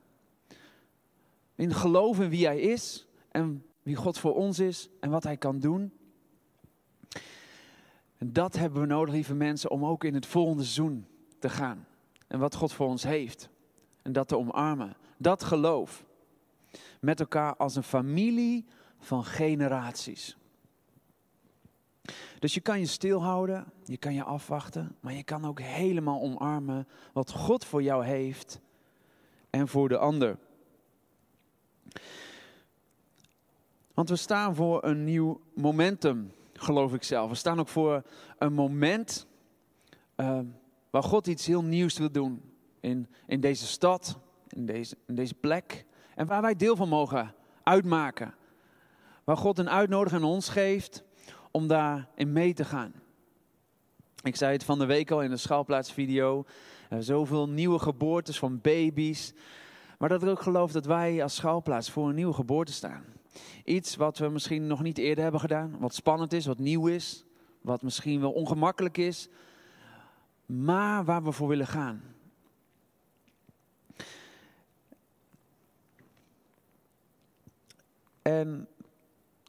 In 1.55 1.74
geloof 1.74 2.20
in 2.20 2.28
wie 2.28 2.47
Hij 2.47 2.61
is 2.61 3.07
en 3.30 3.64
wie 3.82 3.97
God 3.97 4.18
voor 4.18 4.35
ons 4.35 4.59
is 4.59 4.89
en 5.01 5.11
wat 5.11 5.22
Hij 5.22 5.37
kan 5.37 5.59
doen. 5.59 5.93
En 8.18 8.32
dat 8.32 8.57
hebben 8.57 8.80
we 8.80 8.87
nodig, 8.87 9.14
lieve 9.14 9.35
mensen, 9.35 9.70
om 9.70 9.85
ook 9.85 10.05
in 10.05 10.14
het 10.14 10.26
volgende 10.26 10.62
seizoen 10.62 11.07
te 11.39 11.49
gaan. 11.49 11.87
En 12.26 12.39
wat 12.39 12.55
God 12.55 12.72
voor 12.72 12.87
ons 12.87 13.03
heeft. 13.03 13.49
En 14.03 14.12
dat 14.12 14.28
te 14.28 14.37
omarmen. 14.37 14.97
Dat 15.16 15.45
geloof. 15.45 16.05
met 17.01 17.20
elkaar 17.20 17.57
als 17.57 17.76
een 17.76 17.82
familie 17.82 18.64
van 18.99 19.24
generaties. 19.24 20.37
Dus 22.45 22.55
je 22.55 22.61
kan 22.61 22.81
je 22.81 22.87
stilhouden, 22.87 23.73
je 23.85 23.97
kan 23.97 24.15
je 24.15 24.23
afwachten, 24.23 24.97
maar 25.01 25.13
je 25.13 25.23
kan 25.23 25.45
ook 25.45 25.61
helemaal 25.61 26.21
omarmen 26.21 26.89
wat 27.13 27.31
God 27.31 27.65
voor 27.65 27.83
jou 27.83 28.05
heeft 28.05 28.61
en 29.51 29.69
voor 29.69 29.89
de 29.89 29.99
ander. 29.99 30.39
Want 33.95 34.09
we 34.09 34.17
staan 34.17 34.55
voor 34.55 34.85
een 34.85 35.05
nieuw 35.05 35.41
momentum, 35.55 36.33
geloof 36.53 36.95
ik 36.95 37.03
zelf. 37.03 37.29
We 37.29 37.35
staan 37.35 37.61
ook 37.61 37.69
voor 37.69 38.03
een 38.39 38.53
moment 38.53 39.27
uh, 40.17 40.41
waar 40.91 41.03
God 41.03 41.27
iets 41.27 41.47
heel 41.47 41.65
nieuws 41.65 41.99
wil 41.99 42.11
doen. 42.11 42.43
In, 42.81 43.09
in 43.27 43.41
deze 43.41 43.67
stad, 43.67 44.19
in 44.49 44.67
deze, 44.67 44.97
in 45.07 45.15
deze 45.15 45.35
plek. 45.35 45.85
En 46.15 46.27
waar 46.27 46.43
wij 46.43 46.57
deel 46.57 46.77
van 46.77 46.89
mogen 46.89 47.35
uitmaken. 47.63 48.35
Waar 49.25 49.37
God 49.37 49.59
een 49.59 49.71
uitnodiging 49.71 50.23
aan 50.23 50.29
ons 50.29 50.49
geeft 50.49 51.05
om 51.57 51.67
daarin 51.67 52.33
mee 52.33 52.55
te 52.55 52.65
gaan. 52.65 52.93
Ik 54.23 54.37
zei 54.37 54.53
het 54.53 54.65
van 54.65 54.79
de 54.79 54.87
week 54.87 55.11
al 55.11 55.23
in 55.23 55.31
de 55.31 55.37
schaalplaatsvideo. 55.37 56.45
Zoveel 56.99 57.49
nieuwe 57.49 57.79
geboortes 57.79 58.39
van 58.39 58.61
baby's. 58.61 59.33
Maar 59.99 60.09
dat 60.09 60.23
ik 60.23 60.29
ook 60.29 60.43
geloof 60.43 60.73
dat 60.73 60.85
wij 60.85 61.23
als 61.23 61.35
schouwplaats 61.35 61.91
voor 61.91 62.09
een 62.09 62.15
nieuwe 62.15 62.33
geboorte 62.33 62.73
staan. 62.73 63.05
Iets 63.65 63.97
wat 63.97 64.19
we 64.19 64.29
misschien 64.29 64.67
nog 64.67 64.83
niet 64.83 64.99
eerder 64.99 65.23
hebben 65.23 65.41
gedaan. 65.41 65.77
Wat 65.79 65.95
spannend 65.95 66.33
is, 66.33 66.47
wat 66.47 66.59
nieuw 66.59 66.87
is. 66.87 67.25
Wat 67.61 67.83
misschien 67.83 68.21
wel 68.21 68.33
ongemakkelijk 68.33 68.97
is. 68.97 69.29
Maar 70.47 71.05
waar 71.05 71.23
we 71.23 71.33
voor 71.33 71.49
willen 71.49 71.67
gaan. 71.67 72.03
En 78.23 78.69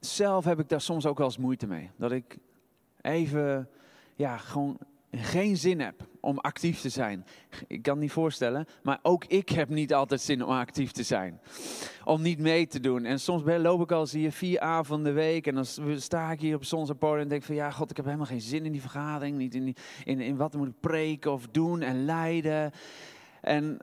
zelf 0.06 0.46
heb 0.46 0.60
ik 0.60 0.70
daar 0.70 0.82
soms 0.82 1.06
ook 1.06 1.18
wel 1.18 1.28
eens 1.28 1.38
moeite 1.38 1.68
mee. 1.68 1.92
Dat 1.98 2.12
ik 2.12 2.38
even, 3.02 3.70
ja, 4.16 4.38
gewoon 4.38 4.78
geen 5.12 5.58
zin 5.58 5.80
heb 5.80 6.08
om 6.20 6.40
actief 6.40 6.82
te 6.82 6.90
zijn. 6.90 7.26
Ik 7.68 7.82
kan 7.82 7.94
het 7.94 8.02
niet 8.02 8.12
voorstellen, 8.12 8.66
maar 8.84 9.00
ook 9.02 9.26
ik 9.26 9.50
heb 9.50 9.70
niet 9.70 9.94
altijd 9.94 10.22
zin 10.22 10.44
om 10.44 10.52
actief 10.52 10.92
te 10.92 11.04
zijn. 11.04 11.40
Om 12.04 12.22
niet 12.22 12.40
mee 12.40 12.68
te 12.68 12.80
doen. 12.80 13.06
En 13.06 13.20
soms 13.20 13.44
loop 13.46 13.82
ik 13.82 13.92
al 13.92 14.08
hier 14.10 14.32
vier 14.32 14.60
avonden 14.60 15.14
de 15.14 15.20
week 15.20 15.48
en 15.48 15.56
dan 15.56 15.66
sta 16.00 16.32
ik 16.32 16.40
hier 16.40 16.56
op 16.56 17.00
podium 17.00 17.22
en 17.22 17.28
denk 17.28 17.44
van 17.44 17.56
ja, 17.56 17.72
god, 17.72 17.90
ik 17.90 17.96
heb 17.96 18.06
helemaal 18.06 18.26
geen 18.26 18.42
zin 18.42 18.66
in 18.66 18.72
die 18.72 18.82
vergadering. 18.82 19.38
Niet 19.38 19.56
in, 19.56 19.76
in, 20.04 20.20
in 20.20 20.36
wat 20.36 20.54
moet 20.54 20.68
ik 20.68 20.80
preken 20.80 21.32
of 21.32 21.48
doen 21.48 21.82
en 21.82 22.06
leiden. 22.06 22.72
En, 23.42 23.78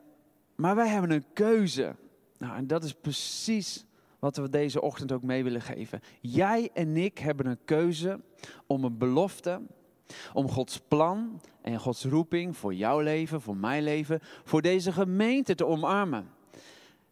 maar 0.55 0.75
wij 0.75 0.87
hebben 0.87 1.11
een 1.11 1.25
keuze. 1.33 1.95
Nou, 2.37 2.55
en 2.55 2.67
dat 2.67 2.83
is 2.83 2.93
precies 2.93 3.85
wat 4.23 4.37
we 4.37 4.49
deze 4.49 4.81
ochtend 4.81 5.11
ook 5.11 5.23
mee 5.23 5.43
willen 5.43 5.61
geven. 5.61 5.99
Jij 6.21 6.69
en 6.73 6.97
ik 6.97 7.17
hebben 7.17 7.45
een 7.45 7.63
keuze 7.65 8.19
om 8.67 8.83
een 8.83 8.97
belofte 8.97 9.61
om 10.33 10.49
Gods 10.49 10.79
plan 10.79 11.41
en 11.61 11.79
Gods 11.79 12.05
roeping 12.05 12.57
voor 12.57 12.73
jouw 12.73 12.99
leven, 12.99 13.41
voor 13.41 13.57
mijn 13.57 13.83
leven, 13.83 14.19
voor 14.21 14.61
deze 14.61 14.91
gemeente 14.91 15.55
te 15.55 15.65
omarmen. 15.65 16.29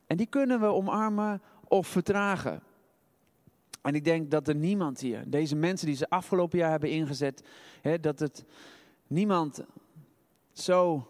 En 0.07 0.17
die 0.17 0.25
kunnen 0.25 0.59
we 0.59 0.65
omarmen 0.65 1.41
of 1.67 1.87
vertragen. 1.87 2.63
En 3.81 3.95
ik 3.95 4.03
denk 4.03 4.31
dat 4.31 4.47
er 4.47 4.55
niemand 4.55 4.99
hier, 4.99 5.23
deze 5.27 5.55
mensen 5.55 5.87
die 5.87 5.95
ze 5.95 6.09
afgelopen 6.09 6.59
jaar 6.59 6.71
hebben 6.71 6.89
ingezet, 6.89 7.43
hè, 7.81 7.99
dat 7.99 8.19
het 8.19 8.45
niemand 9.07 9.63
zo 10.51 11.07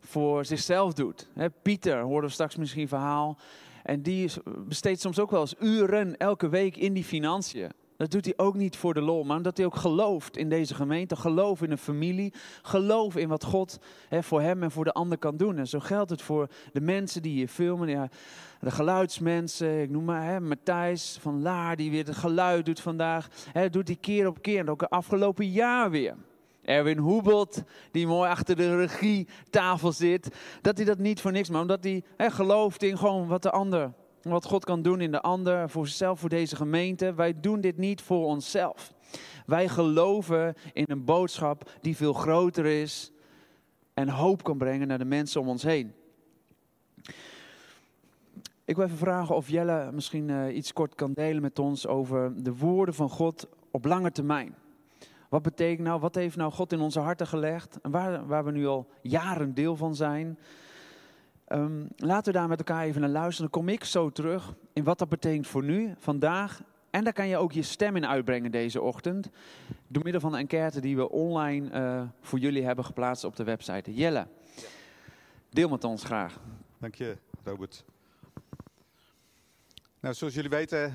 voor 0.00 0.44
zichzelf 0.44 0.92
doet. 0.92 1.28
Hè, 1.34 1.50
Pieter 1.50 2.08
we 2.08 2.28
straks 2.28 2.56
misschien 2.56 2.88
verhaal. 2.88 3.38
En 3.84 4.02
die 4.02 4.30
besteedt 4.68 5.00
soms 5.00 5.18
ook 5.18 5.30
wel 5.30 5.40
eens 5.40 5.54
uren 5.60 6.16
elke 6.16 6.48
week 6.48 6.76
in 6.76 6.92
die 6.92 7.04
financiën. 7.04 7.70
Dat 7.96 8.10
doet 8.10 8.24
hij 8.24 8.34
ook 8.36 8.54
niet 8.54 8.76
voor 8.76 8.94
de 8.94 9.00
lol, 9.00 9.24
maar 9.24 9.36
omdat 9.36 9.56
hij 9.56 9.66
ook 9.66 9.76
gelooft 9.76 10.36
in 10.36 10.48
deze 10.48 10.74
gemeente, 10.74 11.16
gelooft 11.16 11.62
in 11.62 11.70
een 11.70 11.78
familie, 11.78 12.32
gelooft 12.62 13.16
in 13.16 13.28
wat 13.28 13.44
God 13.44 13.78
voor 14.10 14.40
hem 14.40 14.62
en 14.62 14.70
voor 14.70 14.84
de 14.84 14.92
ander 14.92 15.18
kan 15.18 15.36
doen. 15.36 15.58
En 15.58 15.66
zo 15.66 15.80
geldt 15.80 16.10
het 16.10 16.22
voor 16.22 16.48
de 16.72 16.80
mensen 16.80 17.22
die 17.22 17.32
hier 17.32 17.48
filmen, 17.48 17.88
ja, 17.88 18.08
de 18.60 18.70
geluidsmensen, 18.70 19.82
ik 19.82 19.90
noem 19.90 20.04
maar 20.04 20.42
Matthijs 20.42 21.18
van 21.20 21.42
Laar, 21.42 21.76
die 21.76 21.90
weer 21.90 22.06
het 22.06 22.16
geluid 22.16 22.66
doet 22.66 22.80
vandaag. 22.80 23.28
Hè, 23.52 23.70
doet 23.70 23.88
hij 23.88 23.96
keer 23.96 24.26
op 24.26 24.42
keer 24.42 24.58
en 24.58 24.70
ook 24.70 24.80
het 24.80 24.90
afgelopen 24.90 25.50
jaar 25.50 25.90
weer. 25.90 26.14
Erwin 26.64 26.98
Hoebelt, 26.98 27.62
die 27.90 28.06
mooi 28.06 28.30
achter 28.30 28.56
de 28.56 28.76
regietafel 28.76 29.92
zit, 29.92 30.28
dat 30.60 30.76
hij 30.76 30.86
dat 30.86 30.98
niet 30.98 31.20
voor 31.20 31.32
niks, 31.32 31.50
maar 31.50 31.60
omdat 31.60 31.84
hij 31.84 32.02
gelooft 32.16 32.82
in 32.82 32.98
gewoon 32.98 33.26
wat 33.26 33.42
de 33.42 33.50
ander 33.50 33.92
wat 34.22 34.44
God 34.44 34.64
kan 34.64 34.82
doen 34.82 35.00
in 35.00 35.10
de 35.10 35.20
ander, 35.20 35.70
voor 35.70 35.86
zichzelf, 35.86 36.20
voor 36.20 36.28
deze 36.28 36.56
gemeente. 36.56 37.14
Wij 37.14 37.40
doen 37.40 37.60
dit 37.60 37.76
niet 37.76 38.02
voor 38.02 38.24
onszelf. 38.24 38.94
Wij 39.46 39.68
geloven 39.68 40.54
in 40.72 40.84
een 40.86 41.04
boodschap 41.04 41.70
die 41.80 41.96
veel 41.96 42.12
groter 42.12 42.66
is 42.66 43.12
en 43.94 44.08
hoop 44.08 44.42
kan 44.42 44.58
brengen 44.58 44.88
naar 44.88 44.98
de 44.98 45.04
mensen 45.04 45.40
om 45.40 45.48
ons 45.48 45.62
heen. 45.62 45.94
Ik 48.64 48.76
wil 48.76 48.84
even 48.84 48.98
vragen 48.98 49.34
of 49.34 49.48
Jelle 49.48 49.92
misschien 49.92 50.28
uh, 50.28 50.56
iets 50.56 50.72
kort 50.72 50.94
kan 50.94 51.12
delen 51.12 51.42
met 51.42 51.58
ons 51.58 51.86
over 51.86 52.42
de 52.42 52.56
woorden 52.56 52.94
van 52.94 53.08
God 53.08 53.48
op 53.70 53.84
lange 53.84 54.10
termijn. 54.10 54.54
Wat 55.34 55.42
betekent 55.42 55.86
nou, 55.86 56.00
wat 56.00 56.14
heeft 56.14 56.36
nou 56.36 56.52
God 56.52 56.72
in 56.72 56.80
onze 56.80 57.00
harten 57.00 57.26
gelegd? 57.26 57.78
En 57.82 57.90
waar, 57.90 58.26
waar 58.26 58.44
we 58.44 58.50
nu 58.50 58.66
al 58.66 58.86
jaren 59.02 59.54
deel 59.54 59.76
van 59.76 59.94
zijn. 59.94 60.38
Um, 61.48 61.88
laten 61.96 62.32
we 62.32 62.38
daar 62.38 62.48
met 62.48 62.58
elkaar 62.58 62.84
even 62.84 63.00
naar 63.00 63.10
luisteren. 63.10 63.50
Dan 63.50 63.60
kom 63.60 63.68
ik 63.68 63.84
zo 63.84 64.10
terug 64.10 64.54
in 64.72 64.84
wat 64.84 64.98
dat 64.98 65.08
betekent 65.08 65.46
voor 65.46 65.62
nu, 65.64 65.94
vandaag. 65.98 66.62
En 66.90 67.04
daar 67.04 67.12
kan 67.12 67.28
je 67.28 67.36
ook 67.36 67.52
je 67.52 67.62
stem 67.62 67.96
in 67.96 68.06
uitbrengen 68.06 68.50
deze 68.50 68.80
ochtend. 68.80 69.30
Door 69.86 70.02
middel 70.02 70.20
van 70.20 70.32
de 70.32 70.38
enquête 70.38 70.80
die 70.80 70.96
we 70.96 71.10
online 71.10 71.70
uh, 71.70 72.02
voor 72.20 72.38
jullie 72.38 72.64
hebben 72.64 72.84
geplaatst 72.84 73.24
op 73.24 73.36
de 73.36 73.44
website. 73.44 73.94
Jelle, 73.94 74.26
deel 75.50 75.68
met 75.68 75.84
ons 75.84 76.04
graag. 76.04 76.40
Dank 76.78 76.94
je, 76.94 77.16
Robert. 77.44 77.84
Nou, 80.00 80.14
zoals 80.14 80.34
jullie 80.34 80.50
weten 80.50 80.94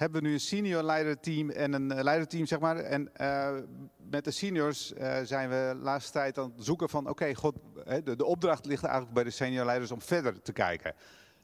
hebben 0.00 0.22
we 0.22 0.26
nu 0.26 0.32
een 0.32 0.40
senior 0.40 0.82
leiderteam 0.82 1.50
en 1.50 1.72
een 1.72 1.92
uh, 1.92 2.02
leiderteam, 2.02 2.46
zeg 2.46 2.60
maar. 2.60 2.76
En 2.76 3.10
uh, 3.20 3.50
met 4.10 4.24
de 4.24 4.30
seniors 4.30 4.92
uh, 4.92 5.18
zijn 5.22 5.48
we 5.48 5.72
de 5.72 5.78
laatste 5.82 6.12
tijd 6.12 6.38
aan 6.38 6.52
het 6.56 6.64
zoeken 6.64 6.88
van, 6.88 7.08
oké, 7.08 7.32
de, 8.04 8.16
de 8.16 8.24
opdracht 8.24 8.66
ligt 8.66 8.84
eigenlijk 8.84 9.14
bij 9.14 9.24
de 9.24 9.30
senior 9.30 9.64
leiders 9.64 9.90
om 9.90 10.02
verder 10.02 10.42
te 10.42 10.52
kijken. 10.52 10.94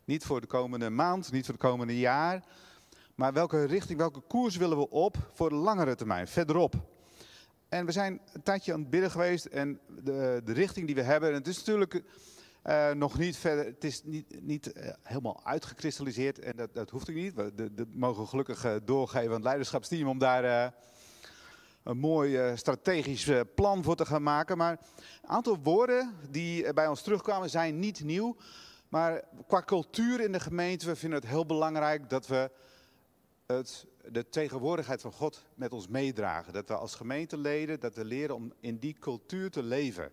Niet 0.04 0.24
voor 0.24 0.40
de 0.40 0.46
komende 0.46 0.90
maand, 0.90 1.32
niet 1.32 1.44
voor 1.44 1.54
de 1.54 1.60
komende 1.60 1.98
jaar, 1.98 2.44
maar 3.14 3.32
welke 3.32 3.64
richting, 3.64 3.98
welke 3.98 4.20
koers 4.20 4.56
willen 4.56 4.78
we 4.78 4.90
op 4.90 5.16
voor 5.32 5.48
de 5.48 5.54
langere 5.54 5.94
termijn, 5.94 6.28
verderop. 6.28 6.74
En 7.68 7.86
we 7.86 7.92
zijn 7.92 8.20
een 8.32 8.42
tijdje 8.42 8.72
aan 8.72 8.80
het 8.80 8.90
bidden 8.90 9.10
geweest 9.10 9.44
en 9.44 9.80
de, 10.02 10.40
de 10.44 10.52
richting 10.52 10.86
die 10.86 10.94
we 10.94 11.02
hebben, 11.02 11.28
en 11.28 11.34
het 11.34 11.46
is 11.46 11.58
natuurlijk 11.58 12.02
uh, 12.68 12.90
nog 12.90 13.18
niet 13.18 13.36
verder, 13.36 13.64
het 13.64 13.84
is 13.84 14.02
niet, 14.04 14.42
niet 14.42 14.76
uh, 14.76 14.90
helemaal 15.02 15.40
uitgekristalliseerd 15.44 16.38
en 16.38 16.56
dat, 16.56 16.74
dat 16.74 16.90
hoeft 16.90 17.10
ook 17.10 17.16
niet. 17.16 17.34
We 17.34 17.54
de, 17.54 17.74
de 17.74 17.86
mogen 17.92 18.28
gelukkig 18.28 18.64
uh, 18.64 18.74
doorgeven 18.84 19.28
aan 19.28 19.34
het 19.34 19.42
leiderschapsteam 19.42 20.08
om 20.08 20.18
daar 20.18 20.74
een 21.82 21.98
mooi 21.98 22.56
strategisch 22.56 23.30
plan 23.54 23.82
voor 23.82 23.96
te 23.96 24.06
gaan 24.06 24.22
maken. 24.22 24.56
Maar 24.56 24.78
een 25.22 25.28
aantal 25.28 25.58
woorden 25.62 26.14
die 26.30 26.72
bij 26.72 26.88
ons 26.88 27.02
terugkwamen 27.02 27.50
zijn 27.50 27.78
niet 27.78 28.04
nieuw. 28.04 28.36
Maar 28.88 29.22
qua 29.46 29.62
cultuur 29.62 30.20
in 30.20 30.32
de 30.32 30.40
gemeente, 30.40 30.86
we 30.86 30.96
vinden 30.96 31.18
het 31.20 31.28
heel 31.28 31.46
belangrijk 31.46 32.10
dat 32.10 32.26
we 32.26 32.50
het, 33.46 33.86
de 34.10 34.28
tegenwoordigheid 34.28 35.00
van 35.00 35.12
God 35.12 35.44
met 35.54 35.72
ons 35.72 35.88
meedragen. 35.88 36.52
Dat 36.52 36.68
we 36.68 36.76
als 36.76 36.94
gemeenteleden, 36.94 37.80
dat 37.80 37.94
we 37.94 38.04
leren 38.04 38.34
om 38.34 38.52
in 38.60 38.78
die 38.78 38.96
cultuur 38.98 39.50
te 39.50 39.62
leven. 39.62 40.10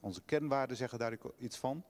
Onze 0.00 0.22
kernwaarden 0.22 0.76
zeggen 0.76 0.98
daar 0.98 1.16
iets 1.38 1.56
van. 1.56 1.84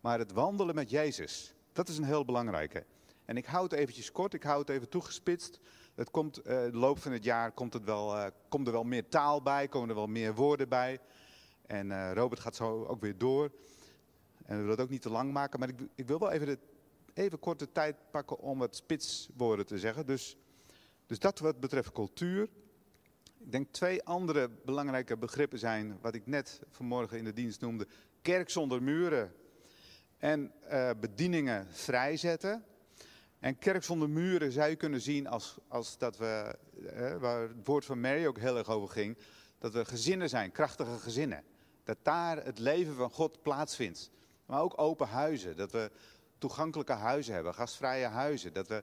Maar 0.00 0.18
het 0.18 0.32
wandelen 0.32 0.74
met 0.74 0.90
Jezus, 0.90 1.54
dat 1.72 1.88
is 1.88 1.98
een 1.98 2.04
heel 2.04 2.24
belangrijke. 2.24 2.84
En 3.24 3.36
ik 3.36 3.46
hou 3.46 3.62
het 3.62 3.72
eventjes 3.72 4.12
kort, 4.12 4.34
ik 4.34 4.42
hou 4.42 4.60
het 4.60 4.68
even 4.68 4.88
toegespitst. 4.88 5.60
Het 5.94 6.10
komt, 6.10 6.38
uh, 6.38 6.44
de 6.44 6.70
loop 6.72 6.98
van 6.98 7.12
het 7.12 7.24
jaar 7.24 7.52
komt, 7.52 7.72
het 7.72 7.84
wel, 7.84 8.16
uh, 8.16 8.26
komt 8.48 8.66
er 8.66 8.72
wel 8.72 8.84
meer 8.84 9.08
taal 9.08 9.42
bij, 9.42 9.68
komen 9.68 9.88
er 9.88 9.94
wel 9.94 10.06
meer 10.06 10.34
woorden 10.34 10.68
bij. 10.68 11.00
En 11.66 11.90
uh, 11.90 12.12
Robert 12.12 12.40
gaat 12.40 12.56
zo 12.56 12.84
ook 12.84 13.00
weer 13.00 13.18
door. 13.18 13.50
En 14.44 14.56
we 14.56 14.62
willen 14.62 14.70
het 14.70 14.80
ook 14.80 14.90
niet 14.90 15.02
te 15.02 15.10
lang 15.10 15.32
maken, 15.32 15.58
maar 15.60 15.68
ik, 15.68 15.80
ik 15.94 16.06
wil 16.06 16.18
wel 16.18 16.30
even, 16.30 16.46
de, 16.46 16.58
even 17.14 17.38
korte 17.38 17.72
tijd 17.72 17.96
pakken 18.10 18.38
om 18.38 18.60
het 18.60 18.76
spitswoorden 18.76 19.66
te 19.66 19.78
zeggen. 19.78 20.06
Dus, 20.06 20.36
dus 21.06 21.18
dat 21.18 21.38
wat 21.38 21.60
betreft 21.60 21.92
cultuur. 21.92 22.48
Ik 23.38 23.52
denk 23.52 23.72
twee 23.72 24.04
andere 24.04 24.50
belangrijke 24.64 25.16
begrippen 25.16 25.58
zijn, 25.58 25.98
wat 26.00 26.14
ik 26.14 26.26
net 26.26 26.60
vanmorgen 26.70 27.18
in 27.18 27.24
de 27.24 27.32
dienst 27.32 27.60
noemde. 27.60 27.86
Kerk 28.22 28.50
zonder 28.50 28.82
muren 28.82 29.32
en 30.20 30.52
uh, 30.72 30.90
bedieningen 31.00 31.66
vrijzetten. 31.70 32.64
En 33.38 33.58
kerk 33.58 33.84
zonder 33.84 34.10
muren 34.10 34.52
zou 34.52 34.68
je 34.68 34.76
kunnen 34.76 35.00
zien 35.00 35.26
als, 35.26 35.56
als 35.68 35.98
dat 35.98 36.16
we, 36.16 36.56
uh, 36.76 37.16
waar 37.16 37.42
het 37.42 37.52
woord 37.64 37.84
van 37.84 38.00
Mary 38.00 38.26
ook 38.26 38.38
heel 38.38 38.56
erg 38.56 38.68
over 38.68 38.88
ging, 38.88 39.18
dat 39.58 39.72
we 39.72 39.84
gezinnen 39.84 40.28
zijn, 40.28 40.52
krachtige 40.52 40.98
gezinnen. 40.98 41.44
Dat 41.84 41.98
daar 42.02 42.44
het 42.44 42.58
leven 42.58 42.94
van 42.94 43.10
God 43.10 43.42
plaatsvindt. 43.42 44.10
Maar 44.46 44.60
ook 44.60 44.80
open 44.80 45.08
huizen, 45.08 45.56
dat 45.56 45.72
we 45.72 45.90
toegankelijke 46.38 46.92
huizen 46.92 47.34
hebben, 47.34 47.54
gastvrije 47.54 48.06
huizen. 48.06 48.52
Dat 48.52 48.68
we 48.68 48.82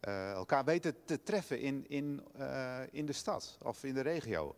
eh, 0.00 0.30
elkaar 0.30 0.64
weten 0.64 1.04
te 1.04 1.22
treffen 1.22 1.60
in, 1.60 1.84
in, 1.88 2.24
eh, 2.36 2.80
in 2.90 3.06
de 3.06 3.12
stad 3.12 3.58
of 3.62 3.84
in 3.84 3.94
de 3.94 4.00
regio. 4.00 4.54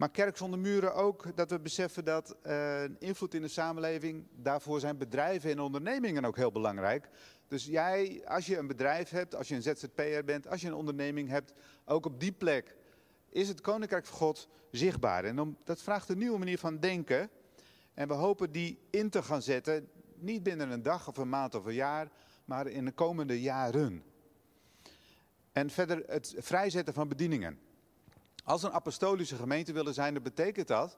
Maar 0.00 0.10
kerk 0.10 0.36
zonder 0.36 0.58
muren 0.58 0.94
ook 0.94 1.36
dat 1.36 1.50
we 1.50 1.60
beseffen 1.60 2.04
dat 2.04 2.36
uh, 2.46 2.82
invloed 2.98 3.34
in 3.34 3.42
de 3.42 3.48
samenleving, 3.48 4.26
daarvoor 4.36 4.80
zijn 4.80 4.98
bedrijven 4.98 5.50
en 5.50 5.60
ondernemingen 5.60 6.24
ook 6.24 6.36
heel 6.36 6.52
belangrijk. 6.52 7.08
Dus 7.48 7.64
jij, 7.64 8.22
als 8.24 8.46
je 8.46 8.56
een 8.56 8.66
bedrijf 8.66 9.10
hebt, 9.10 9.34
als 9.34 9.48
je 9.48 9.54
een 9.54 9.62
ZZP'er 9.62 10.24
bent, 10.24 10.48
als 10.48 10.60
je 10.60 10.66
een 10.66 10.74
onderneming 10.74 11.28
hebt, 11.28 11.52
ook 11.84 12.06
op 12.06 12.20
die 12.20 12.32
plek 12.32 12.76
is 13.28 13.48
het 13.48 13.60
Koninkrijk 13.60 14.06
van 14.06 14.16
God 14.16 14.48
zichtbaar. 14.70 15.24
En 15.24 15.40
om, 15.40 15.56
dat 15.64 15.82
vraagt 15.82 16.08
een 16.08 16.18
nieuwe 16.18 16.38
manier 16.38 16.58
van 16.58 16.78
denken. 16.78 17.30
En 17.94 18.08
we 18.08 18.14
hopen 18.14 18.52
die 18.52 18.78
in 18.90 19.10
te 19.10 19.22
gaan 19.22 19.42
zetten, 19.42 19.88
niet 20.14 20.42
binnen 20.42 20.70
een 20.70 20.82
dag 20.82 21.08
of 21.08 21.16
een 21.16 21.28
maand 21.28 21.54
of 21.54 21.64
een 21.64 21.74
jaar, 21.74 22.08
maar 22.44 22.66
in 22.66 22.84
de 22.84 22.92
komende 22.92 23.40
jaren. 23.40 24.02
En 25.52 25.70
verder 25.70 26.02
het 26.06 26.34
vrijzetten 26.38 26.94
van 26.94 27.08
bedieningen. 27.08 27.68
Als 28.44 28.62
we 28.62 28.68
een 28.68 28.74
apostolische 28.74 29.36
gemeente 29.36 29.72
willen 29.72 29.94
zijn, 29.94 30.14
dan 30.14 30.22
betekent 30.22 30.68
dat 30.68 30.96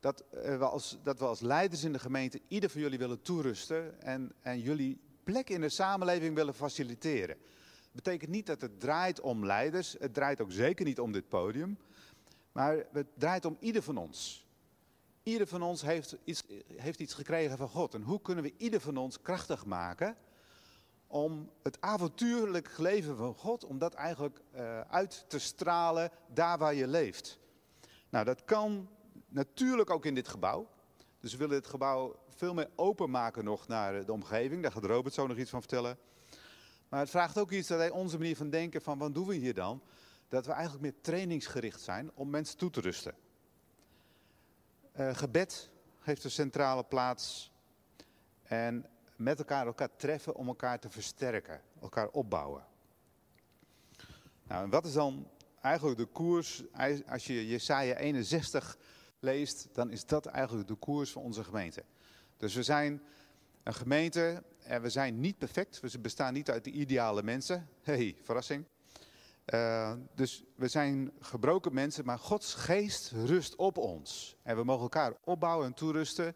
dat 0.00 0.24
we 0.30 0.58
als, 0.58 0.98
dat 1.02 1.40
leiders 1.40 1.84
in 1.84 1.92
de 1.92 1.98
gemeente 1.98 2.40
ieder 2.48 2.70
van 2.70 2.80
jullie 2.80 2.98
willen 2.98 3.22
toerusten 3.22 4.00
en, 4.02 4.32
en 4.40 4.60
jullie 4.60 5.00
plek 5.24 5.50
in 5.50 5.60
de 5.60 5.68
samenleving 5.68 6.34
willen 6.34 6.54
faciliteren. 6.54 7.36
Dat 7.82 7.92
betekent 8.04 8.30
niet 8.30 8.46
dat 8.46 8.60
het 8.60 8.80
draait 8.80 9.20
om 9.20 9.46
leiders, 9.46 9.96
het 9.98 10.14
draait 10.14 10.40
ook 10.40 10.52
zeker 10.52 10.84
niet 10.84 11.00
om 11.00 11.12
dit 11.12 11.28
podium, 11.28 11.78
maar 12.52 12.86
het 12.92 13.06
draait 13.14 13.44
om 13.44 13.56
ieder 13.60 13.82
van 13.82 13.96
ons. 13.96 14.46
Ieder 15.22 15.46
van 15.46 15.62
ons 15.62 15.82
heeft 15.82 16.16
iets, 16.24 16.42
heeft 16.76 17.00
iets 17.00 17.14
gekregen 17.14 17.56
van 17.56 17.68
God. 17.68 17.94
En 17.94 18.02
hoe 18.02 18.20
kunnen 18.20 18.44
we 18.44 18.54
ieder 18.56 18.80
van 18.80 18.96
ons 18.96 19.20
krachtig 19.20 19.64
maken 19.66 20.16
om 21.08 21.50
het 21.62 21.80
avontuurlijk 21.80 22.78
leven 22.78 23.16
van 23.16 23.34
God, 23.34 23.64
om 23.64 23.78
dat 23.78 23.94
eigenlijk 23.94 24.40
uh, 24.54 24.80
uit 24.80 25.24
te 25.28 25.38
stralen 25.38 26.10
daar 26.26 26.58
waar 26.58 26.74
je 26.74 26.86
leeft. 26.86 27.38
Nou, 28.08 28.24
dat 28.24 28.44
kan 28.44 28.88
natuurlijk 29.28 29.90
ook 29.90 30.04
in 30.04 30.14
dit 30.14 30.28
gebouw. 30.28 30.68
Dus 31.20 31.32
we 31.32 31.38
willen 31.38 31.56
het 31.56 31.66
gebouw 31.66 32.16
veel 32.28 32.54
meer 32.54 32.70
openmaken 32.74 33.44
nog 33.44 33.68
naar 33.68 34.04
de 34.04 34.12
omgeving. 34.12 34.62
Daar 34.62 34.72
gaat 34.72 34.84
Robert 34.84 35.14
zo 35.14 35.26
nog 35.26 35.36
iets 35.36 35.50
van 35.50 35.60
vertellen. 35.60 35.98
Maar 36.88 37.00
het 37.00 37.10
vraagt 37.10 37.38
ook 37.38 37.50
iets 37.50 37.68
dat 37.68 37.78
wij 37.78 37.90
onze 37.90 38.18
manier 38.18 38.36
van 38.36 38.50
denken 38.50 38.82
van 38.82 38.98
wat 38.98 39.14
doen 39.14 39.26
we 39.26 39.34
hier 39.34 39.54
dan? 39.54 39.82
Dat 40.28 40.46
we 40.46 40.52
eigenlijk 40.52 40.82
meer 40.82 41.00
trainingsgericht 41.00 41.80
zijn 41.80 42.10
om 42.14 42.30
mensen 42.30 42.58
toe 42.58 42.70
te 42.70 42.80
rusten. 42.80 43.14
Uh, 44.96 45.14
gebed 45.14 45.70
heeft 46.00 46.24
een 46.24 46.30
centrale 46.30 46.84
plaats. 46.84 47.52
En 48.42 48.86
met 49.18 49.38
elkaar 49.38 49.66
elkaar 49.66 49.96
treffen 49.96 50.34
om 50.34 50.48
elkaar 50.48 50.78
te 50.78 50.90
versterken, 50.90 51.60
elkaar 51.80 52.08
opbouwen. 52.08 52.64
Nou, 54.42 54.64
en 54.64 54.70
wat 54.70 54.86
is 54.86 54.92
dan 54.92 55.28
eigenlijk 55.60 55.98
de 55.98 56.06
koers? 56.06 56.62
Als 57.08 57.26
je 57.26 57.46
Jesaja 57.46 57.94
61 57.94 58.78
leest, 59.18 59.68
dan 59.72 59.90
is 59.90 60.06
dat 60.06 60.26
eigenlijk 60.26 60.68
de 60.68 60.74
koers 60.74 61.12
van 61.12 61.22
onze 61.22 61.44
gemeente. 61.44 61.84
Dus 62.36 62.54
we 62.54 62.62
zijn 62.62 63.02
een 63.62 63.74
gemeente 63.74 64.42
en 64.62 64.82
we 64.82 64.90
zijn 64.90 65.20
niet 65.20 65.38
perfect. 65.38 65.80
We 65.80 65.98
bestaan 65.98 66.32
niet 66.32 66.50
uit 66.50 66.64
de 66.64 66.70
ideale 66.70 67.22
mensen. 67.22 67.68
hey, 67.82 68.16
verrassing. 68.22 68.64
Uh, 69.54 69.92
dus 70.14 70.44
we 70.54 70.68
zijn 70.68 71.12
gebroken 71.20 71.74
mensen, 71.74 72.04
maar 72.04 72.18
Gods 72.18 72.54
geest 72.54 73.10
rust 73.10 73.56
op 73.56 73.76
ons. 73.76 74.36
En 74.42 74.56
we 74.56 74.64
mogen 74.64 74.82
elkaar 74.82 75.12
opbouwen 75.24 75.66
en 75.66 75.74
toerusten. 75.74 76.34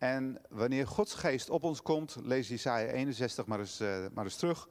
En 0.00 0.40
wanneer 0.48 0.86
Gods 0.86 1.14
geest 1.14 1.50
op 1.50 1.62
ons 1.62 1.82
komt, 1.82 2.16
lees 2.22 2.48
Jesaja 2.48 2.86
61 2.86 3.46
maar 3.46 3.58
eens, 3.58 3.80
uh, 3.80 4.06
maar 4.12 4.36
terug, 4.36 4.68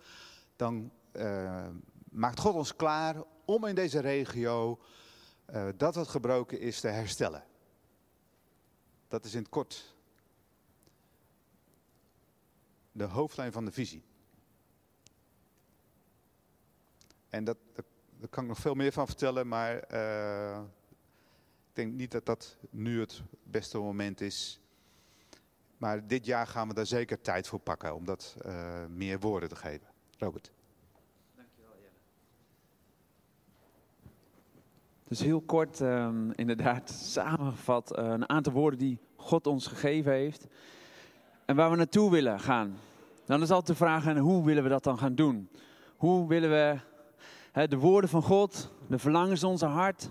dan 0.56 0.92
uh, 1.14 1.68
maakt 2.10 2.40
God 2.40 2.54
ons 2.54 2.76
klaar 2.76 3.24
om 3.46 3.66
in 3.66 3.76
deze 3.76 4.00
regio 4.00 4.80
uh, 5.50 5.68
dat 5.78 5.96
wat 5.96 6.08
gebroken 6.08 6.60
is 6.60 6.80
te 6.80 6.88
herstellen. 6.88 7.44
Dat 9.08 9.26
is 9.26 9.34
in 9.34 9.40
het 9.40 9.50
kort 9.50 9.96
de 12.92 13.04
hoofdlijn 13.04 13.52
van 13.52 13.66
de 13.66 13.72
visie. 13.72 14.04
En 17.30 17.44
dat, 17.44 17.58
dat, 17.74 17.86
daar 18.20 18.30
kan 18.30 18.44
ik 18.44 18.50
nog 18.50 18.60
veel 18.60 18.76
meer 18.76 18.92
van 18.92 19.08
vertellen, 19.08 19.48
maar 19.48 19.76
ik 21.70 21.74
denk 21.74 21.94
niet 21.94 22.12
dat 22.12 22.26
dat 22.26 22.58
nu 22.70 23.00
het 23.00 23.22
beste 23.44 23.78
moment 23.78 24.22
is. 24.22 24.60
Maar 25.80 26.08
dit 26.08 26.26
jaar 26.26 26.48
gaan 26.48 26.68
we 26.68 26.74
daar 26.74 26.86
zeker 26.86 27.22
tijd 27.22 27.48
voor 27.48 27.60
pakken 27.60 27.96
om 27.96 28.06
dat 28.06 28.36
uh, 28.46 28.86
meer 28.90 29.20
woorden 29.20 29.50
te 29.50 29.56
geven. 29.56 29.88
Robert. 30.18 30.52
Dus 35.04 35.20
heel 35.20 35.42
kort, 35.42 35.80
um, 35.80 36.32
inderdaad, 36.32 36.90
samengevat, 36.90 37.98
uh, 37.98 38.06
een 38.06 38.30
aantal 38.30 38.54
woorden 38.54 38.80
die 38.80 39.00
God 39.16 39.48
ons 39.48 39.68
gegeven 39.68 40.12
heeft. 40.12 40.48
En 41.46 41.56
waar 41.56 41.70
we 41.70 41.76
naartoe 41.76 42.12
willen 42.12 42.40
gaan. 42.40 42.78
Dan 43.26 43.42
is 43.42 43.50
altijd 43.50 43.68
de 43.78 43.86
vraag, 43.86 44.06
en 44.06 44.18
hoe 44.18 44.46
willen 44.46 44.64
we 44.64 44.70
dat 44.70 44.84
dan 44.84 44.98
gaan 44.98 45.16
doen? 45.16 45.50
Hoe 45.96 46.28
willen 46.28 46.50
we 46.50 46.80
de 47.68 47.78
woorden 47.78 48.10
van 48.10 48.22
God, 48.22 48.72
de 48.88 49.00
verlangens 49.00 49.44
onze 49.44 49.66
hart, 49.66 50.10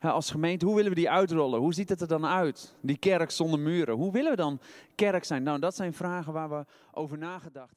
als 0.00 0.30
gemeente, 0.30 0.66
hoe 0.66 0.74
willen 0.74 0.90
we 0.90 0.96
die 0.96 1.10
uitrollen? 1.10 1.60
Hoe 1.60 1.74
ziet 1.74 1.88
het 1.88 2.00
er 2.00 2.08
dan 2.08 2.26
uit? 2.26 2.74
Die 2.80 2.96
kerk 2.96 3.30
zonder 3.30 3.60
muren. 3.60 3.94
Hoe 3.94 4.12
willen 4.12 4.30
we 4.30 4.36
dan 4.36 4.60
kerk 4.94 5.24
zijn? 5.24 5.42
Nou, 5.42 5.58
dat 5.58 5.74
zijn 5.74 5.94
vragen 5.94 6.32
waar 6.32 6.48
we 6.48 6.64
over 6.92 7.18
nagedacht 7.18 7.52
hebben. 7.52 7.76